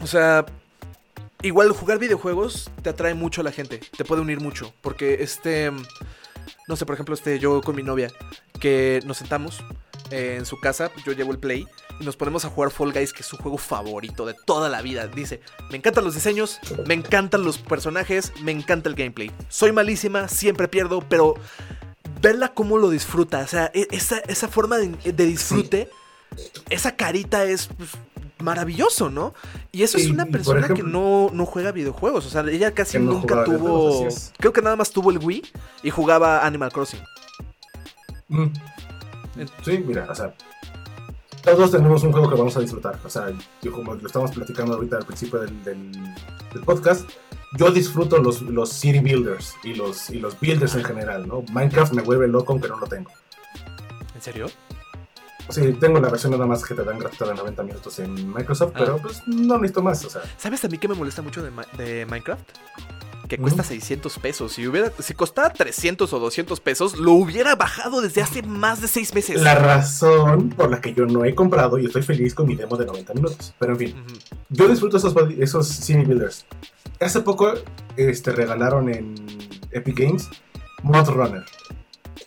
o 0.00 0.06
sea, 0.06 0.46
igual 1.42 1.72
jugar 1.72 1.98
videojuegos 1.98 2.70
te 2.82 2.90
atrae 2.90 3.14
mucho 3.14 3.40
a 3.40 3.44
la 3.44 3.52
gente, 3.52 3.80
te 3.96 4.04
puede 4.04 4.22
unir 4.22 4.40
mucho, 4.40 4.72
porque 4.80 5.18
este, 5.20 5.72
no 6.68 6.76
sé, 6.76 6.86
por 6.86 6.94
ejemplo, 6.94 7.14
este, 7.14 7.38
yo 7.38 7.60
con 7.60 7.74
mi 7.74 7.82
novia, 7.82 8.10
que 8.60 9.00
nos 9.04 9.18
sentamos 9.18 9.62
en 10.10 10.46
su 10.46 10.60
casa, 10.60 10.90
yo 11.04 11.12
llevo 11.12 11.32
el 11.32 11.38
play 11.38 11.66
y 12.00 12.04
nos 12.04 12.16
ponemos 12.16 12.44
a 12.44 12.48
jugar 12.48 12.70
Fall 12.70 12.92
Guys, 12.92 13.12
que 13.12 13.20
es 13.20 13.26
su 13.26 13.36
juego 13.36 13.58
favorito 13.58 14.26
de 14.26 14.34
toda 14.34 14.68
la 14.68 14.82
vida. 14.82 15.06
Dice, 15.06 15.40
me 15.70 15.76
encantan 15.76 16.04
los 16.04 16.14
diseños, 16.14 16.58
me 16.86 16.94
encantan 16.94 17.44
los 17.44 17.58
personajes, 17.58 18.32
me 18.42 18.52
encanta 18.52 18.88
el 18.88 18.94
gameplay. 18.94 19.30
Soy 19.48 19.72
malísima, 19.72 20.28
siempre 20.28 20.68
pierdo, 20.68 21.00
pero 21.08 21.34
verla 22.20 22.54
cómo 22.54 22.78
lo 22.78 22.90
disfruta, 22.90 23.40
o 23.40 23.46
sea, 23.46 23.70
e, 23.74 23.86
esa, 23.90 24.48
forma 24.48 24.78
de, 24.78 25.12
disfrute, 25.12 25.90
esa 26.70 26.96
carita 26.96 27.44
es 27.44 27.66
pues, 27.66 27.90
maravilloso, 28.38 29.10
¿no? 29.10 29.34
Y 29.72 29.82
eso 29.82 29.98
es 29.98 30.08
una 30.08 30.26
persona 30.26 30.68
que 30.68 30.82
no, 30.82 31.30
juega 31.46 31.70
videojuegos, 31.72 32.26
o 32.26 32.30
sea, 32.30 32.42
ella 32.50 32.72
casi 32.72 32.98
nunca 32.98 33.44
tuvo, 33.44 34.08
creo 34.38 34.52
que 34.52 34.62
nada 34.62 34.76
más 34.76 34.90
tuvo 34.90 35.10
el 35.10 35.18
Wii 35.18 35.42
y 35.82 35.90
jugaba 35.90 36.46
Animal 36.46 36.72
Crossing. 36.72 37.02
Mm. 38.28 38.46
Sí, 39.64 39.78
mira, 39.78 40.06
o 40.08 40.14
sea, 40.14 40.34
todos 41.52 41.70
tenemos 41.70 42.02
un 42.02 42.12
juego 42.12 42.28
que 42.28 42.36
vamos 42.36 42.56
a 42.56 42.60
disfrutar. 42.60 42.98
O 43.04 43.10
sea, 43.10 43.26
yo 43.62 43.72
como 43.72 43.94
lo 43.94 44.06
estamos 44.06 44.30
platicando 44.30 44.74
ahorita 44.74 44.96
al 44.96 45.04
principio 45.04 45.40
del, 45.40 45.92
podcast, 46.64 47.08
yo 47.58 47.70
disfruto 47.70 48.18
los, 48.18 48.42
los 48.42 48.70
city 48.70 49.00
builders 49.00 49.54
y 49.62 49.74
los, 49.74 50.10
y 50.10 50.18
los 50.18 50.38
builders 50.40 50.74
en 50.76 50.84
general, 50.84 51.28
¿no? 51.28 51.42
Minecraft 51.52 51.92
me 51.92 52.02
vuelve 52.02 52.28
loco 52.28 52.52
aunque 52.52 52.68
no 52.68 52.78
lo 52.78 52.86
tengo. 52.86 53.10
¿En 54.14 54.22
serio? 54.22 54.46
Sí, 55.50 55.74
tengo 55.74 56.00
la 56.00 56.08
versión 56.08 56.32
nada 56.32 56.46
más 56.46 56.64
que 56.64 56.74
te 56.74 56.82
dan 56.82 56.98
gratuita 56.98 57.26
de 57.26 57.34
90 57.34 57.62
minutos 57.64 57.98
en 57.98 58.32
Microsoft, 58.32 58.72
ah. 58.74 58.78
pero 58.78 58.96
pues 58.96 59.22
no 59.26 59.58
necesito 59.58 59.82
más, 59.82 60.02
o 60.04 60.10
sea. 60.10 60.22
¿Sabes 60.38 60.64
a 60.64 60.68
mí 60.68 60.78
que 60.78 60.88
me 60.88 60.94
molesta 60.94 61.20
mucho 61.20 61.42
de, 61.42 61.50
de 61.76 62.06
Minecraft? 62.06 62.48
Cuesta 63.38 63.62
600 63.62 64.18
pesos. 64.18 64.52
Si, 64.52 64.66
hubiera, 64.66 64.92
si 64.98 65.14
costara 65.14 65.52
300 65.52 66.12
o 66.12 66.18
200 66.18 66.60
pesos, 66.60 66.98
lo 66.98 67.12
hubiera 67.12 67.54
bajado 67.54 68.00
desde 68.00 68.22
hace 68.22 68.42
más 68.42 68.80
de 68.80 68.88
6 68.88 69.14
meses. 69.14 69.42
La 69.42 69.54
razón 69.54 70.50
por 70.50 70.70
la 70.70 70.80
que 70.80 70.94
yo 70.94 71.06
no 71.06 71.24
he 71.24 71.34
comprado 71.34 71.78
y 71.78 71.86
estoy 71.86 72.02
feliz 72.02 72.34
con 72.34 72.46
mi 72.46 72.56
demo 72.56 72.76
de 72.76 72.86
90 72.86 73.14
minutos. 73.14 73.54
Pero 73.58 73.72
en 73.72 73.78
fin, 73.78 74.04
yo 74.48 74.68
disfruto 74.68 74.96
esos, 74.96 75.14
esos 75.38 75.68
Cine 75.68 76.04
Builders. 76.04 76.46
Hace 77.00 77.20
poco 77.20 77.52
este, 77.96 78.32
regalaron 78.32 78.88
en 78.88 79.14
Epic 79.70 79.98
Games 79.98 80.28
Mod 80.82 81.08
Runner, 81.08 81.44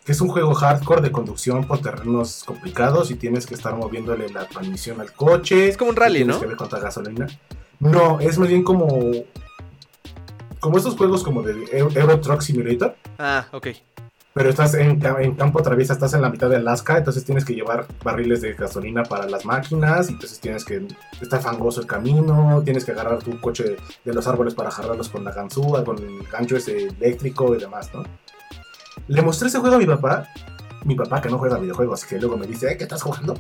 que 0.04 0.12
es 0.12 0.22
un 0.22 0.30
juego 0.30 0.54
hardcore 0.54 1.02
de 1.02 1.12
conducción 1.12 1.66
por 1.66 1.80
terrenos 1.82 2.44
complicados 2.44 3.12
y 3.12 3.16
tienes 3.16 3.46
que 3.46 3.54
estar 3.54 3.76
moviéndole 3.76 4.30
la 4.30 4.48
transmisión 4.48 5.00
al 5.00 5.14
coche. 5.14 5.70
Es 5.70 5.78
como 5.78 5.92
un 5.92 5.96
rally, 5.96 6.26
¿no? 6.26 6.40
Que 6.40 6.48
ver 6.48 6.58
cuánta 6.58 6.80
gasolina. 6.80 7.28
No, 7.80 8.20
es 8.20 8.38
más 8.40 8.48
bien 8.48 8.64
como 8.64 8.88
como 10.68 10.80
estos 10.80 10.98
juegos 10.98 11.24
como 11.24 11.44
de 11.44 11.66
Euro 11.72 12.20
Truck 12.20 12.42
Simulator. 12.42 12.94
Ah, 13.18 13.48
ok. 13.54 13.68
pero 14.34 14.50
estás 14.50 14.74
en, 14.74 15.02
en, 15.02 15.36
campo 15.36 15.62
traviesa, 15.62 15.94
estás 15.94 16.14
en 16.14 16.22
la 16.22 16.30
mitad 16.30 16.50
de 16.50 16.58
Alaska, 16.58 16.98
entonces 16.98 17.24
tienes 17.24 17.46
que 17.46 17.54
llevar 17.54 17.88
barriles 18.04 18.42
de 18.42 18.52
gasolina 18.52 19.04
para 19.04 19.30
las 19.30 19.46
máquinas, 19.46 20.10
y 20.10 20.14
entonces 20.14 20.42
tienes 20.42 20.66
que, 20.66 20.86
está 21.22 21.40
fangoso 21.40 21.80
el 21.80 21.88
camino, 21.88 22.62
tienes 22.66 22.84
que 22.84 22.92
agarrar 22.92 23.20
tu 23.20 23.40
coche 23.40 23.78
de 24.04 24.14
los 24.14 24.28
árboles 24.28 24.56
para 24.56 24.68
agarrarlos 24.68 25.08
con 25.08 25.24
la 25.24 25.32
ganzúa, 25.32 25.86
con 25.86 26.00
el 26.00 26.28
gancho 26.30 26.58
ese 26.58 26.88
eléctrico 26.88 27.56
y 27.56 27.60
demás, 27.60 27.90
¿no? 27.94 28.04
Le 29.08 29.22
mostré 29.22 29.48
ese 29.48 29.60
juego 29.60 29.78
a 29.78 29.80
mi 29.80 29.86
papá, 29.86 30.28
mi 30.84 30.96
papá 30.96 31.22
que 31.22 31.30
no 31.30 31.38
juega 31.38 31.58
videojuegos, 31.58 32.04
que 32.04 32.20
luego 32.20 32.36
me 32.36 32.46
dice, 32.46 32.76
¿qué 32.76 32.84
estás 32.84 33.02
jugando? 33.02 33.36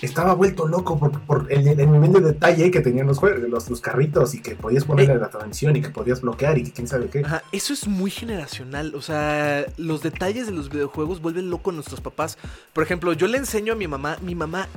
Estaba 0.00 0.34
vuelto 0.34 0.66
loco 0.66 0.98
por, 0.98 1.52
el, 1.52 1.64
nivel 1.64 2.12
de 2.12 2.20
detalle 2.20 2.70
que 2.70 2.80
tenían 2.80 3.06
los, 3.06 3.18
juegos, 3.18 3.40
los, 3.48 3.68
los 3.68 3.80
carritos 3.80 4.34
y 4.34 4.40
que 4.40 4.54
podías 4.54 4.84
ponerle 4.84 5.16
la 5.16 5.28
transmisión 5.28 5.76
y 5.76 5.82
que 5.82 5.90
podías 5.90 6.20
bloquear 6.22 6.58
y 6.58 6.64
que 6.64 6.72
quién 6.72 6.88
sabe 6.88 7.08
qué. 7.08 7.20
Ajá, 7.20 7.42
eso 7.52 7.72
es 7.72 7.86
muy 7.86 8.10
generacional. 8.10 8.94
O 8.94 9.02
sea, 9.02 9.66
los 9.76 10.02
detalles 10.02 10.46
de 10.46 10.52
los 10.52 10.70
videojuegos 10.70 11.20
vuelven 11.20 11.50
loco 11.50 11.70
a 11.70 11.74
nuestros 11.74 12.00
papás. 12.00 12.38
Por 12.72 12.82
ejemplo, 12.84 13.12
yo 13.12 13.26
le 13.26 13.38
enseño 13.38 13.74
a 13.74 13.76
mi 13.76 13.88
mamá, 13.88 14.16
mi 14.22 14.34
mamá 14.34 14.68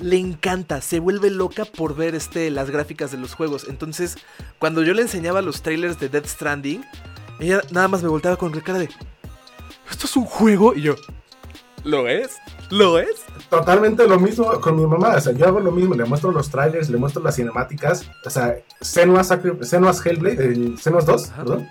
le 0.00 0.16
encanta, 0.16 0.80
se 0.80 1.00
vuelve 1.00 1.30
loca 1.30 1.64
por 1.64 1.94
ver 1.94 2.14
este, 2.14 2.50
las 2.50 2.70
gráficas 2.70 3.10
de 3.10 3.18
los 3.18 3.34
juegos. 3.34 3.66
Entonces, 3.68 4.16
cuando 4.58 4.82
yo 4.82 4.94
le 4.94 5.02
enseñaba 5.02 5.42
los 5.42 5.62
trailers 5.62 5.98
de 6.00 6.08
Dead 6.08 6.26
Stranding, 6.26 6.84
ella 7.38 7.60
nada 7.70 7.88
más 7.88 8.02
me 8.02 8.08
volteaba 8.08 8.36
con 8.36 8.52
cara 8.60 8.78
de, 8.78 8.88
¿esto 9.90 10.06
es 10.06 10.16
un 10.16 10.24
juego? 10.24 10.74
Y 10.74 10.82
yo, 10.82 10.96
¿lo 11.84 12.08
es? 12.08 12.36
¿Lo 12.70 12.98
es? 12.98 13.24
Totalmente 13.48 14.06
lo 14.06 14.18
mismo 14.18 14.60
con 14.60 14.76
mi 14.76 14.86
mamá. 14.86 15.16
O 15.16 15.20
sea, 15.20 15.32
yo 15.32 15.46
hago 15.46 15.60
lo 15.60 15.72
mismo. 15.72 15.94
Le 15.94 16.04
muestro 16.04 16.30
los 16.30 16.50
trailers, 16.50 16.88
le 16.88 16.98
muestro 16.98 17.22
las 17.22 17.36
cinemáticas. 17.36 18.08
O 18.24 18.30
sea, 18.30 18.56
Senua's, 18.80 19.30
Hellblade, 19.30 20.44
el 20.44 20.78
Senua's 20.78 21.04
2, 21.04 21.26
perdón. 21.36 21.68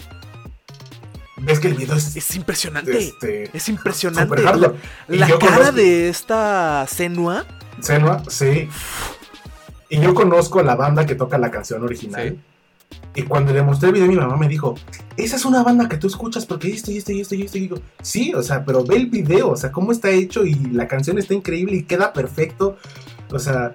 Ves 1.38 1.60
que 1.60 1.70
el 1.70 1.76
video 1.76 1.96
es. 1.96 2.16
Es 2.16 2.36
impresionante. 2.36 2.98
Este, 2.98 3.50
es 3.54 3.70
impresionante. 3.70 4.42
La, 5.08 5.40
cara 5.40 5.72
de 5.72 6.10
esta 6.10 6.86
Senua. 6.88 7.46
Senua, 7.80 8.22
sí. 8.28 8.68
Y 9.90 10.00
yo 10.02 10.14
conozco 10.14 10.62
la 10.62 10.76
banda 10.76 11.06
que 11.06 11.16
toca 11.16 11.38
la 11.38 11.50
canción 11.50 11.82
original. 11.84 12.38
Y 13.16 13.24
cuando 13.24 13.54
le 13.54 13.62
mostré 13.64 13.90
el 13.90 13.94
video, 13.94 14.08
mi 14.08 14.16
mamá 14.16 14.38
me 14.38 14.48
dijo, 14.48 14.76
esa 15.18 15.36
es 15.36 15.46
una 15.46 15.64
banda 15.64 15.90
que 15.90 15.98
tú 15.98 16.08
escuchas 16.08 16.46
porque 16.46 16.70
esto 16.70 16.92
y 16.92 16.98
esto 16.98 17.12
esto 17.12 17.36
y 17.36 17.42
esto. 17.42 17.58
Digo, 17.58 17.78
sí, 18.02 18.34
o 18.34 18.44
sea, 18.44 18.64
pero 18.64 18.84
ve 18.84 18.98
el 18.98 19.08
video, 19.08 19.50
o 19.50 19.56
sea, 19.56 19.72
cómo 19.72 19.92
está 19.92 20.10
hecho 20.10 20.46
y 20.46 20.54
la 20.72 20.88
canción 20.88 21.18
está 21.18 21.34
increíble 21.34 21.78
y 21.78 21.84
queda 21.84 22.14
perfecto. 22.14 22.78
O 23.32 23.40
sea, 23.40 23.74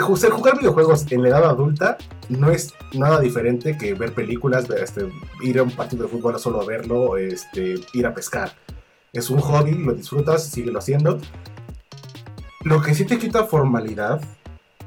jugar 0.00 0.58
videojuegos 0.58 1.10
en 1.10 1.22
la 1.22 1.28
edad 1.28 1.44
adulta 1.44 1.98
no 2.28 2.50
es 2.50 2.74
nada 2.92 3.20
diferente 3.20 3.76
que 3.76 3.94
ver 3.94 4.12
películas, 4.12 4.68
este, 4.70 5.08
ir 5.42 5.58
a 5.58 5.62
un 5.62 5.70
partido 5.70 6.04
de 6.04 6.08
fútbol 6.10 6.38
solo 6.38 6.60
a 6.60 6.64
verlo, 6.64 7.16
este, 7.16 7.76
ir 7.92 8.06
a 8.06 8.14
pescar. 8.14 8.52
Es 9.12 9.30
un 9.30 9.40
hobby, 9.40 9.74
lo 9.74 9.92
disfrutas, 9.94 10.44
síguelo 10.44 10.78
haciendo. 10.78 11.18
Lo 12.62 12.80
que 12.82 12.94
sí 12.94 13.04
te 13.04 13.18
quita 13.18 13.44
formalidad 13.44 14.20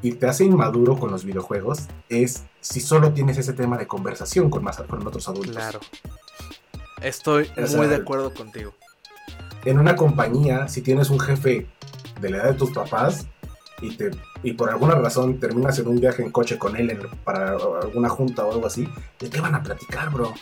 y 0.04 0.12
te 0.12 0.28
hace 0.28 0.44
inmaduro 0.44 1.00
con 1.00 1.10
los 1.10 1.24
videojuegos 1.24 1.88
es 2.10 2.44
si 2.60 2.82
solo 2.82 3.14
tienes 3.14 3.38
ese 3.38 3.54
tema 3.54 3.78
de 3.78 3.88
conversación 3.88 4.50
con, 4.50 4.64
más, 4.64 4.78
con 4.82 5.08
otros 5.08 5.28
adultos. 5.30 5.56
Claro. 5.56 5.80
Estoy 7.02 7.50
muy 7.76 7.88
de 7.88 7.96
acuerdo 7.96 8.34
contigo. 8.34 8.74
En 9.66 9.80
una 9.80 9.96
compañía, 9.96 10.68
si 10.68 10.82
tienes 10.82 11.10
un 11.10 11.20
jefe 11.20 11.68
de 12.20 12.30
la 12.30 12.38
edad 12.38 12.52
de 12.52 12.54
tus 12.56 12.72
papás 12.72 13.28
y, 13.82 13.96
te, 13.96 14.12
y 14.44 14.54
por 14.54 14.70
alguna 14.70 14.96
razón 14.96 15.40
terminas 15.40 15.80
en 15.80 15.88
un 15.88 16.00
viaje 16.00 16.22
en 16.22 16.32
coche 16.32 16.58
con 16.58 16.76
él 16.76 16.98
para 17.24 17.52
alguna 17.82 18.10
junta 18.10 18.46
o 18.46 18.52
algo 18.52 18.68
así, 18.68 18.90
¿de 19.20 19.30
qué 19.30 19.40
van 19.40 19.56
a 19.56 19.64
platicar, 19.64 20.10
bro? 20.10 20.34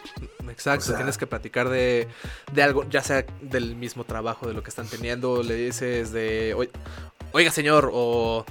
Exacto, 0.49 0.95
tienes 0.95 1.19
que 1.19 1.27
platicar 1.27 1.69
de, 1.69 2.07
de, 2.51 2.63
algo, 2.63 2.83
ya 2.89 3.03
sea 3.03 3.25
del 3.41 3.75
mismo 3.75 4.05
trabajo, 4.05 4.47
de 4.47 4.55
lo 4.55 4.63
que 4.63 4.69
están 4.69 4.87
teniendo, 4.87 5.43
le 5.43 5.53
dices 5.53 6.11
de, 6.11 6.55
oiga 7.31 7.51
señor, 7.51 7.91
o 7.93 8.43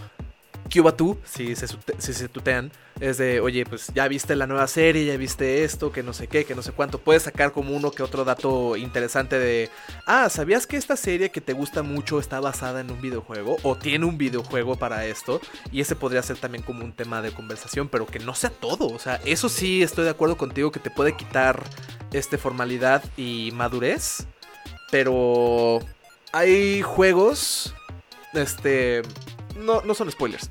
Cuba 0.73 0.97
tú, 0.97 1.19
si 1.25 1.57
se, 1.57 1.67
si 1.99 2.15
se 2.15 2.29
tutean, 2.29 2.71
es 3.01 3.19
de, 3.19 3.41
oye, 3.41 3.65
pues 3.65 3.91
ya 3.95 4.07
viste 4.07 4.37
la 4.37 4.47
nueva 4.47 4.67
serie, 4.69 5.05
ya 5.05 5.17
viste 5.17 5.65
esto, 5.65 5.91
que 5.91 6.03
no 6.03 6.13
sé 6.13 6.29
qué, 6.29 6.45
que 6.45 6.55
no 6.55 6.63
sé 6.63 6.71
cuánto. 6.73 6.99
Puedes 6.99 7.25
sacar 7.25 7.53
como 7.53 7.75
uno 7.75 7.91
que 7.91 8.03
otro 8.03 8.25
dato 8.25 8.77
interesante 8.77 9.39
de, 9.39 9.71
ah, 10.07 10.29
¿sabías 10.29 10.67
que 10.67 10.77
esta 10.77 10.97
serie 10.97 11.31
que 11.31 11.41
te 11.41 11.55
gusta 11.55 11.83
mucho 11.83 12.21
está 12.21 12.39
basada 12.41 12.81
en 12.81 12.91
un 12.91 13.01
videojuego? 13.01 13.57
O 13.63 13.77
tiene 13.77 14.05
un 14.05 14.17
videojuego 14.17 14.77
para 14.77 15.07
esto. 15.07 15.41
Y 15.73 15.81
ese 15.81 15.97
podría 15.97 16.23
ser 16.23 16.37
también 16.37 16.63
como 16.63 16.85
un 16.85 16.93
tema 16.93 17.23
de 17.23 17.33
conversación, 17.33 17.89
pero 17.89 18.07
que 18.07 18.19
no 18.21 18.35
sea 18.35 18.51
todo. 18.51 18.87
O 18.89 18.99
sea, 18.99 19.21
eso 19.25 19.49
sí 19.49 19.83
estoy 19.83 20.05
de 20.05 20.11
acuerdo 20.11 20.37
contigo 20.37 20.71
que 20.71 20.81
te 20.81 20.91
puede 20.91 21.17
quitar 21.17 21.65
este 22.13 22.39
formalidad 22.39 23.03
y 23.17 23.51
madurez. 23.55 24.27
Pero 24.91 25.81
hay 26.33 26.83
juegos, 26.83 27.75
este, 28.35 29.03
no, 29.57 29.81
no 29.83 29.95
son 29.95 30.11
spoilers 30.11 30.51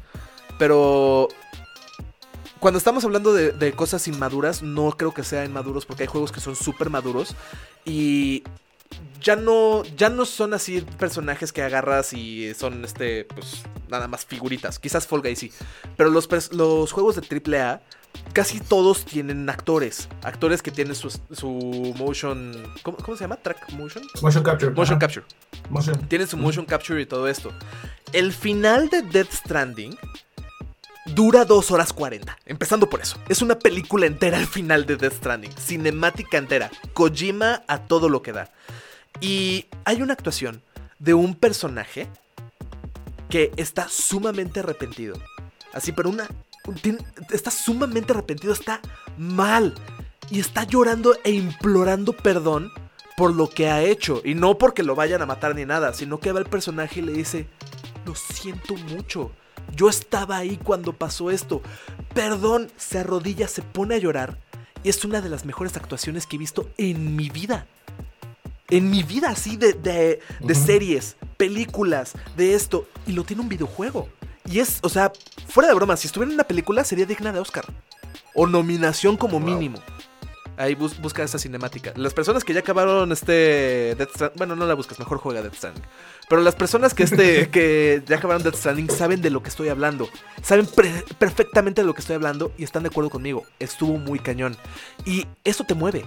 pero 0.59 1.29
cuando 2.59 2.77
estamos 2.77 3.03
hablando 3.05 3.33
de, 3.33 3.71
cosas 3.73 4.07
inmaduras, 4.07 4.61
no 4.61 4.91
creo 4.91 5.13
que 5.13 5.23
sean 5.23 5.45
inmaduros 5.45 5.85
porque 5.85 6.03
hay 6.03 6.07
juegos 6.07 6.31
que 6.31 6.41
son 6.41 6.55
súper 6.55 6.89
maduros 6.89 7.35
y 7.85 8.43
ya 9.21 9.35
no, 9.35 9.83
ya 9.95 10.09
no 10.09 10.25
son 10.25 10.53
así 10.53 10.81
personajes 10.81 11.53
que 11.53 11.63
agarras 11.63 12.13
y 12.13 12.53
son 12.53 12.83
este, 12.83 13.25
pues 13.25 13.63
nada 13.87 14.07
más 14.07 14.25
figuritas. 14.25 14.77
Quizás 14.77 15.07
Fall 15.07 15.21
Guys 15.21 15.39
sí, 15.39 15.51
pero 15.95 16.09
los, 16.09 16.27
los 16.51 16.91
juegos 16.91 17.15
de 17.15 17.21
AAA 17.21 17.81
casi 18.33 18.59
todos 18.59 19.05
tienen 19.05 19.49
actores. 19.49 20.09
Actores 20.23 20.61
que 20.61 20.71
tienen 20.71 20.95
su, 20.95 21.09
su 21.31 21.93
motion. 21.97 22.51
¿cómo, 22.83 23.15
se 23.15 23.23
llama? 23.23 23.37
¿Track 23.37 23.71
motion? 23.71 24.03
Motion 24.21 24.43
capture. 24.43 24.71
Motion 24.71 24.99
capture. 24.99 25.25
Tienen 26.07 26.27
su 26.27 26.37
motion 26.37 26.65
capture 26.65 27.01
y 27.01 27.05
todo 27.05 27.27
esto. 27.27 27.53
El 28.11 28.33
final 28.33 28.89
de 28.89 29.01
Death 29.01 29.31
Stranding 29.31 29.97
Dura 31.15 31.43
2 31.45 31.71
horas 31.71 31.91
40, 31.91 32.37
empezando 32.45 32.89
por 32.89 33.01
eso. 33.01 33.17
Es 33.29 33.41
una 33.41 33.57
película 33.57 34.05
entera 34.05 34.37
al 34.37 34.47
final 34.47 34.85
de 34.85 34.95
Death 34.95 35.13
Stranding, 35.13 35.51
cinemática 35.57 36.37
entera, 36.37 36.69
Kojima 36.93 37.63
a 37.67 37.79
todo 37.79 38.09
lo 38.09 38.21
que 38.21 38.31
da. 38.31 38.51
Y 39.19 39.65
hay 39.85 40.01
una 40.01 40.13
actuación 40.13 40.61
de 40.99 41.13
un 41.13 41.35
personaje 41.35 42.07
que 43.29 43.51
está 43.57 43.87
sumamente 43.89 44.59
arrepentido. 44.59 45.19
Así, 45.73 45.91
pero 45.91 46.09
una... 46.09 46.27
Está 47.31 47.49
sumamente 47.49 48.13
arrepentido, 48.13 48.53
está 48.53 48.81
mal. 49.17 49.73
Y 50.29 50.39
está 50.39 50.63
llorando 50.63 51.17
e 51.23 51.31
implorando 51.31 52.13
perdón 52.13 52.71
por 53.17 53.33
lo 53.33 53.49
que 53.49 53.69
ha 53.69 53.81
hecho. 53.81 54.21
Y 54.23 54.35
no 54.35 54.57
porque 54.57 54.83
lo 54.83 54.95
vayan 54.95 55.21
a 55.21 55.25
matar 55.25 55.55
ni 55.55 55.65
nada, 55.65 55.93
sino 55.93 56.19
que 56.19 56.31
va 56.31 56.39
el 56.39 56.45
personaje 56.45 56.99
y 56.99 57.03
le 57.03 57.13
dice, 57.13 57.47
lo 58.05 58.13
siento 58.15 58.75
mucho 58.75 59.31
yo 59.75 59.89
estaba 59.89 60.37
ahí 60.37 60.57
cuando 60.57 60.93
pasó 60.93 61.31
esto. 61.31 61.61
Perdón, 62.13 62.71
se 62.77 62.99
arrodilla, 62.99 63.47
se 63.47 63.61
pone 63.61 63.95
a 63.95 63.99
llorar. 63.99 64.37
Y 64.83 64.89
es 64.89 65.03
una 65.03 65.21
de 65.21 65.29
las 65.29 65.45
mejores 65.45 65.75
actuaciones 65.77 66.25
que 66.25 66.37
he 66.37 66.39
visto 66.39 66.69
en 66.77 67.15
mi 67.15 67.29
vida. 67.29 67.67
En 68.69 68.89
mi 68.89 69.03
vida, 69.03 69.29
así, 69.29 69.57
de, 69.57 69.73
de, 69.73 70.55
series, 70.55 71.17
películas, 71.37 72.13
de 72.37 72.53
esto. 72.53 72.87
Y 73.07 73.13
lo 73.13 73.23
tiene 73.23 73.41
un 73.41 73.49
videojuego. 73.49 74.07
Y 74.45 74.59
es, 74.59 74.79
o 74.83 74.89
sea, 74.89 75.11
fuera 75.47 75.69
de 75.69 75.75
broma, 75.75 75.97
si 75.97 76.07
estuviera 76.07 76.29
en 76.29 76.35
una 76.35 76.43
película 76.43 76.83
sería 76.83 77.05
digna 77.05 77.31
de 77.31 77.39
Oscar. 77.39 77.65
O 78.33 78.47
nominación 78.47 79.17
como 79.17 79.39
mínimo. 79.39 79.79
Ahí 80.59 80.75
busca 80.75 81.23
esa 81.23 81.39
cinemática. 81.39 81.93
Las 81.95 82.13
personas 82.13 82.43
que 82.43 82.53
ya 82.53 82.59
acabaron 82.59 83.13
este 83.13 83.95
Death 83.97 84.09
Stranding, 84.09 84.37
bueno, 84.37 84.57
no 84.57 84.65
la 84.65 84.73
buscas, 84.73 84.99
mejor 84.99 85.17
juega 85.17 85.41
Death 85.41 85.55
Stranding. 85.55 85.83
Pero 86.27 86.41
las 86.41 86.53
personas 86.55 86.93
que 86.93 87.03
este 87.03 87.49
que 87.51 88.03
ya 88.05 88.17
acabaron 88.17 88.43
Death 88.43 88.55
Stranding 88.55 88.89
saben 88.89 89.21
de 89.21 89.29
lo 89.29 89.41
que 89.41 89.47
estoy 89.47 89.69
hablando. 89.69 90.09
Saben 90.43 90.67
perfectamente 91.17 91.79
de 91.79 91.87
lo 91.87 91.93
que 91.93 92.01
estoy 92.01 92.17
hablando 92.17 92.51
y 92.57 92.65
están 92.65 92.83
de 92.83 92.89
acuerdo 92.89 93.09
conmigo. 93.09 93.45
Estuvo 93.57 93.97
muy 93.97 94.19
cañón. 94.19 94.57
Y 95.05 95.27
eso 95.45 95.63
te 95.63 95.75
mueve. 95.75 96.03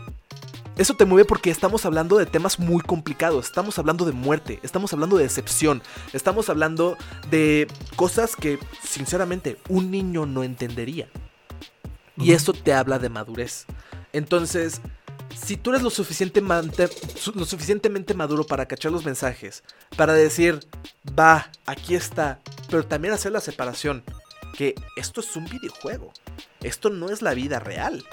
Eso 0.76 0.92
te 0.94 1.06
mueve 1.06 1.24
porque 1.24 1.50
estamos 1.50 1.86
hablando 1.86 2.18
de 2.18 2.26
temas 2.26 2.58
muy 2.58 2.82
complicados. 2.82 3.46
Estamos 3.46 3.78
hablando 3.78 4.04
de 4.04 4.12
muerte, 4.12 4.60
estamos 4.62 4.92
hablando 4.92 5.16
de 5.16 5.24
decepción, 5.24 5.82
estamos 6.12 6.50
hablando 6.50 6.98
de 7.30 7.68
cosas 7.96 8.36
que, 8.36 8.58
sinceramente, 8.82 9.56
un 9.70 9.90
niño 9.90 10.26
no 10.26 10.44
entendería. 10.44 11.08
Y 12.18 12.32
eso 12.32 12.52
te 12.52 12.74
habla 12.74 12.98
de 12.98 13.08
madurez. 13.08 13.66
Entonces, 14.12 14.80
si 15.34 15.56
tú 15.56 15.70
eres 15.70 15.82
lo, 15.82 15.90
suficientemente 15.90 18.14
maduro 18.14 18.44
para 18.44 18.66
cachar 18.66 18.92
los 18.92 19.04
mensajes, 19.04 19.62
para 19.96 20.12
decir, 20.12 20.60
va, 21.18 21.50
aquí 21.66 21.94
está, 21.94 22.40
pero 22.68 22.84
también 22.84 23.14
hacer 23.14 23.32
la 23.32 23.40
separación, 23.40 24.04
que 24.56 24.74
esto 24.96 25.20
es 25.20 25.34
un 25.36 25.46
videojuego, 25.46 26.12
esto 26.60 26.90
no 26.90 27.08
es 27.08 27.22
la 27.22 27.34
vida 27.34 27.58
real, 27.58 28.04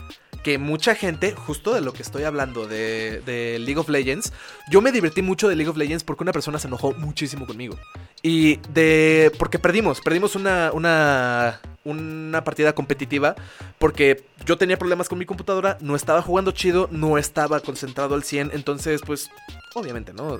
que 0.49 0.57
mucha 0.57 0.95
gente, 0.95 1.35
justo 1.35 1.75
de 1.75 1.81
lo 1.81 1.93
que 1.93 2.01
estoy 2.01 2.23
hablando, 2.23 2.65
de, 2.65 3.21
League 3.59 3.77
of 3.77 3.87
Legends, 3.87 4.33
yo 4.71 4.81
me 4.81 4.91
divertí 4.91 5.21
mucho 5.21 5.47
de 5.47 5.55
League 5.55 5.69
of 5.69 5.77
Legends 5.77 6.03
porque 6.03 6.23
una 6.23 6.31
persona 6.31 6.57
se 6.57 6.67
enojó 6.67 6.93
muchísimo 6.93 7.45
conmigo. 7.45 7.77
Y 8.23 8.55
de... 8.73 9.31
porque 9.37 9.59
perdimos, 9.59 10.01
perdimos 10.01 10.35
una, 10.35 10.71
una, 10.73 11.61
una 11.83 12.43
partida 12.43 12.73
competitiva 12.73 13.35
porque 13.77 14.23
yo 14.43 14.57
tenía 14.57 14.79
problemas 14.79 15.07
con 15.07 15.19
mi 15.19 15.27
computadora, 15.27 15.77
no 15.81 15.95
estaba 15.95 16.23
jugando 16.23 16.49
chido, 16.49 16.89
no 16.91 17.19
estaba 17.19 17.59
concentrado 17.59 18.15
al 18.15 18.23
100, 18.23 18.49
entonces 18.55 19.01
pues 19.05 19.29
obviamente, 19.75 20.13
¿no? 20.13 20.39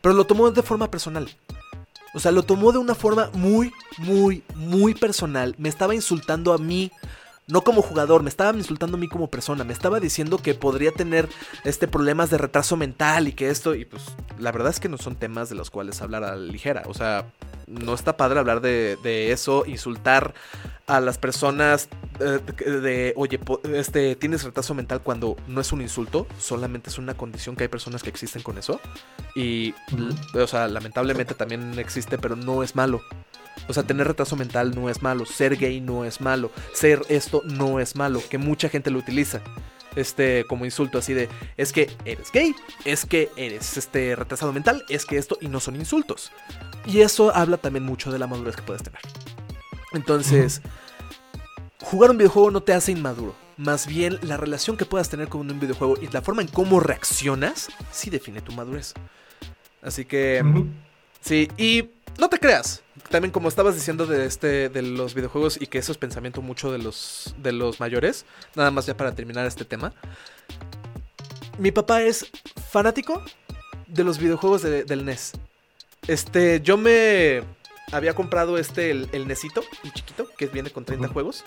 Pero 0.00 0.14
lo 0.14 0.26
tomó 0.28 0.48
de 0.52 0.62
forma 0.62 0.92
personal. 0.92 1.28
O 2.14 2.20
sea, 2.20 2.30
lo 2.30 2.44
tomó 2.44 2.70
de 2.70 2.78
una 2.78 2.94
forma 2.94 3.30
muy, 3.32 3.72
muy, 3.98 4.44
muy 4.54 4.94
personal. 4.94 5.56
Me 5.58 5.68
estaba 5.68 5.92
insultando 5.92 6.52
a 6.52 6.58
mí 6.58 6.92
no 7.50 7.62
como 7.62 7.82
jugador, 7.82 8.22
me 8.22 8.28
estaba 8.28 8.56
insultando 8.56 8.96
a 8.96 9.00
mí 9.00 9.08
como 9.08 9.28
persona, 9.28 9.64
me 9.64 9.72
estaba 9.72 10.00
diciendo 10.00 10.38
que 10.38 10.54
podría 10.54 10.92
tener 10.92 11.28
este 11.64 11.88
problemas 11.88 12.30
de 12.30 12.38
retraso 12.38 12.76
mental 12.76 13.28
y 13.28 13.32
que 13.32 13.50
esto 13.50 13.74
y 13.74 13.84
pues 13.84 14.02
la 14.38 14.52
verdad 14.52 14.70
es 14.70 14.80
que 14.80 14.88
no 14.88 14.98
son 14.98 15.16
temas 15.16 15.48
de 15.48 15.54
los 15.54 15.70
cuales 15.70 16.00
hablar 16.02 16.24
a 16.24 16.36
la 16.36 16.46
ligera, 16.46 16.82
o 16.86 16.94
sea, 16.94 17.26
no 17.70 17.94
está 17.94 18.16
padre 18.16 18.40
hablar 18.40 18.60
de, 18.60 19.32
eso, 19.32 19.64
insultar 19.66 20.34
a 20.86 21.00
las 21.00 21.18
personas 21.18 21.88
eh, 22.18 22.40
de, 22.64 23.12
oye, 23.16 23.38
este, 23.74 24.16
tienes 24.16 24.42
retraso 24.42 24.74
mental 24.74 25.00
cuando 25.02 25.36
no 25.46 25.60
es 25.60 25.72
un 25.72 25.80
insulto, 25.80 26.26
solamente 26.38 26.90
es 26.90 26.98
una 26.98 27.14
condición 27.14 27.54
que 27.54 27.64
hay 27.64 27.68
personas 27.68 28.02
que 28.02 28.10
existen 28.10 28.42
con 28.42 28.58
eso. 28.58 28.80
Y, 29.36 29.72
o 30.34 30.46
sea, 30.48 30.66
lamentablemente 30.66 31.34
también 31.34 31.78
existe, 31.78 32.18
pero 32.18 32.34
no 32.34 32.64
es 32.64 32.74
malo. 32.74 33.02
O 33.70 33.72
sea, 33.72 33.84
tener 33.84 34.08
retraso 34.08 34.34
mental 34.34 34.74
no 34.74 34.90
es 34.90 35.00
malo, 35.00 35.24
ser 35.24 35.56
gay 35.56 35.80
no 35.80 36.04
es 36.04 36.20
malo, 36.20 36.50
ser 36.74 37.02
esto 37.08 37.40
no 37.44 37.78
es 37.78 37.94
malo, 37.94 38.20
que 38.28 38.36
mucha 38.36 38.68
gente 38.68 38.90
lo 38.90 38.98
utiliza 38.98 39.40
este 39.96 40.44
como 40.48 40.64
insulto 40.64 40.98
así 40.98 41.14
de 41.14 41.28
es 41.56 41.72
que 41.72 41.90
eres 42.04 42.30
gay, 42.32 42.54
es 42.84 43.06
que 43.06 43.30
eres 43.36 43.76
este 43.76 44.16
retrasado 44.16 44.52
mental, 44.52 44.84
es 44.88 45.06
que 45.06 45.18
esto 45.18 45.38
y 45.40 45.46
no 45.46 45.60
son 45.60 45.76
insultos. 45.76 46.32
Y 46.84 47.00
eso 47.00 47.34
habla 47.34 47.58
también 47.58 47.84
mucho 47.84 48.10
de 48.10 48.18
la 48.18 48.26
madurez 48.26 48.56
que 48.56 48.62
puedes 48.62 48.82
tener. 48.82 49.00
Entonces, 49.92 50.62
jugar 51.80 52.10
un 52.10 52.18
videojuego 52.18 52.50
no 52.50 52.62
te 52.62 52.72
hace 52.72 52.90
inmaduro. 52.90 53.36
Más 53.56 53.86
bien, 53.86 54.18
la 54.22 54.36
relación 54.36 54.76
que 54.76 54.84
puedas 54.84 55.10
tener 55.10 55.28
con 55.28 55.48
un 55.48 55.60
videojuego 55.60 55.96
y 56.00 56.08
la 56.08 56.22
forma 56.22 56.42
en 56.42 56.48
cómo 56.48 56.80
reaccionas, 56.80 57.68
sí 57.92 58.10
define 58.10 58.40
tu 58.40 58.52
madurez. 58.52 58.94
Así 59.82 60.04
que, 60.04 60.42
sí, 61.20 61.48
y 61.56 61.90
no 62.18 62.28
te 62.28 62.38
creas. 62.38 62.82
También 63.10 63.32
como 63.32 63.48
estabas 63.48 63.74
diciendo 63.74 64.06
de 64.06 64.24
este 64.24 64.68
de 64.68 64.82
los 64.82 65.14
videojuegos 65.14 65.60
y 65.60 65.66
que 65.66 65.78
eso 65.78 65.90
es 65.90 65.98
pensamiento 65.98 66.42
mucho 66.42 66.70
de 66.70 66.78
los 66.78 67.34
de 67.38 67.52
los 67.52 67.80
mayores, 67.80 68.24
nada 68.54 68.70
más 68.70 68.86
ya 68.86 68.96
para 68.96 69.14
terminar 69.14 69.46
este 69.46 69.64
tema. 69.64 69.92
Mi 71.58 71.72
papá 71.72 72.02
es 72.02 72.30
fanático 72.70 73.22
de 73.88 74.04
los 74.04 74.18
videojuegos 74.18 74.62
del 74.62 75.04
NES. 75.04 75.32
Este, 76.06 76.60
yo 76.62 76.76
me 76.76 77.42
había 77.92 78.14
comprado 78.14 78.56
este, 78.58 78.90
el, 78.90 79.08
el 79.12 79.26
Nesito, 79.26 79.62
el 79.84 79.92
chiquito, 79.92 80.28
que 80.38 80.46
viene 80.46 80.70
con 80.70 80.84
30 80.84 81.08
juegos. 81.08 81.44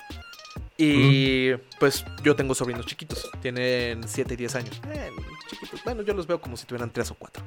Y 0.78 1.54
pues 1.80 2.04
yo 2.24 2.36
tengo 2.36 2.56
sobrinos 2.56 2.86
chiquitos, 2.86 3.30
tienen 3.42 4.08
7 4.08 4.34
y 4.34 4.38
10 4.38 4.56
años. 4.56 4.82
Eh, 4.92 5.10
chiquitos. 5.50 5.84
Bueno, 5.84 6.02
yo 6.02 6.14
los 6.14 6.28
veo 6.28 6.42
como 6.42 6.58
si 6.58 6.66
tuvieran 6.66 6.92
3 6.92 7.12
o 7.12 7.16
4. 7.16 7.44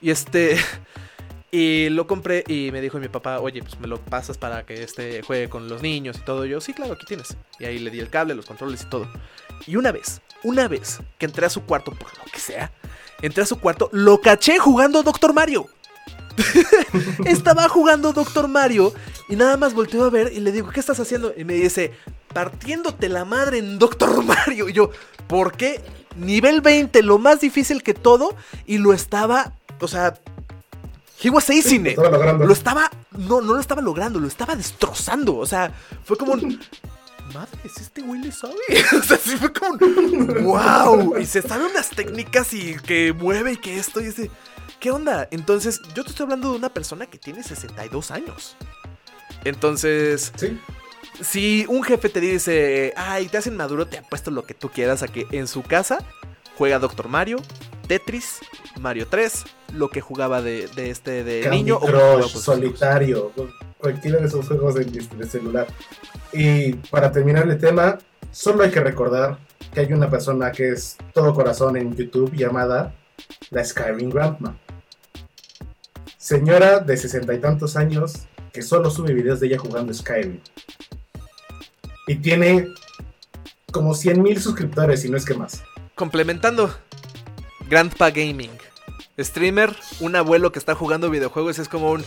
Y 0.00 0.10
este, 0.10 0.56
y 1.52 1.88
lo 1.88 2.06
compré 2.06 2.44
y 2.46 2.70
me 2.70 2.80
dijo 2.80 2.98
mi 2.98 3.08
papá, 3.08 3.40
oye, 3.40 3.62
pues 3.62 3.78
me 3.80 3.88
lo 3.88 3.98
pasas 3.98 4.38
para 4.38 4.64
que 4.64 4.82
este 4.82 5.22
juegue 5.22 5.48
con 5.48 5.68
los 5.68 5.82
niños 5.82 6.18
y 6.18 6.24
todo. 6.24 6.44
yo, 6.44 6.60
sí, 6.60 6.72
claro, 6.72 6.94
aquí 6.94 7.06
tienes. 7.06 7.36
Y 7.58 7.64
ahí 7.64 7.78
le 7.78 7.90
di 7.90 7.98
el 7.98 8.08
cable, 8.08 8.34
los 8.34 8.46
controles 8.46 8.82
y 8.82 8.86
todo. 8.86 9.08
Y 9.66 9.76
una 9.76 9.90
vez, 9.90 10.20
una 10.44 10.68
vez 10.68 11.00
que 11.18 11.26
entré 11.26 11.46
a 11.46 11.50
su 11.50 11.62
cuarto, 11.64 11.92
por 11.92 12.16
lo 12.18 12.24
que 12.32 12.38
sea, 12.38 12.70
entré 13.20 13.42
a 13.42 13.46
su 13.46 13.58
cuarto, 13.58 13.88
lo 13.92 14.20
caché 14.20 14.58
jugando 14.58 15.02
Doctor 15.02 15.32
Mario. 15.32 15.66
Estaba 17.24 17.68
jugando 17.68 18.12
Doctor 18.12 18.46
Mario 18.46 18.94
y 19.28 19.36
nada 19.36 19.56
más 19.56 19.74
volteó 19.74 20.04
a 20.04 20.10
ver 20.10 20.32
y 20.32 20.40
le 20.40 20.52
digo, 20.52 20.70
¿qué 20.70 20.80
estás 20.80 21.00
haciendo? 21.00 21.34
Y 21.36 21.44
me 21.44 21.54
dice, 21.54 21.92
partiéndote 22.32 23.08
la 23.08 23.24
madre 23.24 23.58
en 23.58 23.78
Doctor 23.78 24.24
Mario. 24.24 24.68
Y 24.68 24.72
yo, 24.72 24.90
¿por 25.26 25.56
qué? 25.56 25.80
Nivel 26.16 26.60
20, 26.60 27.02
lo 27.02 27.18
más 27.18 27.40
difícil 27.40 27.82
que 27.82 27.94
todo. 27.94 28.36
Y 28.66 28.78
lo 28.78 28.92
estaba, 28.92 29.52
o 29.80 29.88
sea, 29.88 30.14
he 31.22 31.30
was 31.30 31.48
acing 31.50 31.86
it. 31.86 31.98
Lo 31.98 32.52
estaba, 32.52 32.90
no, 33.12 33.40
no 33.40 33.54
lo 33.54 33.60
estaba 33.60 33.82
logrando, 33.82 34.18
lo 34.18 34.26
estaba 34.26 34.56
destrozando. 34.56 35.36
O 35.36 35.46
sea, 35.46 35.72
fue 36.04 36.16
como 36.16 36.32
un... 36.32 36.60
Madre, 37.34 37.60
si 37.72 37.82
este 37.82 38.02
güey 38.02 38.20
le 38.20 38.32
sabe. 38.32 38.54
o 38.98 39.02
sea, 39.02 39.16
sí 39.16 39.36
fue 39.36 39.52
como 39.52 39.72
un... 39.72 40.44
¡Wow! 40.44 41.18
Y 41.18 41.26
se 41.26 41.42
sabe 41.42 41.66
unas 41.66 41.90
técnicas 41.90 42.52
y 42.54 42.76
que 42.76 43.12
mueve 43.12 43.52
y 43.52 43.56
que 43.56 43.78
esto 43.78 44.00
y 44.00 44.06
ese... 44.06 44.30
¿Qué 44.80 44.90
onda? 44.90 45.28
Entonces, 45.30 45.80
yo 45.94 46.02
te 46.04 46.10
estoy 46.10 46.24
hablando 46.24 46.52
de 46.52 46.58
una 46.58 46.70
persona 46.70 47.06
que 47.06 47.18
tiene 47.18 47.42
62 47.42 48.10
años. 48.10 48.56
Entonces, 49.44 50.32
¿Sí? 50.36 50.58
si 51.20 51.66
un 51.68 51.82
jefe 51.82 52.08
te 52.08 52.20
dice, 52.20 52.94
ay, 52.96 53.28
te 53.28 53.38
hacen 53.38 53.56
maduro, 53.56 53.86
te 53.86 53.98
apuesto 53.98 54.30
lo 54.30 54.44
que 54.44 54.54
tú 54.54 54.70
quieras 54.70 55.02
a 55.02 55.08
que 55.08 55.26
en 55.32 55.46
su 55.46 55.62
casa 55.62 55.98
juega 56.60 56.78
Doctor 56.78 57.08
Mario, 57.08 57.38
Tetris, 57.88 58.40
Mario 58.78 59.06
3, 59.08 59.44
lo 59.72 59.88
que 59.88 60.02
jugaba 60.02 60.42
de, 60.42 60.68
este 60.76 61.24
de 61.24 61.48
niño 61.48 61.78
o 61.80 62.22
solitario, 62.28 63.32
cualquiera 63.78 64.18
de 64.18 64.26
esos 64.26 64.46
juegos 64.46 64.74
de, 64.74 64.84
de 64.84 65.26
celular. 65.26 65.66
Y 66.34 66.74
para 66.74 67.10
terminar 67.10 67.48
el 67.48 67.56
tema, 67.56 67.96
solo 68.30 68.62
hay 68.62 68.70
que 68.70 68.80
recordar 68.80 69.38
que 69.72 69.80
hay 69.80 69.92
una 69.94 70.10
persona 70.10 70.52
que 70.52 70.72
es 70.72 70.98
todo 71.14 71.32
corazón 71.32 71.78
en 71.78 71.96
YouTube 71.96 72.34
llamada 72.34 72.94
la 73.48 73.64
Skyrim 73.64 74.10
Grandma. 74.10 74.54
Señora 76.18 76.80
de 76.80 76.94
sesenta 76.98 77.32
y 77.32 77.38
tantos 77.38 77.74
años 77.74 78.26
que 78.52 78.60
solo 78.60 78.90
sube 78.90 79.14
videos 79.14 79.40
de 79.40 79.46
ella 79.46 79.58
jugando 79.58 79.94
Skyrim. 79.94 80.42
Y 82.06 82.16
tiene 82.16 82.66
como 83.72 83.94
100 83.94 84.20
mil 84.22 84.38
suscriptores, 84.38 85.06
y 85.06 85.08
no 85.08 85.16
es 85.16 85.24
que 85.24 85.32
más. 85.32 85.62
Complementando, 86.00 86.74
Grandpa 87.68 88.08
Gaming. 88.08 88.56
Streamer, 89.18 89.76
un 90.00 90.16
abuelo 90.16 90.50
que 90.50 90.58
está 90.58 90.74
jugando 90.74 91.10
videojuegos 91.10 91.58
es 91.58 91.68
como 91.68 91.90
un 91.90 92.02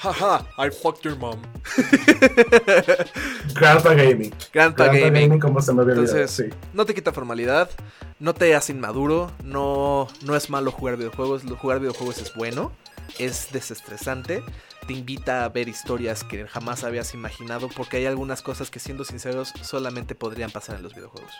jaja, 0.00 0.44
I 0.58 0.68
fucked 0.70 1.00
your 1.00 1.16
mom. 1.16 1.40
Grandpa 3.54 3.94
Gaming. 3.94 4.34
Grandpa, 4.52 4.88
Gaming. 4.88 5.40
como 5.40 5.62
se 5.62 5.72
me 5.72 5.80
Entonces, 5.80 6.44
no 6.74 6.84
te 6.84 6.92
quita 6.92 7.10
formalidad, 7.10 7.70
no 8.18 8.34
te 8.34 8.54
hace 8.54 8.72
inmaduro, 8.72 9.30
no, 9.42 10.08
no 10.26 10.36
es 10.36 10.50
malo 10.50 10.70
jugar 10.70 10.98
videojuegos, 10.98 11.44
jugar 11.58 11.80
videojuegos 11.80 12.18
es 12.18 12.34
bueno 12.34 12.70
es 13.18 13.48
desestresante, 13.52 14.42
te 14.86 14.92
invita 14.92 15.44
a 15.44 15.48
ver 15.48 15.68
historias 15.68 16.22
que 16.22 16.46
jamás 16.46 16.84
habías 16.84 17.14
imaginado 17.14 17.68
porque 17.74 17.96
hay 17.96 18.06
algunas 18.06 18.42
cosas 18.42 18.70
que 18.70 18.78
siendo 18.78 19.04
sinceros 19.04 19.54
solamente 19.62 20.14
podrían 20.14 20.50
pasar 20.50 20.76
en 20.76 20.82
los 20.82 20.94
videojuegos. 20.94 21.32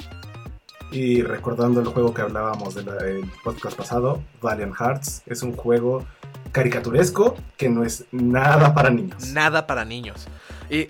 Y 0.91 1.23
recordando 1.23 1.81
el 1.81 1.87
juego 1.87 2.15
que 2.15 2.23
hablábamos 2.23 2.75
del 2.75 3.31
podcast 3.45 3.77
pasado, 3.77 4.23
Valiant 4.41 4.75
Hearts, 4.75 5.23
es 5.27 5.43
un 5.43 5.55
juego 5.55 6.07
caricaturesco 6.53 7.37
que 7.57 7.69
no 7.69 7.85
es 7.85 8.07
nada 8.11 8.75
para 8.75 8.91
niños. 8.91 9.29
Nada 9.33 9.67
para 9.67 9.85
niños. 9.85 10.27
Y 10.71 10.89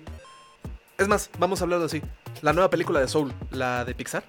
es 0.97 1.07
más, 1.07 1.29
vamos 1.37 1.59
a 1.59 1.65
hablar 1.65 1.81
así. 1.81 2.01
La 2.41 2.53
nueva 2.53 2.69
película 2.69 3.01
de 3.01 3.07
Soul, 3.07 3.33
la 3.51 3.83
de 3.83 3.93
Pixar. 3.93 4.23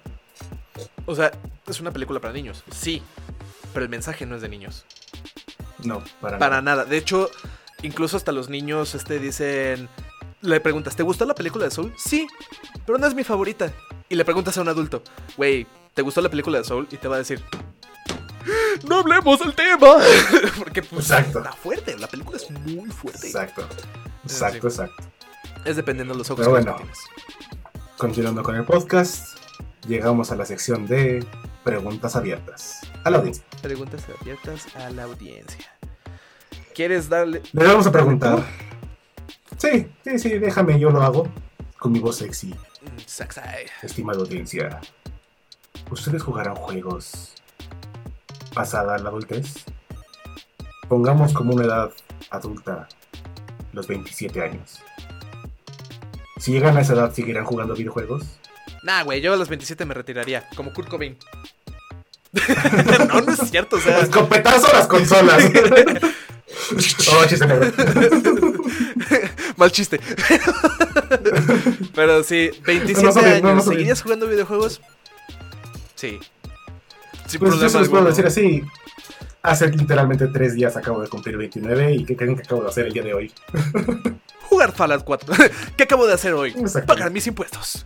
O 1.05 1.15
sea, 1.15 1.31
es 1.67 1.79
una 1.79 1.91
película 1.91 2.19
para 2.19 2.33
niños, 2.33 2.63
sí, 2.71 3.01
pero 3.73 3.85
el 3.85 3.89
mensaje 3.89 4.25
no 4.25 4.35
es 4.35 4.41
de 4.41 4.49
niños. 4.49 4.85
No, 5.83 6.03
para, 6.19 6.37
para 6.37 6.61
nada. 6.61 6.85
De 6.85 6.97
hecho, 6.97 7.29
incluso 7.81 8.17
hasta 8.17 8.31
los 8.31 8.49
niños 8.49 8.93
este, 8.95 9.19
dicen. 9.19 9.89
Le 10.41 10.59
preguntas, 10.59 10.95
¿te 10.95 11.03
gustó 11.03 11.25
la 11.25 11.35
película 11.35 11.65
de 11.65 11.71
Soul? 11.71 11.93
Sí, 11.97 12.27
pero 12.85 12.97
no 12.97 13.05
es 13.05 13.13
mi 13.13 13.23
favorita. 13.23 13.71
Y 14.11 14.15
le 14.15 14.25
preguntas 14.25 14.57
a 14.57 14.61
un 14.61 14.67
adulto, 14.67 15.01
güey, 15.37 15.65
¿te 15.93 16.01
gustó 16.01 16.19
la 16.19 16.27
película 16.27 16.57
de 16.57 16.65
Soul? 16.65 16.85
Y 16.91 16.97
te 16.97 17.07
va 17.07 17.15
a 17.15 17.19
decir, 17.19 17.41
no 18.85 18.97
hablemos 18.97 19.39
del 19.39 19.55
tema. 19.55 19.99
Porque 20.59 20.83
pues, 20.83 21.09
está 21.09 21.53
fuerte, 21.53 21.97
la 21.97 22.07
película 22.07 22.35
es 22.35 22.51
muy 22.51 22.89
fuerte. 22.89 23.27
Exacto, 23.27 23.65
exacto, 24.23 24.67
exacto. 24.67 25.03
Es 25.63 25.77
dependiendo 25.77 26.13
de 26.13 26.17
los 26.17 26.29
ojos 26.29 26.45
Pero 26.45 26.51
bueno, 26.51 26.75
Continuando 27.95 28.43
con 28.43 28.53
el 28.57 28.65
podcast, 28.65 29.37
llegamos 29.87 30.29
a 30.33 30.35
la 30.35 30.43
sección 30.43 30.85
de 30.87 31.25
preguntas 31.63 32.17
abiertas 32.17 32.81
a 33.05 33.11
la 33.11 33.19
audiencia. 33.19 33.45
Preguntas 33.61 34.03
abiertas 34.19 34.75
a 34.75 34.89
la 34.89 35.03
audiencia. 35.03 35.73
¿Quieres 36.75 37.07
darle...? 37.07 37.41
Le 37.53 37.65
vamos 37.65 37.87
a 37.87 37.93
preguntar. 37.93 38.43
Sí, 39.57 39.87
sí, 40.03 40.19
sí, 40.19 40.37
déjame, 40.37 40.77
yo 40.81 40.91
lo 40.91 41.01
hago 41.01 41.29
con 41.79 41.93
mi 41.93 41.99
voz 41.99 42.17
sexy. 42.17 42.53
Estimada 43.83 44.19
audiencia, 44.19 44.81
¿ustedes 45.89 46.23
jugarán 46.23 46.55
juegos 46.55 47.33
pasada 48.53 48.97
la 48.97 49.09
adultez? 49.09 49.65
Pongamos 50.87 51.33
como 51.33 51.53
una 51.53 51.65
edad 51.65 51.91
adulta 52.29 52.87
los 53.73 53.87
27 53.87 54.41
años. 54.41 54.81
Si 56.37 56.51
llegan 56.51 56.75
a 56.77 56.81
esa 56.81 56.93
edad, 56.93 57.13
¿seguirán 57.13 57.45
jugando 57.45 57.75
videojuegos? 57.75 58.23
Nah, 58.83 59.03
güey, 59.03 59.21
yo 59.21 59.33
a 59.33 59.37
los 59.37 59.47
27 59.47 59.85
me 59.85 59.93
retiraría, 59.93 60.47
como 60.55 60.73
Kurt 60.73 60.89
Cobain. 60.89 61.17
no, 63.07 63.21
no 63.21 63.31
es 63.33 63.49
cierto, 63.49 63.75
o 63.75 63.79
sea. 63.79 63.99
Escopetazo 63.99 64.67
a 64.71 64.73
las 64.73 64.87
consolas. 64.87 65.43
oh, 67.11 67.25
chiste 67.27 67.45
negro. 67.47 67.71
Mal 69.57 69.71
chiste. 69.71 69.99
Pero 71.95 72.23
sí, 72.23 72.51
27 72.65 73.01
No, 73.03 73.13
no, 73.13 73.21
no, 73.21 73.49
años. 73.49 73.65
no, 73.65 73.71
¿Seguirías 73.71 74.01
jugando 74.01 74.27
videojuegos? 74.27 74.81
Sí. 75.95 76.19
Sin 77.27 77.39
Pues 77.39 77.51
yo 77.53 77.59
problema 77.59 77.69
se 77.69 77.79
los 77.79 77.89
puedo 77.89 78.05
decir 78.05 78.25
así. 78.25 78.63
Hace 79.43 79.69
literalmente 79.69 80.27
tres 80.27 80.53
días 80.53 80.77
acabo 80.77 81.01
de 81.01 81.07
cumplir 81.07 81.35
29 81.37 81.93
y 81.95 82.05
¿qué 82.05 82.15
creen 82.15 82.35
que 82.35 82.43
acabo 82.43 82.61
de 82.63 82.69
hacer 82.69 82.85
el 82.87 82.93
día 82.93 83.03
de 83.03 83.13
hoy? 83.13 83.31
Jugar 84.43 84.71
Fallout 84.73 85.03
4. 85.03 85.33
¿Qué 85.77 85.83
acabo 85.83 86.05
de 86.05 86.13
hacer 86.13 86.33
hoy? 86.33 86.53
Pagar 86.85 87.09
mis 87.11 87.25
impuestos. 87.27 87.85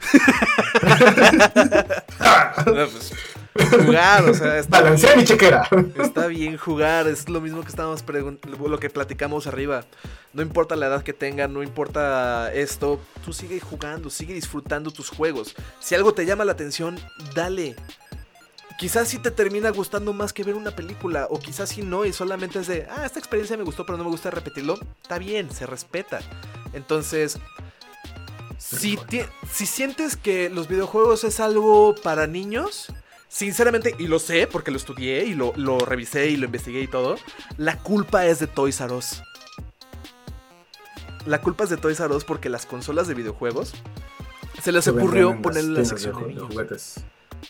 Pues, 2.63 3.11
jugar, 3.85 4.29
o 4.29 4.33
sea, 4.33 4.57
está 4.59 4.81
Balanceé 4.81 5.15
mi 5.15 5.23
chequera. 5.23 5.67
Está 5.97 6.27
bien 6.27 6.57
jugar, 6.57 7.07
es 7.07 7.29
lo 7.29 7.39
mismo 7.39 7.61
que 7.61 7.69
estábamos 7.69 8.03
lo 8.05 8.79
que 8.79 8.89
platicamos 8.89 9.47
arriba. 9.47 9.85
No 10.33 10.41
importa 10.41 10.75
la 10.75 10.87
edad 10.87 11.03
que 11.03 11.13
tengan, 11.13 11.53
no 11.53 11.63
importa 11.63 12.53
esto, 12.53 12.99
tú 13.23 13.31
sigue 13.31 13.61
jugando, 13.61 14.09
sigue 14.09 14.33
disfrutando 14.33 14.91
tus 14.91 15.09
juegos. 15.09 15.55
Si 15.79 15.95
algo 15.95 16.13
te 16.13 16.25
llama 16.25 16.43
la 16.43 16.51
atención, 16.51 16.99
dale. 17.33 17.77
Quizás 18.77 19.07
sí 19.07 19.19
te 19.19 19.31
termina 19.31 19.69
gustando 19.69 20.11
más 20.11 20.33
que 20.33 20.43
ver 20.43 20.55
una 20.55 20.71
película, 20.71 21.27
o 21.29 21.39
quizás 21.39 21.69
sí 21.69 21.81
no, 21.81 22.03
y 22.03 22.11
solamente 22.11 22.59
es 22.59 22.67
de, 22.67 22.85
ah, 22.89 23.05
esta 23.05 23.19
experiencia 23.19 23.55
me 23.55 23.63
gustó, 23.63 23.85
pero 23.85 23.97
no 23.97 24.03
me 24.03 24.09
gusta 24.09 24.31
repetirlo. 24.31 24.77
Está 25.01 25.17
bien, 25.17 25.49
se 25.49 25.65
respeta. 25.65 26.19
Entonces, 26.73 27.39
si, 28.57 28.99
si 29.49 29.65
sientes 29.65 30.17
que 30.17 30.49
los 30.49 30.67
videojuegos 30.67 31.23
es 31.23 31.39
algo 31.39 31.95
para 31.95 32.27
niños, 32.27 32.91
sinceramente, 33.27 33.95
y 33.97 34.07
lo 34.07 34.19
sé 34.19 34.47
porque 34.47 34.71
lo 34.71 34.77
estudié 34.77 35.25
y 35.25 35.33
lo, 35.33 35.53
lo 35.55 35.79
revisé 35.79 36.29
y 36.29 36.37
lo 36.37 36.45
investigué 36.45 36.81
y 36.81 36.87
todo, 36.87 37.17
la 37.57 37.77
culpa 37.77 38.25
es 38.25 38.39
de 38.39 38.47
Toys 38.47 38.79
R 38.81 38.93
Us. 38.93 39.21
La 41.25 41.41
culpa 41.41 41.63
es 41.63 41.69
de 41.69 41.77
Toys 41.77 41.99
R 41.99 42.13
Us 42.13 42.23
porque 42.23 42.49
las 42.49 42.65
consolas 42.65 43.07
de 43.07 43.13
videojuegos 43.15 43.73
se 44.61 44.71
les 44.71 44.87
ocurrió 44.87 45.31
en 45.31 45.73
la 45.73 45.85
sección 45.85 46.15
de 46.15 46.21
de 46.21 46.27
niños. 46.29 46.47
juguetes. 46.49 47.05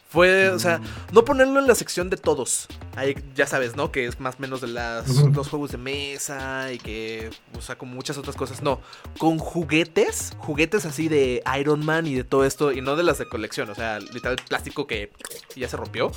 Fue, 0.09 0.49
o 0.49 0.59
sea, 0.59 0.77
Mm. 0.79 0.83
no 1.13 1.25
ponerlo 1.25 1.59
en 1.59 1.67
la 1.67 1.75
sección 1.75 2.09
de 2.09 2.17
todos. 2.17 2.67
Ahí 2.95 3.15
ya 3.35 3.45
sabes, 3.47 3.75
¿no? 3.75 3.91
Que 3.91 4.05
es 4.05 4.19
más 4.19 4.35
o 4.35 4.39
menos 4.39 4.61
de 4.61 4.67
las, 4.67 5.09
Ujú. 5.09 5.29
los 5.33 5.49
juegos 5.49 5.71
de 5.71 5.77
mesa 5.77 6.71
y 6.71 6.77
que, 6.77 7.29
o 7.57 7.61
sea, 7.61 7.77
como 7.77 7.93
muchas 7.93 8.17
otras 8.17 8.35
cosas. 8.35 8.61
No, 8.61 8.79
con 9.17 9.37
juguetes, 9.39 10.33
juguetes 10.37 10.85
así 10.85 11.07
de 11.09 11.43
Iron 11.59 11.85
Man 11.85 12.07
y 12.07 12.15
de 12.15 12.23
todo 12.23 12.45
esto, 12.45 12.71
y 12.71 12.81
no 12.81 12.95
de 12.95 13.03
las 13.03 13.17
de 13.17 13.27
colección, 13.27 13.69
o 13.69 13.75
sea, 13.75 13.99
literal 13.99 14.37
plástico 14.47 14.87
que 14.87 15.11
ya 15.55 15.67
se 15.67 15.75
rompió. 15.77 16.11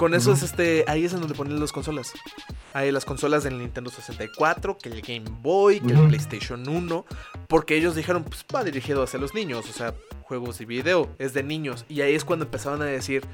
Con 0.00 0.14
eso 0.14 0.32
es 0.32 0.38
Ujú. 0.38 0.46
este, 0.46 0.84
ahí 0.86 1.04
es 1.04 1.12
en 1.12 1.20
donde 1.20 1.34
ponen 1.34 1.60
las 1.60 1.72
consolas. 1.72 2.14
Hay 2.72 2.90
las 2.90 3.04
consolas 3.04 3.44
del 3.44 3.58
Nintendo 3.58 3.90
64, 3.90 4.78
que 4.78 4.88
el 4.88 5.02
Game 5.02 5.26
Boy, 5.42 5.78
que 5.80 5.92
el. 5.92 6.08
PlayStation 6.08 6.66
1, 6.66 7.04
porque 7.48 7.76
ellos 7.76 7.94
dijeron, 7.94 8.24
pues 8.24 8.46
va 8.54 8.64
dirigido 8.64 9.02
hacia 9.02 9.20
los 9.20 9.34
niños, 9.34 9.68
o 9.68 9.72
sea, 9.74 9.92
juegos 10.22 10.58
y 10.62 10.64
video, 10.64 11.14
es 11.18 11.34
de 11.34 11.42
niños. 11.42 11.84
Y 11.90 12.00
ahí 12.00 12.14
es 12.14 12.24
cuando 12.24 12.46
empezaron 12.46 12.80
a 12.80 12.86
decir 12.86 13.26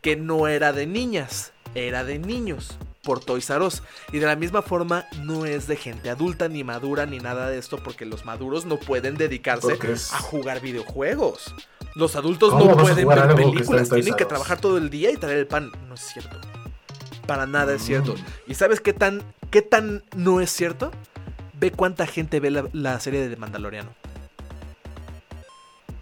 que 0.00 0.16
no 0.16 0.48
era 0.48 0.72
de 0.72 0.86
niñas, 0.86 1.52
era 1.74 2.04
de 2.04 2.18
niños, 2.18 2.78
por 3.02 3.20
Toys 3.22 3.50
R 3.50 3.62
Us. 3.62 3.82
Y 4.10 4.18
de 4.18 4.24
la 4.24 4.34
misma 4.34 4.62
forma, 4.62 5.04
no 5.24 5.44
es 5.44 5.66
de 5.66 5.76
gente 5.76 6.08
adulta, 6.08 6.48
ni 6.48 6.64
madura, 6.64 7.04
ni 7.04 7.18
nada 7.18 7.50
de 7.50 7.58
esto, 7.58 7.82
porque 7.82 8.06
los 8.06 8.24
maduros 8.24 8.64
no 8.64 8.78
pueden 8.78 9.16
dedicarse 9.16 9.78
a 10.10 10.18
jugar 10.20 10.62
videojuegos. 10.62 11.54
Los 11.94 12.16
adultos 12.16 12.50
¿Cómo 12.50 12.64
no 12.64 12.76
pueden 12.76 13.06
ver 13.06 13.34
películas, 13.34 13.88
tienen 13.88 14.14
que 14.14 14.24
trabajar 14.24 14.60
todo 14.60 14.78
el 14.78 14.90
día 14.90 15.10
y 15.10 15.16
traer 15.16 15.38
el 15.38 15.46
pan. 15.46 15.70
No 15.88 15.94
es 15.94 16.00
cierto. 16.00 16.36
Para 17.26 17.46
nada 17.46 17.74
es 17.74 17.82
cierto. 17.82 18.14
Mm. 18.14 18.50
¿Y 18.50 18.54
sabes 18.54 18.80
qué 18.80 18.92
tan, 18.92 19.22
qué 19.50 19.62
tan 19.62 20.02
no 20.16 20.40
es 20.40 20.50
cierto? 20.50 20.90
Ve 21.58 21.70
cuánta 21.70 22.06
gente 22.06 22.40
ve 22.40 22.50
la, 22.50 22.64
la 22.72 22.98
serie 22.98 23.28
de 23.28 23.36
Mandaloriano. 23.36 23.90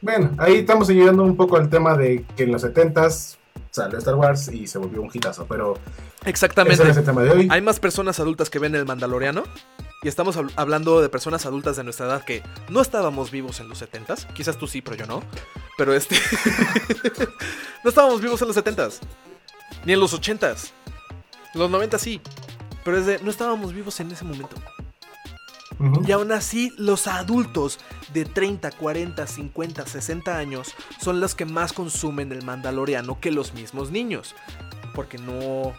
Bueno, 0.01 0.33
ahí 0.39 0.57
estamos 0.57 0.89
llegando 0.89 1.23
un 1.23 1.37
poco 1.37 1.57
al 1.57 1.69
tema 1.69 1.97
de 1.97 2.25
que 2.37 2.45
en 2.45 2.53
los 2.53 2.65
70s 2.65 3.37
salió 3.71 3.99
Star 3.99 4.15
Wars 4.17 4.49
y 4.53 4.67
se 4.67 4.79
volvió 4.79 5.01
un 5.01 5.11
hitazo, 5.13 5.47
pero 5.47 5.75
ese 6.21 6.31
Exactamente. 6.31 6.83
no 6.83 6.91
es 6.91 6.97
el 6.97 7.05
tema 7.05 7.23
de 7.23 7.31
hoy. 7.31 7.49
Hay 7.51 7.61
más 7.61 7.81
personas 7.81 8.19
adultas 8.19 8.51
que 8.51 8.59
ven 8.59 8.75
el 8.75 8.85
Mandaloriano. 8.85 9.45
Y 10.03 10.09
estamos 10.09 10.37
hab- 10.37 10.53
hablando 10.57 11.01
de 11.01 11.09
personas 11.09 11.47
adultas 11.47 11.77
de 11.77 11.85
nuestra 11.85 12.07
edad 12.07 12.25
que 12.25 12.43
no 12.69 12.81
estábamos 12.81 13.31
vivos 13.31 13.61
en 13.61 13.69
los 13.69 13.81
70s. 13.83 14.27
Quizás 14.33 14.57
tú 14.59 14.67
sí, 14.67 14.83
pero 14.83 14.97
yo 14.97 15.07
no. 15.07 15.23
Pero 15.79 15.95
este. 15.95 16.17
no 17.85 17.89
estábamos 17.89 18.21
vivos 18.21 18.41
en 18.43 18.49
los 18.49 18.57
70s. 18.57 18.99
Ni 19.85 19.93
en 19.93 20.01
los 20.01 20.13
80s. 20.19 20.71
Los 21.55 21.71
90 21.71 21.99
sí. 21.99 22.21
Pero 22.85 22.99
es 22.99 23.07
de. 23.07 23.19
No 23.21 23.31
estábamos 23.31 23.73
vivos 23.73 23.99
en 24.01 24.11
ese 24.11 24.25
momento. 24.25 24.57
Y 26.07 26.13
aún 26.13 26.31
así, 26.31 26.73
los 26.77 27.09
adultos 27.09 27.81
de 28.13 28.25
30, 28.25 28.71
40, 28.73 29.27
50, 29.27 29.85
60 29.87 30.37
años 30.37 30.75
son 31.01 31.21
los 31.21 31.35
que 31.35 31.45
más 31.45 31.73
consumen 31.73 32.31
el 32.31 32.45
Mandaloriano 32.45 33.19
que 33.21 33.33
los 33.33 33.53
mismos 33.55 33.91
niños. 33.91 34.35
Porque 34.95 35.19
no. 35.19 35.73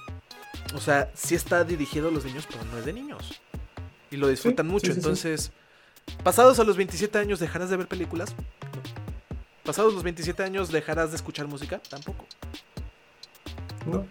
O 0.76 0.80
sea, 0.82 1.10
sí 1.14 1.36
está 1.36 1.64
dirigido 1.64 2.08
a 2.10 2.12
los 2.12 2.26
niños, 2.26 2.46
pero 2.50 2.64
no 2.66 2.78
es 2.80 2.86
de 2.86 2.94
niños. 2.94 3.40
Y 4.14 4.18
lo 4.18 4.28
disfrutan 4.28 4.68
Sí, 4.68 4.72
mucho. 4.72 4.86
sí, 4.86 4.92
sí, 4.92 4.94
sí. 4.94 5.00
Entonces, 5.00 5.52
pasados 6.24 6.60
a 6.60 6.64
los 6.64 6.78
27 6.78 7.18
años, 7.18 7.40
¿dejarás 7.40 7.70
de 7.72 7.78
ver 7.78 7.88
películas? 7.88 8.36
No. 8.36 8.44
Pasados 9.64 9.94
los 9.94 10.04
27 10.04 10.44
años, 10.44 10.72
¿dejarás 10.72 11.10
de 11.12 11.16
escuchar 11.16 11.48
música? 11.48 11.80
Tampoco. 11.90 12.26
¿no? 13.86 14.06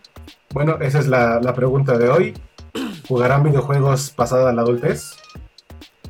Bueno, 0.50 0.78
esa 0.80 0.98
es 0.98 1.07
la, 1.07 1.40
la 1.40 1.55
pregunta 1.55 1.96
de 1.98 2.09
hoy. 2.11 2.34
¿Jugarán 3.09 3.42
videojuegos 3.44 4.11
pasada 4.11 4.53
la 4.53 4.62
adultez? 4.62 5.16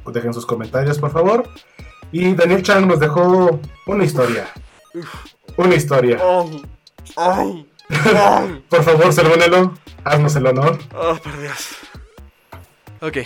Pues 0.02 0.14
dejen 0.14 0.32
sus 0.32 0.46
comentarios, 0.46 0.98
por 0.98 1.10
favor. 1.10 1.48
Y 2.12 2.34
Daniel 2.34 2.62
Chang 2.62 2.86
nos 2.86 3.00
dejó 3.00 3.60
una 3.86 4.04
historia. 4.04 4.48
Una 5.56 5.74
historia. 5.74 6.18
Por 8.68 8.82
favor, 8.84 9.12
Sermonelo, 9.12 9.74
haznos 10.04 10.36
el 10.36 10.46
honor. 10.46 10.78
Oh, 10.94 11.16
por 11.22 11.38
Dios. 11.40 11.68
Ok. 13.00 13.18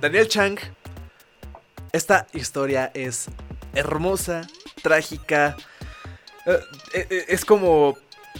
Daniel 0.00 0.28
Chang. 0.28 0.58
Esta 1.92 2.26
historia 2.32 2.90
es 2.94 3.26
hermosa, 3.74 4.46
trágica. 4.82 5.56
eh, 6.46 6.58
eh, 6.94 7.06
eh, 7.10 7.24
es 7.28 7.44
como. 7.44 7.96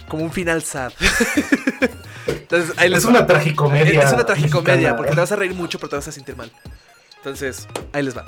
como 0.07 0.23
un 0.23 0.31
final 0.31 0.63
sad. 0.63 0.93
Entonces, 2.27 2.77
ahí 2.77 2.89
les 2.89 2.99
Es 2.99 3.05
va. 3.05 3.09
una 3.11 3.27
tragicomedia. 3.27 4.03
Es 4.03 4.13
una 4.13 4.25
tragicomedia, 4.25 4.73
mexicana. 4.75 4.97
porque 4.97 5.11
te 5.13 5.19
vas 5.19 5.31
a 5.31 5.35
reír 5.35 5.53
mucho, 5.53 5.79
pero 5.79 5.89
te 5.89 5.95
vas 5.97 6.07
a 6.07 6.11
sentir 6.11 6.35
mal. 6.35 6.51
Entonces, 7.17 7.67
ahí 7.91 8.03
les 8.03 8.15
va. 8.15 8.25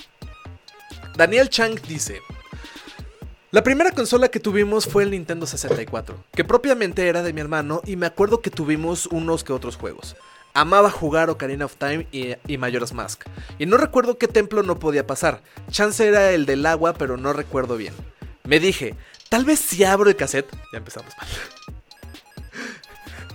Daniel 1.15 1.49
Chang 1.49 1.79
dice: 1.87 2.19
La 3.51 3.63
primera 3.63 3.91
consola 3.91 4.27
que 4.29 4.39
tuvimos 4.39 4.87
fue 4.87 5.03
el 5.03 5.11
Nintendo 5.11 5.45
64, 5.45 6.23
que 6.33 6.43
propiamente 6.43 7.07
era 7.07 7.21
de 7.23 7.31
mi 7.33 7.41
hermano, 7.41 7.81
y 7.85 7.95
me 7.95 8.05
acuerdo 8.07 8.41
que 8.41 8.49
tuvimos 8.49 9.05
unos 9.07 9.43
que 9.43 9.53
otros 9.53 9.75
juegos. 9.77 10.15
Amaba 10.53 10.91
jugar 10.91 11.29
Ocarina 11.29 11.65
of 11.65 11.75
Time 11.75 12.07
y, 12.11 12.35
y 12.47 12.57
Majora's 12.57 12.93
Mask. 12.93 13.23
Y 13.59 13.65
no 13.65 13.77
recuerdo 13.77 14.17
qué 14.17 14.27
templo 14.27 14.63
no 14.63 14.79
podía 14.79 15.07
pasar. 15.07 15.41
Chance 15.69 16.07
era 16.07 16.31
el 16.31 16.45
del 16.45 16.65
agua, 16.65 16.93
pero 16.93 17.17
no 17.17 17.33
recuerdo 17.33 17.77
bien. 17.77 17.93
Me 18.43 18.59
dije, 18.59 18.95
tal 19.29 19.45
vez 19.45 19.59
si 19.59 19.83
abro 19.83 20.09
el 20.09 20.15
cassette. 20.15 20.51
Ya 20.71 20.79
empezamos 20.79 21.11
mal. 21.17 21.27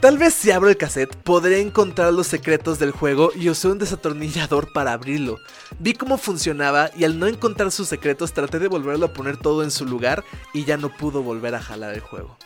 Tal 0.00 0.18
vez 0.18 0.34
si 0.34 0.50
abro 0.50 0.68
el 0.68 0.76
cassette 0.76 1.16
podré 1.16 1.60
encontrar 1.60 2.12
los 2.12 2.26
secretos 2.26 2.78
del 2.78 2.90
juego 2.90 3.32
y 3.34 3.48
usé 3.48 3.68
un 3.68 3.78
desatornillador 3.78 4.72
para 4.72 4.92
abrirlo. 4.92 5.38
Vi 5.78 5.94
cómo 5.94 6.18
funcionaba 6.18 6.90
y 6.94 7.04
al 7.04 7.18
no 7.18 7.26
encontrar 7.26 7.72
sus 7.72 7.88
secretos 7.88 8.34
traté 8.34 8.58
de 8.58 8.68
volverlo 8.68 9.06
a 9.06 9.12
poner 9.14 9.38
todo 9.38 9.62
en 9.62 9.70
su 9.70 9.86
lugar 9.86 10.22
y 10.52 10.64
ya 10.64 10.76
no 10.76 10.94
pudo 10.94 11.22
volver 11.22 11.54
a 11.54 11.62
jalar 11.62 11.94
el 11.94 12.00
juego. 12.00 12.36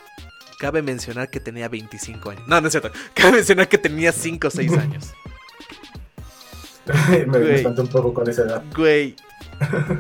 Cabe 0.61 0.83
mencionar 0.83 1.31
que 1.31 1.41
tenía 1.41 1.69
25 1.71 2.31
años. 2.31 2.43
No, 2.47 2.61
no 2.61 2.67
es 2.67 2.73
cierto. 2.73 2.91
Cabe 3.15 3.33
mencionar 3.37 3.67
que 3.67 3.79
tenía 3.79 4.13
5 4.13 4.47
o 4.47 4.51
6 4.51 4.73
años. 4.77 5.11
me, 6.87 7.25
Güey. 7.39 7.65
un 7.65 7.89
poco 7.89 8.13
con 8.13 8.29
esa 8.29 8.43
edad. 8.43 8.63
Güey. 8.77 9.17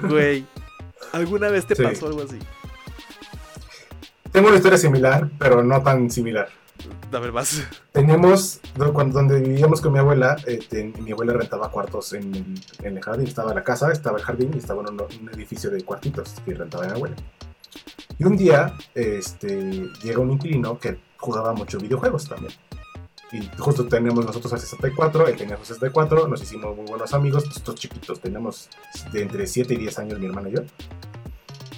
Güey. 0.02 0.44
¿Alguna 1.12 1.48
vez 1.48 1.64
te 1.66 1.74
Sí. 1.74 1.82
pasó 1.82 2.08
algo 2.08 2.22
así? 2.22 2.38
Tengo 4.32 4.48
una 4.48 4.56
historia 4.58 4.76
similar, 4.78 5.30
pero 5.38 5.62
no 5.62 5.82
tan 5.82 6.11
similar. 6.11 6.48
Ver, 7.11 7.32
más. 7.32 7.62
Teníamos, 7.92 8.61
do- 8.76 8.92
cuando, 8.92 9.18
donde 9.18 9.40
vivíamos 9.40 9.80
con 9.80 9.92
mi 9.94 9.98
abuela, 9.98 10.36
eh, 10.46 10.61
ten- 10.68 10.94
mi 11.02 11.11
abuela 11.12 11.32
rentaba 11.32 11.70
cuartos 11.70 12.12
en, 12.12 12.34
el- 12.34 12.61
en 12.86 12.96
el 12.98 13.02
jardín. 13.02 13.26
Estaba 13.26 13.52
la 13.54 13.64
casa, 13.64 13.90
estaba 13.92 14.18
el 14.18 14.24
jardín 14.24 14.50
y 14.54 14.58
estaba 14.58 14.82
en 14.82 14.90
un, 14.90 15.00
un 15.00 15.30
edificio 15.34 15.70
de 15.70 15.82
cuartitos 15.82 16.34
que 16.44 16.54
rentaba 16.54 16.84
mi 16.84 16.92
abuela. 16.92 17.16
Y 18.18 18.24
un 18.24 18.36
día 18.36 18.76
este, 18.94 19.88
llega 20.02 20.18
un 20.18 20.32
inquilino 20.32 20.78
que 20.78 20.98
jugaba 21.16 21.52
mucho 21.52 21.78
videojuegos 21.78 22.28
también. 22.28 22.52
Y 23.32 23.48
justo 23.58 23.86
tenemos 23.86 24.24
nosotros 24.24 24.52
el 24.52 24.58
64, 24.58 25.28
él 25.28 25.36
tenía 25.36 25.56
su 25.56 25.64
64, 25.64 26.26
nos 26.26 26.42
hicimos 26.42 26.76
muy 26.76 26.86
buenos 26.86 27.14
amigos, 27.14 27.46
nosotros 27.46 27.76
chiquitos, 27.76 28.20
teníamos 28.20 28.68
de 29.12 29.22
entre 29.22 29.46
7 29.46 29.74
y 29.74 29.76
10 29.76 29.98
años 30.00 30.18
mi 30.18 30.26
hermano 30.26 30.48
y 30.48 30.52
yo. 30.52 30.62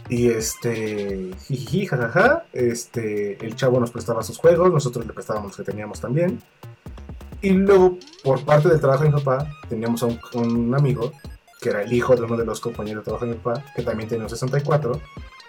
Y 0.09 0.29
este, 0.29 1.31
jijiji, 1.47 1.87
jajaja, 1.87 2.47
este, 2.53 3.45
el 3.45 3.55
chavo 3.55 3.79
nos 3.81 3.91
prestaba 3.91 4.23
sus 4.23 4.39
juegos, 4.39 4.73
nosotros 4.73 5.07
le 5.07 5.13
prestábamos 5.13 5.51
los 5.51 5.57
que 5.59 5.71
teníamos 5.71 6.01
también. 6.01 6.43
Y 7.43 7.51
luego, 7.51 7.99
por 8.23 8.45
parte 8.45 8.69
del 8.69 8.81
trabajo 8.81 9.05
de 9.05 9.11
mi 9.11 9.17
papá, 9.17 9.49
teníamos 9.69 10.03
a 10.03 10.07
un, 10.07 10.21
un 10.35 10.75
amigo, 10.75 11.13
que 11.61 11.71
era 11.71 11.83
el 11.83 11.93
hijo 11.93 12.17
de 12.17 12.23
uno 12.23 12.37
de 12.37 12.47
los 12.47 12.61
compañeros 12.61 13.03
de 13.03 13.05
trabajo 13.05 13.27
de 13.27 13.33
mi 13.33 13.39
papá, 13.39 13.65
que 13.75 13.83
también 13.83 14.09
tenía 14.09 14.25
un 14.25 14.31
64, 14.31 15.01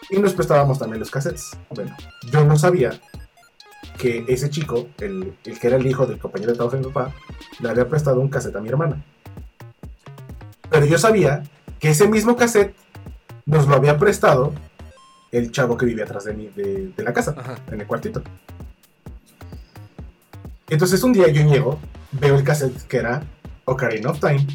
y 0.09 0.19
nos 0.19 0.33
prestábamos 0.33 0.79
también 0.79 0.99
los 0.99 1.11
cassettes. 1.11 1.57
Bueno, 1.69 1.95
yo 2.31 2.43
no 2.45 2.57
sabía 2.57 2.99
que 3.97 4.25
ese 4.27 4.49
chico, 4.49 4.87
el, 4.99 5.35
el 5.43 5.59
que 5.59 5.67
era 5.67 5.77
el 5.77 5.85
hijo 5.85 6.05
del 6.05 6.19
compañero 6.19 6.51
de 6.51 6.57
trabajo 6.57 6.77
de 6.77 6.83
mi 6.83 6.91
papá, 6.91 7.13
le 7.59 7.69
había 7.69 7.87
prestado 7.87 8.19
un 8.19 8.29
cassette 8.29 8.55
a 8.55 8.61
mi 8.61 8.69
hermana. 8.69 9.03
Pero 10.69 10.85
yo 10.85 10.97
sabía 10.97 11.43
que 11.79 11.89
ese 11.89 12.07
mismo 12.07 12.35
cassette 12.35 12.75
nos 13.45 13.67
lo 13.67 13.75
había 13.75 13.97
prestado 13.97 14.53
el 15.31 15.51
chavo 15.51 15.77
que 15.77 15.85
vivía 15.85 16.05
atrás 16.05 16.25
de 16.25 16.33
mí, 16.33 16.49
de, 16.55 16.91
de 16.95 17.03
la 17.03 17.13
casa, 17.13 17.35
Ajá. 17.37 17.55
en 17.71 17.81
el 17.81 17.87
cuartito. 17.87 18.21
Entonces 20.69 21.03
un 21.03 21.13
día 21.13 21.27
yo 21.27 21.43
llego, 21.43 21.79
veo 22.11 22.35
el 22.35 22.43
cassette 22.43 22.87
que 22.87 22.97
era 22.97 23.23
Ocarina 23.65 24.09
of 24.11 24.19
Time, 24.19 24.45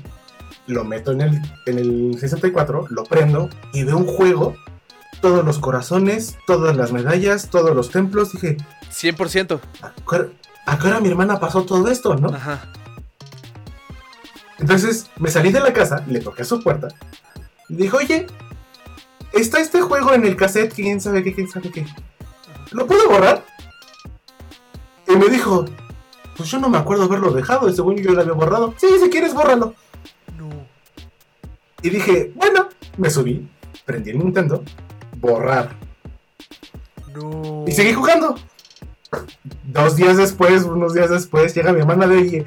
lo 0.67 0.85
meto 0.85 1.13
en 1.13 1.21
el, 1.23 1.41
en 1.67 1.79
el 1.79 2.19
64, 2.19 2.87
lo 2.91 3.05
prendo 3.05 3.49
y 3.73 3.85
veo 3.85 3.97
un 3.97 4.07
juego, 4.07 4.55
todos 5.21 5.45
los 5.45 5.59
corazones, 5.59 6.37
todas 6.47 6.77
las 6.77 6.93
medallas, 6.93 7.49
todos 7.51 7.75
los 7.75 7.91
templos. 7.91 8.33
Dije, 8.33 8.57
100%. 8.91 9.61
¿a 10.67 10.79
qué 10.79 10.87
hora- 10.87 11.01
mi 11.01 11.09
hermana 11.09 11.41
pasó 11.41 11.65
todo 11.65 11.89
esto, 11.89 12.15
no? 12.17 12.29
Ajá. 12.29 12.71
Entonces 14.59 15.09
me 15.19 15.31
salí 15.31 15.53
de 15.53 15.61
la 15.61 15.73
casa, 15.73 16.05
le 16.09 16.21
toqué 16.21 16.43
a 16.43 16.45
su 16.45 16.61
puerta 16.63 16.89
y 17.69 17.77
dijo, 17.77 17.99
oye, 17.99 18.27
está 19.33 19.61
este 19.61 19.81
juego 19.81 20.13
en 20.15 20.25
el 20.25 20.37
cassette, 20.37 20.75
quién 20.75 21.01
sabe 21.01 21.23
qué, 21.23 21.35
quién 21.35 21.49
sabe 21.49 21.71
qué. 21.71 21.87
¿Lo 22.73 22.87
puedo 22.87 23.09
borrar? 23.09 23.45
Y 25.07 25.17
me 25.17 25.29
dijo, 25.29 25.65
pues 26.37 26.51
yo 26.51 26.59
no 26.59 26.69
me 26.69 26.79
acuerdo 26.79 27.05
haberlo 27.05 27.31
dejado, 27.31 27.69
y 27.69 27.75
según 27.75 27.97
yo 27.97 28.13
lo 28.13 28.21
había 28.21 28.33
borrado. 28.33 28.75
Sí, 28.79 28.87
si 29.03 29.09
quieres, 29.09 29.33
bórralo. 29.33 29.75
No. 30.37 30.49
Y 31.83 31.91
dije, 31.91 32.33
bueno, 32.35 32.69
me 32.97 33.09
subí, 33.11 33.49
prendí 33.87 34.11
el 34.11 34.19
Nintendo, 34.19 34.63
borrar. 35.21 35.77
No. 37.15 37.65
Y 37.67 37.73
seguí 37.73 37.93
jugando. 37.93 38.37
Dos 39.65 39.97
días 39.97 40.17
después, 40.17 40.65
unos 40.65 40.95
días 40.95 41.11
después, 41.11 41.55
llega 41.55 41.73
mi 41.73 41.81
hermana 41.81 42.07
de 42.07 42.17
oye, 42.17 42.45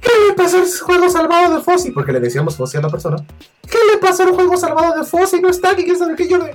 ¿qué 0.00 0.10
le 0.28 0.34
pasó 0.34 0.58
al 0.58 0.66
juego 0.80 1.10
salvado 1.10 1.56
de 1.56 1.62
Fossi? 1.62 1.90
Porque 1.90 2.12
le 2.12 2.20
decíamos 2.20 2.56
Fossi 2.56 2.76
a 2.76 2.82
la 2.82 2.88
persona. 2.88 3.16
¿Qué 3.62 3.78
le 3.92 3.98
pasó 3.98 4.22
al 4.22 4.32
juego 4.32 4.56
salvado 4.56 4.98
de 4.98 5.04
Fossi? 5.04 5.40
No 5.40 5.48
está 5.48 5.70
aquí, 5.70 5.84
quién 5.84 5.98
sabe 5.98 6.14
qué 6.14 6.28
yo 6.28 6.38
le. 6.38 6.54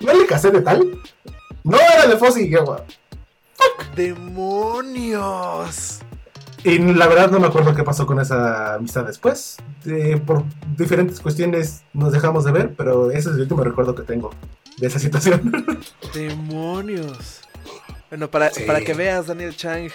¿No 0.00 0.14
le 0.14 0.26
casé 0.26 0.50
de 0.50 0.62
tal? 0.62 1.00
No 1.64 1.76
era 1.76 2.06
de 2.06 2.16
Fossi. 2.16 2.48
Yo, 2.48 2.76
¡Demonios! 3.94 6.00
Y 6.64 6.78
la 6.78 7.06
verdad 7.08 7.30
no 7.30 7.40
me 7.40 7.48
acuerdo 7.48 7.74
qué 7.74 7.82
pasó 7.82 8.06
con 8.06 8.20
esa 8.20 8.74
amistad 8.74 9.04
después. 9.04 9.56
Eh, 9.86 10.20
por 10.24 10.44
diferentes 10.76 11.18
cuestiones 11.20 11.82
nos 11.92 12.12
dejamos 12.12 12.44
de 12.44 12.52
ver, 12.52 12.74
pero 12.76 13.10
ese 13.10 13.30
es 13.30 13.34
el 13.34 13.42
último 13.42 13.64
recuerdo 13.64 13.94
que 13.94 14.02
tengo 14.02 14.30
de 14.78 14.86
esa 14.86 14.98
situación. 14.98 15.80
¡Demonios! 16.14 17.40
Bueno, 18.10 18.30
para, 18.30 18.50
Sí. 18.50 18.62
para 18.64 18.80
que 18.82 18.94
veas, 18.94 19.26
Daniel 19.26 19.56
Chang, 19.56 19.90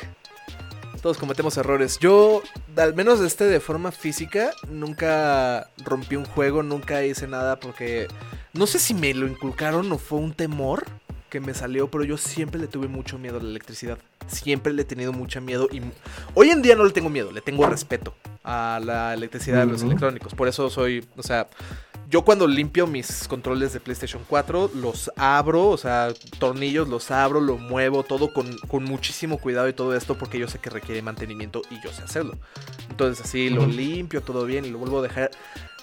todos 1.02 1.18
cometemos 1.18 1.56
errores. 1.58 2.00
Yo, 2.00 2.42
al 2.76 2.94
menos 2.96 3.22
este 3.22 3.46
de 3.46 3.60
forma 3.60 3.92
física, 3.92 4.52
nunca 4.70 5.70
rompí 5.86 6.16
un 6.16 6.26
juego, 6.26 6.64
nunca 6.64 7.04
hice 7.04 7.28
nada 7.28 7.60
porque 7.60 8.08
no 8.54 8.68
sé 8.68 8.80
si 8.80 8.94
me 8.94 9.14
lo 9.14 9.28
inculcaron 9.28 9.90
o 9.92 9.98
fue 9.98 10.20
un 10.20 10.34
temor 10.34 10.84
que 11.30 11.40
me 11.40 11.54
salió, 11.54 11.90
pero 11.90 12.04
yo 12.04 12.18
siempre 12.18 12.60
le 12.60 12.68
tuve 12.68 12.88
mucho 12.88 13.18
miedo 13.18 13.38
a 13.38 13.42
la 13.42 13.50
electricidad. 13.50 13.98
Siempre 14.28 14.74
le 14.74 14.82
he 14.82 14.86
tenido 14.86 15.14
mucho 15.14 15.42
miedo 15.42 15.68
y 15.72 15.82
hoy 16.34 16.50
en 16.50 16.62
día 16.62 16.76
no 16.76 16.86
le 16.86 16.92
tengo 16.92 17.10
miedo, 17.10 17.32
le 17.32 17.42
tengo 17.42 17.66
respeto 17.68 18.14
a 18.44 18.80
la 18.84 19.14
electricidad 19.14 19.60
de 19.60 19.72
los 19.72 19.82
electrónicos. 19.84 20.34
Por 20.34 20.48
eso 20.48 20.70
soy, 20.70 21.06
o 21.18 21.24
sea, 21.24 21.48
yo 22.10 22.24
cuando 22.24 22.48
limpio 22.48 22.88
mis 22.88 23.28
controles 23.28 23.74
de 23.74 23.80
PlayStation 23.80 24.24
4, 24.28 24.72
los 24.76 25.12
abro, 25.16 25.68
o 25.68 25.78
sea, 25.78 26.14
tornillos 26.40 26.88
los 26.88 27.12
abro, 27.12 27.42
lo 27.42 27.58
muevo, 27.58 28.04
todo 28.04 28.34
con, 28.34 28.58
con 28.68 28.84
muchísimo 28.84 29.38
cuidado 29.38 29.68
y 29.68 29.74
todo 29.74 29.96
esto 29.96 30.18
porque 30.18 30.40
yo 30.40 30.48
sé 30.48 30.60
que 30.60 30.70
requiere 30.70 31.02
mantenimiento 31.02 31.62
y 31.70 31.82
yo 31.84 31.92
sé 31.92 32.04
hacerlo. 32.04 32.38
Entonces 32.90 33.26
así 33.26 33.50
lo 33.50 33.66
limpio 33.66 34.22
todo 34.22 34.46
bien 34.46 34.66
y 34.66 34.70
lo 34.70 34.80
vuelvo 34.80 35.00
a 35.00 35.04
dejar. 35.04 35.32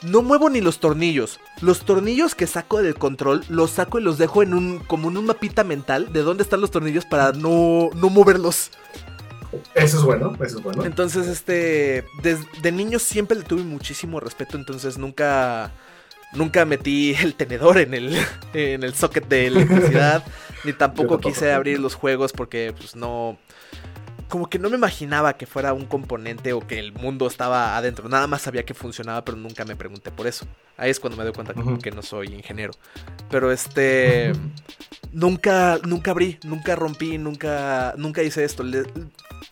No 0.03 0.23
muevo 0.23 0.51
ni 0.51 0.61
los 0.61 0.81
tornillos. 0.81 1.41
Los 1.61 1.81
tornillos 1.81 2.35
que 2.35 2.47
saco 2.47 2.83
del 2.83 2.95
control, 2.95 3.45
los 3.49 3.71
saco 3.71 3.99
y 3.99 4.03
los 4.03 4.19
dejo 4.19 4.43
en 4.43 4.55
un, 4.55 4.79
como 4.81 5.11
en 5.11 5.17
un 5.17 5.27
mapita 5.27 5.65
mental 5.65 6.13
de 6.13 6.23
dónde 6.23 6.43
están 6.43 6.61
los 6.61 6.71
tornillos 6.71 7.07
para 7.07 7.33
no, 7.33 7.91
no 7.95 8.11
moverlos. 8.11 8.71
Eso 9.75 9.99
es 9.99 10.03
bueno, 10.03 10.35
eso 10.45 10.59
es 10.59 10.63
bueno. 10.63 10.85
Entonces, 10.85 11.27
este, 11.27 12.05
desde 12.23 12.73
niño 12.73 12.99
siempre 12.99 13.39
le 13.39 13.45
tuve 13.45 13.63
muchísimo 13.63 14.21
respeto, 14.21 14.57
entonces 14.57 14.99
nunca, 14.99 15.73
nunca 16.35 16.65
metí 16.65 17.15
el 17.15 17.35
tenedor 17.35 17.79
en 17.79 17.95
el, 17.95 18.19
en 18.53 18.83
el 18.83 18.95
socket 18.95 19.27
de 19.29 19.47
electricidad, 19.47 20.25
ni 20.65 20.73
tampoco 20.75 21.15
tampoco. 21.15 21.29
quise 21.29 21.53
abrir 21.53 21.79
los 21.79 21.95
juegos 21.95 22.33
porque, 22.33 22.75
pues, 22.77 22.97
no, 22.97 23.39
como 24.29 24.49
que 24.49 24.59
no 24.59 24.69
me 24.71 24.77
imaginaba 24.77 25.37
que 25.37 25.47
fuera 25.47 25.73
un 25.73 25.87
componente 25.87 26.53
o 26.53 26.61
que 26.61 26.79
el 26.79 26.93
mundo 26.93 27.27
estaba 27.27 27.77
adentro, 27.77 28.09
nada 28.09 28.27
más 28.27 28.43
sabía 28.43 28.65
que 28.65 28.75
funcionaba, 28.75 29.25
pero 29.25 29.37
nunca 29.37 29.65
me 29.65 29.77
pregunté 29.77 30.11
por 30.11 30.27
eso. 30.27 30.47
Ahí 30.77 30.91
es 30.91 30.99
cuando 30.99 31.17
me 31.17 31.25
doy 31.25 31.33
cuenta 31.33 31.55
que 31.81 31.91
no 31.91 32.03
soy 32.03 32.29
ingeniero. 32.35 32.73
Pero 33.31 33.53
este, 33.53 34.33
nunca, 35.15 35.79
nunca 35.87 36.11
abrí, 36.11 36.39
nunca 36.45 36.77
rompí, 36.77 37.17
nunca, 37.19 37.95
nunca 37.97 38.23
hice 38.23 38.45
esto. 38.45 38.63
Le- 38.63 38.85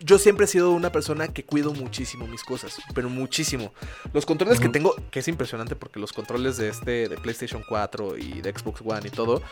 yo 0.01 0.19
siempre 0.19 0.45
he 0.47 0.49
sido 0.49 0.73
una 0.73 0.91
persona 0.91 1.29
que 1.29 1.45
cuido 1.45 1.73
muchísimo 1.73 2.27
mis 2.27 2.43
cosas, 2.43 2.77
pero 2.95 3.09
muchísimo. 3.09 3.73
Los 4.13 4.27
controles 4.27 4.59
que 4.59 4.69
tengo, 4.69 4.95
que 5.11 5.21
es 5.21 5.29
impresionante 5.29 5.77
porque 5.77 6.01
los 6.01 6.13
controles 6.13 6.57
de 6.57 6.69
este, 6.69 7.09
de 7.09 7.17
PlayStation 7.17 7.63
4 7.69 8.19
y 8.19 8.41
de 8.41 8.53
Xbox 8.53 8.83
One 8.85 9.07
y 9.07 9.11
todo, 9.11 9.43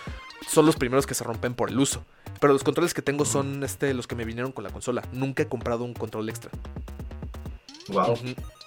son 0.49 0.67
los 0.67 0.77
primeros 0.77 1.07
que 1.07 1.15
se 1.15 1.25
rompen 1.25 1.55
por 1.55 1.71
el 1.71 1.79
uso. 1.79 2.05
Pero 2.41 2.53
los 2.53 2.65
controles 2.65 2.95
que 2.95 3.03
tengo 3.03 3.25
son 3.25 3.63
este, 3.63 3.95
los 3.95 4.07
que 4.07 4.17
me 4.17 4.25
vinieron 4.25 4.51
con 4.51 4.65
la 4.65 4.71
consola. 4.71 5.03
Nunca 5.13 5.43
he 5.45 5.47
comprado 5.47 5.85
un 5.85 5.95
control 5.95 6.29
extra. 6.29 6.51
Wow. 7.89 8.17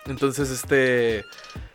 Entonces, 0.05 0.49
este. 0.49 1.23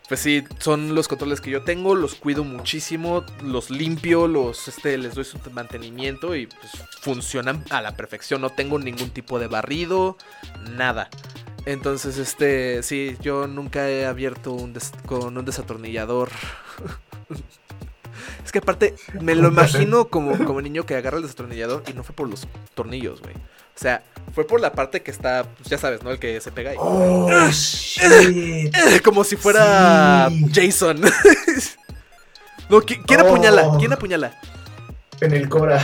Pues 0.09 0.21
sí, 0.21 0.43
son 0.57 0.95
los 0.95 1.07
controles 1.07 1.39
que 1.39 1.51
yo 1.51 1.61
tengo, 1.61 1.93
los 1.95 2.15
cuido 2.15 2.43
muchísimo, 2.43 3.23
los 3.43 3.69
limpio, 3.69 4.27
los 4.27 4.67
este, 4.67 4.97
les 4.97 5.13
doy 5.13 5.23
su 5.23 5.37
mantenimiento 5.51 6.35
y 6.35 6.47
pues 6.47 6.71
funcionan 7.01 7.63
a 7.69 7.79
la 7.81 7.95
perfección. 7.95 8.41
No 8.41 8.49
tengo 8.49 8.79
ningún 8.79 9.11
tipo 9.11 9.37
de 9.37 9.45
barrido, 9.45 10.17
nada. 10.71 11.09
Entonces, 11.65 12.17
este, 12.17 12.81
sí, 12.81 13.17
yo 13.21 13.45
nunca 13.45 13.87
he 13.87 14.07
abierto 14.07 14.51
un 14.53 14.73
des- 14.73 14.91
con 15.05 15.37
un 15.37 15.45
desatornillador. 15.45 16.29
es 18.43 18.51
que 18.51 18.59
aparte, 18.59 18.95
me 19.21 19.35
lo 19.35 19.49
imagino 19.49 20.07
como, 20.09 20.43
como 20.43 20.61
niño 20.61 20.87
que 20.87 20.95
agarra 20.95 21.17
el 21.17 21.23
desatornillador 21.23 21.83
y 21.87 21.93
no 21.93 22.03
fue 22.03 22.15
por 22.15 22.27
los 22.27 22.47
tornillos, 22.73 23.21
güey. 23.21 23.35
O 23.79 23.81
sea, 23.81 24.03
fue 24.35 24.45
por 24.45 24.59
la 24.59 24.73
parte 24.73 25.01
que 25.01 25.09
está, 25.09 25.45
pues 25.57 25.69
ya 25.69 25.77
sabes, 25.77 26.03
¿no? 26.03 26.11
El 26.11 26.19
que 26.19 26.41
se 26.41 26.51
pega 26.51 26.71
ahí. 26.71 26.77
Oh, 26.77 27.29
shit. 27.49 28.75
Como 29.05 29.23
si 29.23 29.37
fuera 29.37 30.27
Sí. 30.29 30.45
Jason. 30.53 30.99
no, 32.69 32.81
¿qui- 32.81 33.01
¿quién 33.07 33.21
Oh. 33.21 33.23
apuñala? 33.27 33.71
¿Quién 33.79 33.93
apuñala? 33.93 34.37
En 35.21 35.31
el 35.33 35.47
Cobra. 35.47 35.81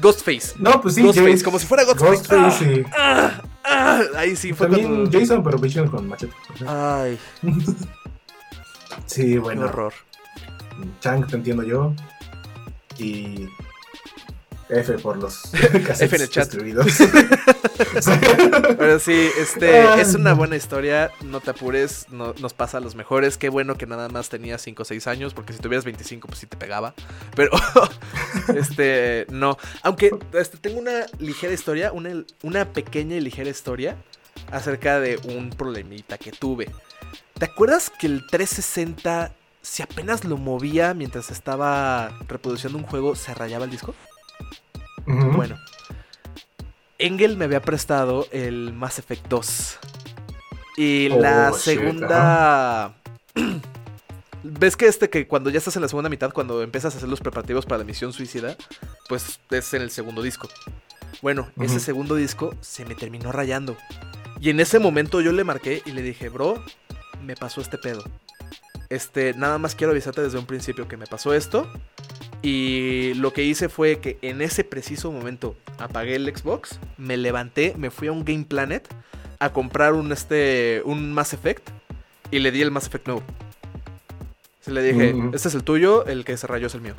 Ghostface. 0.00 0.54
No, 0.58 0.80
pues 0.80 0.94
sí. 0.94 1.02
Ghostface, 1.02 1.30
Jason- 1.32 1.44
como 1.44 1.58
si 1.58 1.66
fuera 1.66 1.84
Ghostface. 1.84 2.34
Ghostface, 2.34 2.74
sí. 2.76 2.82
Ah, 2.96 3.42
ah, 3.64 4.00
ahí 4.16 4.34
sí 4.36 4.54
fue 4.54 4.66
También 4.68 4.88
cuando... 4.88 5.18
Jason, 5.20 5.42
pero 5.44 5.58
Vision 5.58 5.88
con 5.88 6.08
machete. 6.08 6.32
Ay, 6.66 7.18
Sí, 9.06 9.32
qué 9.32 9.38
bueno. 9.38 9.66
horror. 9.66 9.92
Chang, 11.00 11.26
te 11.26 11.36
entiendo 11.36 11.62
yo. 11.62 11.92
Y. 12.98 13.48
F 14.70 14.98
por 14.98 15.16
los 15.16 15.52
F 15.54 16.16
en 16.16 16.22
el 16.22 16.28
chat. 16.28 16.50
Pero 18.78 18.98
sí, 18.98 19.30
este, 19.38 19.80
Ah. 19.80 20.00
es 20.00 20.14
una 20.14 20.34
buena 20.34 20.56
historia, 20.56 21.10
no 21.24 21.40
te 21.40 21.50
apures, 21.50 22.06
no, 22.10 22.34
nos 22.40 22.54
pasa 22.54 22.78
a 22.78 22.80
los 22.80 22.94
mejores, 22.94 23.38
qué 23.38 23.48
bueno 23.48 23.76
que 23.76 23.86
nada 23.86 24.08
más 24.08 24.28
tenías 24.28 24.62
5 24.62 24.82
o 24.82 24.84
6 24.84 25.06
años, 25.06 25.34
porque 25.34 25.52
si 25.52 25.58
tuvieras 25.58 25.84
25 25.84 26.28
pues 26.28 26.40
sí 26.40 26.46
te 26.46 26.56
pegaba, 26.56 26.94
pero 27.34 27.50
este, 28.54 29.26
no, 29.30 29.56
aunque 29.82 30.10
este, 30.32 30.58
tengo 30.58 30.78
una 30.78 31.06
ligera 31.18 31.52
historia, 31.52 31.92
una, 31.92 32.24
una 32.42 32.72
pequeña 32.72 33.16
y 33.16 33.20
ligera 33.20 33.50
historia 33.50 33.96
acerca 34.52 35.00
de 35.00 35.18
un 35.24 35.50
problemita 35.50 36.18
que 36.18 36.32
tuve. 36.32 36.70
¿Te 37.38 37.46
acuerdas 37.46 37.90
que 37.98 38.06
el 38.06 38.26
360, 38.26 39.32
si 39.62 39.82
apenas 39.82 40.24
lo 40.24 40.36
movía 40.36 40.94
mientras 40.94 41.30
estaba 41.30 42.10
reproduciendo 42.28 42.78
un 42.78 42.84
juego, 42.84 43.16
se 43.16 43.34
rayaba 43.34 43.64
el 43.64 43.70
disco? 43.70 43.94
Bueno. 45.34 45.58
Engel 46.98 47.36
me 47.36 47.46
había 47.46 47.62
prestado 47.62 48.26
el 48.30 48.72
Mass 48.72 48.98
Effect 48.98 49.26
2. 49.28 49.78
Y 50.76 51.08
Oh, 51.10 51.20
la 51.20 51.50
shit, 51.50 51.60
segunda... 51.60 52.94
ves 54.42 54.76
que 54.76 54.86
este 54.86 55.10
que 55.10 55.26
cuando 55.26 55.50
ya 55.50 55.58
estás 55.58 55.76
en 55.76 55.82
la 55.82 55.88
segunda 55.88 56.08
mitad, 56.08 56.32
cuando 56.32 56.62
empiezas 56.62 56.94
a 56.94 56.98
hacer 56.98 57.08
los 57.08 57.20
preparativos 57.20 57.66
para 57.66 57.78
la 57.78 57.84
misión 57.84 58.12
suicida, 58.12 58.56
pues 59.08 59.40
es 59.50 59.74
en 59.74 59.82
el 59.82 59.90
segundo 59.90 60.22
disco. 60.22 60.48
Bueno, 61.22 61.50
ese 61.60 61.80
segundo 61.80 62.14
disco 62.14 62.54
se 62.60 62.84
me 62.84 62.94
terminó 62.94 63.32
rayando. 63.32 63.76
Y 64.40 64.50
en 64.50 64.60
ese 64.60 64.78
momento 64.78 65.20
yo 65.20 65.32
le 65.32 65.44
marqué 65.44 65.82
y 65.84 65.92
le 65.92 66.02
dije, 66.02 66.30
bro, 66.30 66.62
me 67.22 67.36
pasó 67.36 67.60
este 67.60 67.76
pedo. 67.76 68.02
Este, 68.88 69.34
nada 69.34 69.58
más 69.58 69.74
quiero 69.74 69.92
avisarte 69.92 70.22
desde 70.22 70.38
un 70.38 70.46
principio 70.46 70.88
que 70.88 70.96
me 70.96 71.06
pasó 71.06 71.34
esto. 71.34 71.70
Y 72.42 73.12
lo 73.14 73.32
que 73.32 73.44
hice 73.44 73.68
fue 73.68 74.00
que 74.00 74.18
en 74.22 74.40
ese 74.40 74.64
preciso 74.64 75.12
momento 75.12 75.56
apagué 75.78 76.16
el 76.16 76.34
Xbox, 76.34 76.78
me 76.96 77.16
levanté, 77.16 77.74
me 77.76 77.90
fui 77.90 78.08
a 78.08 78.12
un 78.12 78.24
Game 78.24 78.44
Planet 78.44 78.88
a 79.38 79.52
comprar 79.52 79.92
un 79.92 80.12
este 80.12 80.82
un 80.84 81.12
Mass 81.12 81.32
Effect 81.32 81.68
y 82.30 82.38
le 82.38 82.50
di 82.50 82.62
el 82.62 82.70
Mass 82.70 82.86
Effect 82.86 83.06
nuevo. 83.06 83.22
Se 84.60 84.70
le 84.70 84.82
dije, 84.82 85.14
este 85.32 85.48
es 85.48 85.54
el 85.54 85.64
tuyo, 85.64 86.06
el 86.06 86.24
que 86.24 86.36
se 86.36 86.46
rayó 86.46 86.66
es 86.66 86.74
el 86.74 86.82
mío. 86.82 86.94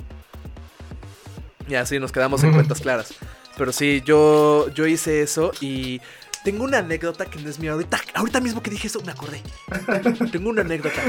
Y 1.68 1.76
así 1.76 2.00
nos 2.00 2.12
quedamos 2.12 2.44
en 2.44 2.54
cuentas 2.54 2.82
claras. 2.82 3.14
Pero 3.58 3.72
sí, 3.72 4.02
yo, 4.06 4.70
yo 4.74 4.88
hice 4.88 5.22
eso 5.22 5.52
y 5.62 6.02
tengo 6.44 6.64
una 6.64 6.80
anécdota 6.80 7.26
que 7.26 7.39
no 7.39 7.50
es 7.50 7.60
mía. 7.60 7.74
Ahorita, 7.74 8.02
ahorita 8.16 8.42
mismo 8.42 8.64
que 8.64 8.72
dije 8.72 8.88
eso 8.88 9.02
me 9.02 9.12
acordé. 9.12 9.42
tengo 10.32 10.50
una 10.50 10.62
anécdota. 10.62 11.02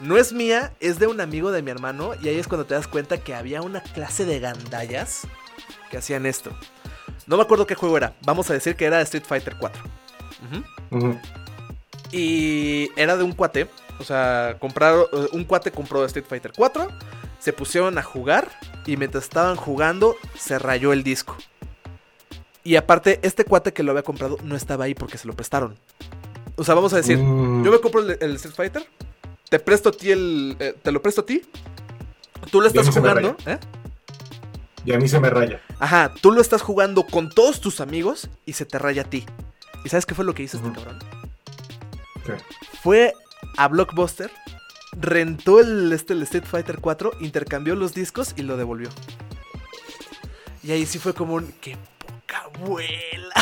No 0.00 0.16
es 0.16 0.32
mía, 0.32 0.72
es 0.80 0.98
de 0.98 1.06
un 1.08 1.20
amigo 1.20 1.50
de 1.50 1.62
mi 1.62 1.70
hermano. 1.70 2.12
Y 2.22 2.28
ahí 2.28 2.38
es 2.38 2.46
cuando 2.46 2.66
te 2.66 2.74
das 2.74 2.86
cuenta 2.86 3.18
que 3.18 3.34
había 3.34 3.62
una 3.62 3.80
clase 3.82 4.24
de 4.24 4.38
gandallas 4.40 5.26
que 5.90 5.98
hacían 5.98 6.24
esto. 6.26 6.50
No 7.26 7.36
me 7.36 7.42
acuerdo 7.42 7.66
qué 7.66 7.74
juego 7.74 7.96
era. 7.96 8.14
Vamos 8.22 8.48
a 8.50 8.54
decir 8.54 8.76
que 8.76 8.84
era 8.84 9.00
Street 9.02 9.24
Fighter 9.26 9.56
4. 9.58 9.82
Ujú. 10.90 10.96
Ujú. 11.06 11.20
Y 12.12 12.90
era 12.96 13.16
de 13.16 13.24
un 13.24 13.32
cuate. 13.32 13.68
O 13.98 14.04
sea, 14.04 14.56
compraron, 14.60 15.06
eh, 15.12 15.28
un 15.32 15.44
cuate 15.44 15.70
compró 15.72 16.04
Street 16.04 16.26
Fighter 16.28 16.52
4. 16.56 16.88
Se 17.40 17.52
pusieron 17.52 17.98
a 17.98 18.02
jugar. 18.02 18.48
Y 18.86 18.96
mientras 18.96 19.24
estaban 19.24 19.56
jugando, 19.56 20.16
se 20.38 20.58
rayó 20.58 20.92
el 20.92 21.02
disco. 21.02 21.36
Y 22.64 22.76
aparte, 22.76 23.18
este 23.22 23.44
cuate 23.44 23.72
que 23.72 23.82
lo 23.82 23.90
había 23.92 24.02
comprado 24.02 24.38
no 24.42 24.56
estaba 24.56 24.84
ahí 24.84 24.94
porque 24.94 25.18
se 25.18 25.26
lo 25.26 25.34
prestaron. 25.34 25.76
O 26.56 26.64
sea, 26.64 26.74
vamos 26.74 26.92
a 26.92 26.96
decir, 26.96 27.18
Mm. 27.18 27.64
yo 27.64 27.70
me 27.70 27.80
compro 27.80 28.00
el, 28.00 28.16
el 28.20 28.34
Street 28.36 28.54
Fighter. 28.54 28.86
Te 29.48 29.58
presto 29.58 29.88
a 29.88 29.92
ti 29.92 30.10
el. 30.10 30.56
eh, 30.58 30.74
te 30.82 30.92
lo 30.92 31.00
presto 31.02 31.22
a 31.22 31.26
ti. 31.26 31.42
Tú 32.50 32.60
lo 32.60 32.66
estás 32.66 32.88
jugando. 32.90 33.36
¿eh? 33.46 33.58
Y 34.84 34.92
a 34.92 34.98
mí 34.98 35.08
se 35.08 35.20
me 35.20 35.30
raya. 35.30 35.60
Ajá, 35.78 36.14
tú 36.20 36.32
lo 36.32 36.40
estás 36.40 36.62
jugando 36.62 37.04
con 37.04 37.30
todos 37.30 37.60
tus 37.60 37.80
amigos 37.80 38.28
y 38.46 38.54
se 38.54 38.64
te 38.64 38.78
raya 38.78 39.02
a 39.02 39.04
ti. 39.04 39.24
¿Y 39.84 39.88
sabes 39.88 40.06
qué 40.06 40.14
fue 40.14 40.24
lo 40.24 40.34
que 40.34 40.42
hizo 40.42 40.56
este 40.56 40.72
cabrón? 40.72 40.98
¿Qué? 42.24 42.34
Fue 42.82 43.12
a 43.56 43.68
Blockbuster, 43.68 44.30
rentó 44.92 45.60
el, 45.60 45.92
este, 45.92 46.12
el 46.14 46.22
Street 46.22 46.44
Fighter 46.44 46.78
4, 46.80 47.12
intercambió 47.20 47.74
los 47.74 47.94
discos 47.94 48.34
y 48.36 48.42
lo 48.42 48.56
devolvió. 48.56 48.88
Y 50.62 50.72
ahí 50.72 50.86
sí 50.86 50.98
fue 50.98 51.14
como 51.14 51.34
un. 51.34 51.52
¡Qué 51.60 51.76
poca 51.98 52.44
abuela! 52.44 53.34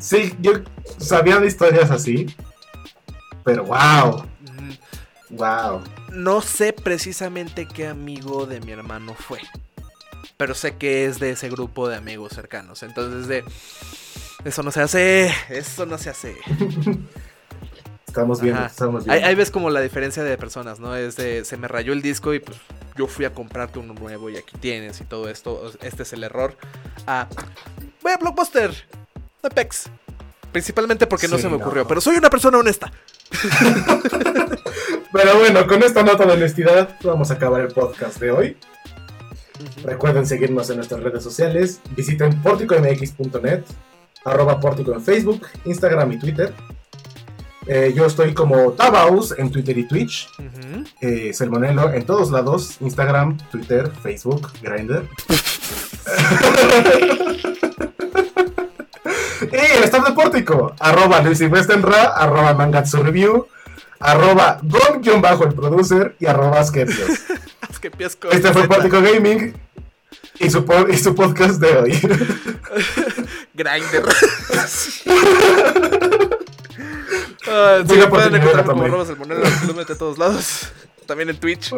Sí, 0.00 0.34
yo 0.40 0.52
sabía 0.98 1.38
de 1.38 1.46
historias 1.46 1.90
así. 1.90 2.34
Pero 3.44 3.64
wow, 3.64 4.24
wow. 5.30 5.82
No 6.10 6.40
sé 6.40 6.72
precisamente 6.72 7.66
qué 7.66 7.86
amigo 7.88 8.46
de 8.46 8.60
mi 8.60 8.72
hermano 8.72 9.14
fue. 9.14 9.40
Pero 10.36 10.54
sé 10.54 10.76
que 10.76 11.06
es 11.06 11.18
de 11.20 11.30
ese 11.30 11.48
grupo 11.50 11.88
de 11.88 11.96
amigos 11.96 12.32
cercanos. 12.32 12.82
Entonces 12.82 13.26
de. 13.28 13.44
Eso 14.44 14.62
no 14.62 14.70
se 14.72 14.80
hace. 14.82 15.32
Eso 15.48 15.86
no 15.86 15.98
se 15.98 16.10
hace. 16.10 16.36
Estamos 18.06 18.40
viendo, 18.42 18.60
Ajá. 18.60 18.68
estamos 18.68 19.04
Ahí, 19.04 19.10
viendo. 19.10 19.28
ahí 19.28 19.34
ves 19.34 19.50
como 19.50 19.70
la 19.70 19.80
diferencia 19.80 20.22
de 20.22 20.36
personas, 20.36 20.78
¿no? 20.80 20.94
Es 20.96 21.16
de, 21.16 21.44
se 21.46 21.56
me 21.56 21.66
rayó 21.66 21.94
el 21.94 22.02
disco 22.02 22.34
y 22.34 22.40
pues 22.40 22.58
yo 22.94 23.06
fui 23.06 23.24
a 23.24 23.32
comprarte 23.32 23.78
uno 23.78 23.94
nuevo 23.94 24.28
y 24.28 24.36
aquí 24.36 24.58
tienes 24.58 25.00
y 25.00 25.04
todo 25.04 25.30
esto. 25.30 25.72
Este 25.80 26.02
es 26.02 26.12
el 26.12 26.22
error. 26.24 26.54
Ah, 27.06 27.26
voy 28.02 28.12
a 28.12 28.18
Blockbuster. 28.18 28.74
No 29.42 29.48
Pex. 29.48 29.88
Principalmente 30.52 31.06
porque 31.06 31.28
no 31.28 31.38
se 31.38 31.48
me 31.48 31.56
no. 31.56 31.64
ocurrió. 31.64 31.86
Pero 31.86 32.00
soy 32.00 32.16
una 32.16 32.30
persona 32.30 32.58
honesta. 32.58 32.92
Pero 35.12 35.38
bueno, 35.38 35.66
con 35.66 35.82
esta 35.82 36.02
nota 36.02 36.24
de 36.26 36.32
honestidad 36.32 36.96
vamos 37.02 37.30
a 37.30 37.34
acabar 37.34 37.62
el 37.62 37.68
podcast 37.68 38.18
de 38.18 38.30
hoy. 38.30 38.56
Recuerden 39.84 40.26
seguirnos 40.26 40.68
en 40.70 40.76
nuestras 40.76 41.02
redes 41.02 41.22
sociales. 41.22 41.80
Visiten 41.96 42.40
porticomx.net, 42.42 43.62
arroba 44.24 44.60
portico 44.60 44.92
en 44.92 45.02
Facebook, 45.02 45.46
Instagram 45.64 46.12
y 46.12 46.18
Twitter. 46.18 46.54
Eh, 47.66 47.92
yo 47.94 48.06
estoy 48.06 48.34
como 48.34 48.72
Tabaus 48.72 49.34
en 49.38 49.50
Twitter 49.50 49.78
y 49.78 49.86
Twitch. 49.86 50.28
Eh, 51.00 51.32
Selmonelo 51.32 51.92
en 51.92 52.04
todos 52.04 52.30
lados: 52.30 52.76
Instagram, 52.80 53.38
Twitter, 53.50 53.90
Facebook, 54.02 54.50
Grindr. 54.60 55.08
y 59.50 59.76
el 59.78 59.84
staff 59.84 60.06
de 60.06 60.12
Pórtico: 60.12 60.74
arroba 60.78 61.20
Luis 61.20 61.38
Silvestenra, 61.38 62.12
arroba 62.14 62.54
Mangatsu 62.54 63.02
Review, 63.02 63.46
arroba 64.00 64.58
Gon-bajo 64.62 65.44
el 65.44 65.54
producer 65.54 66.14
y 66.20 66.26
arroba 66.26 66.60
Askepios. 66.60 67.00
Este 68.30 68.52
fue. 68.52 68.68
Pórtico 68.68 69.00
Gaming 69.02 69.54
y 70.38 70.50
su, 70.50 70.64
y 70.88 70.96
su 70.98 71.14
podcast 71.14 71.60
de 71.60 71.76
hoy. 71.78 71.92
Grinder. 73.54 74.04
Ah, 77.44 77.78
sí, 77.80 77.84
pueden 77.86 78.08
por 78.08 78.20
encontrar 78.20 78.30
primera 78.40 78.64
como. 78.64 78.86
Robas 78.86 79.08
el 79.08 79.16
Monero, 79.16 79.42
mete 79.74 79.94
a 79.94 79.98
todos 79.98 80.16
lados. 80.16 80.68
También 81.06 81.28
en 81.28 81.36
Twitch. 81.36 81.72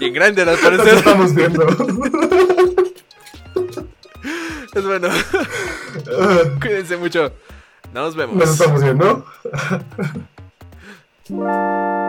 y 0.00 0.04
en 0.04 0.14
Grindr 0.14 0.48
al 0.48 0.54
Nos 0.54 0.60
parecer. 0.60 0.94
estamos 0.98 1.34
viendo. 1.34 1.66
Es 4.76 4.84
bueno. 4.84 5.08
Cuídense 6.60 6.98
mucho. 6.98 7.32
Nos 7.94 8.14
vemos. 8.14 8.36
Nos 8.36 8.50
estamos 8.50 8.82
viendo. 8.82 9.24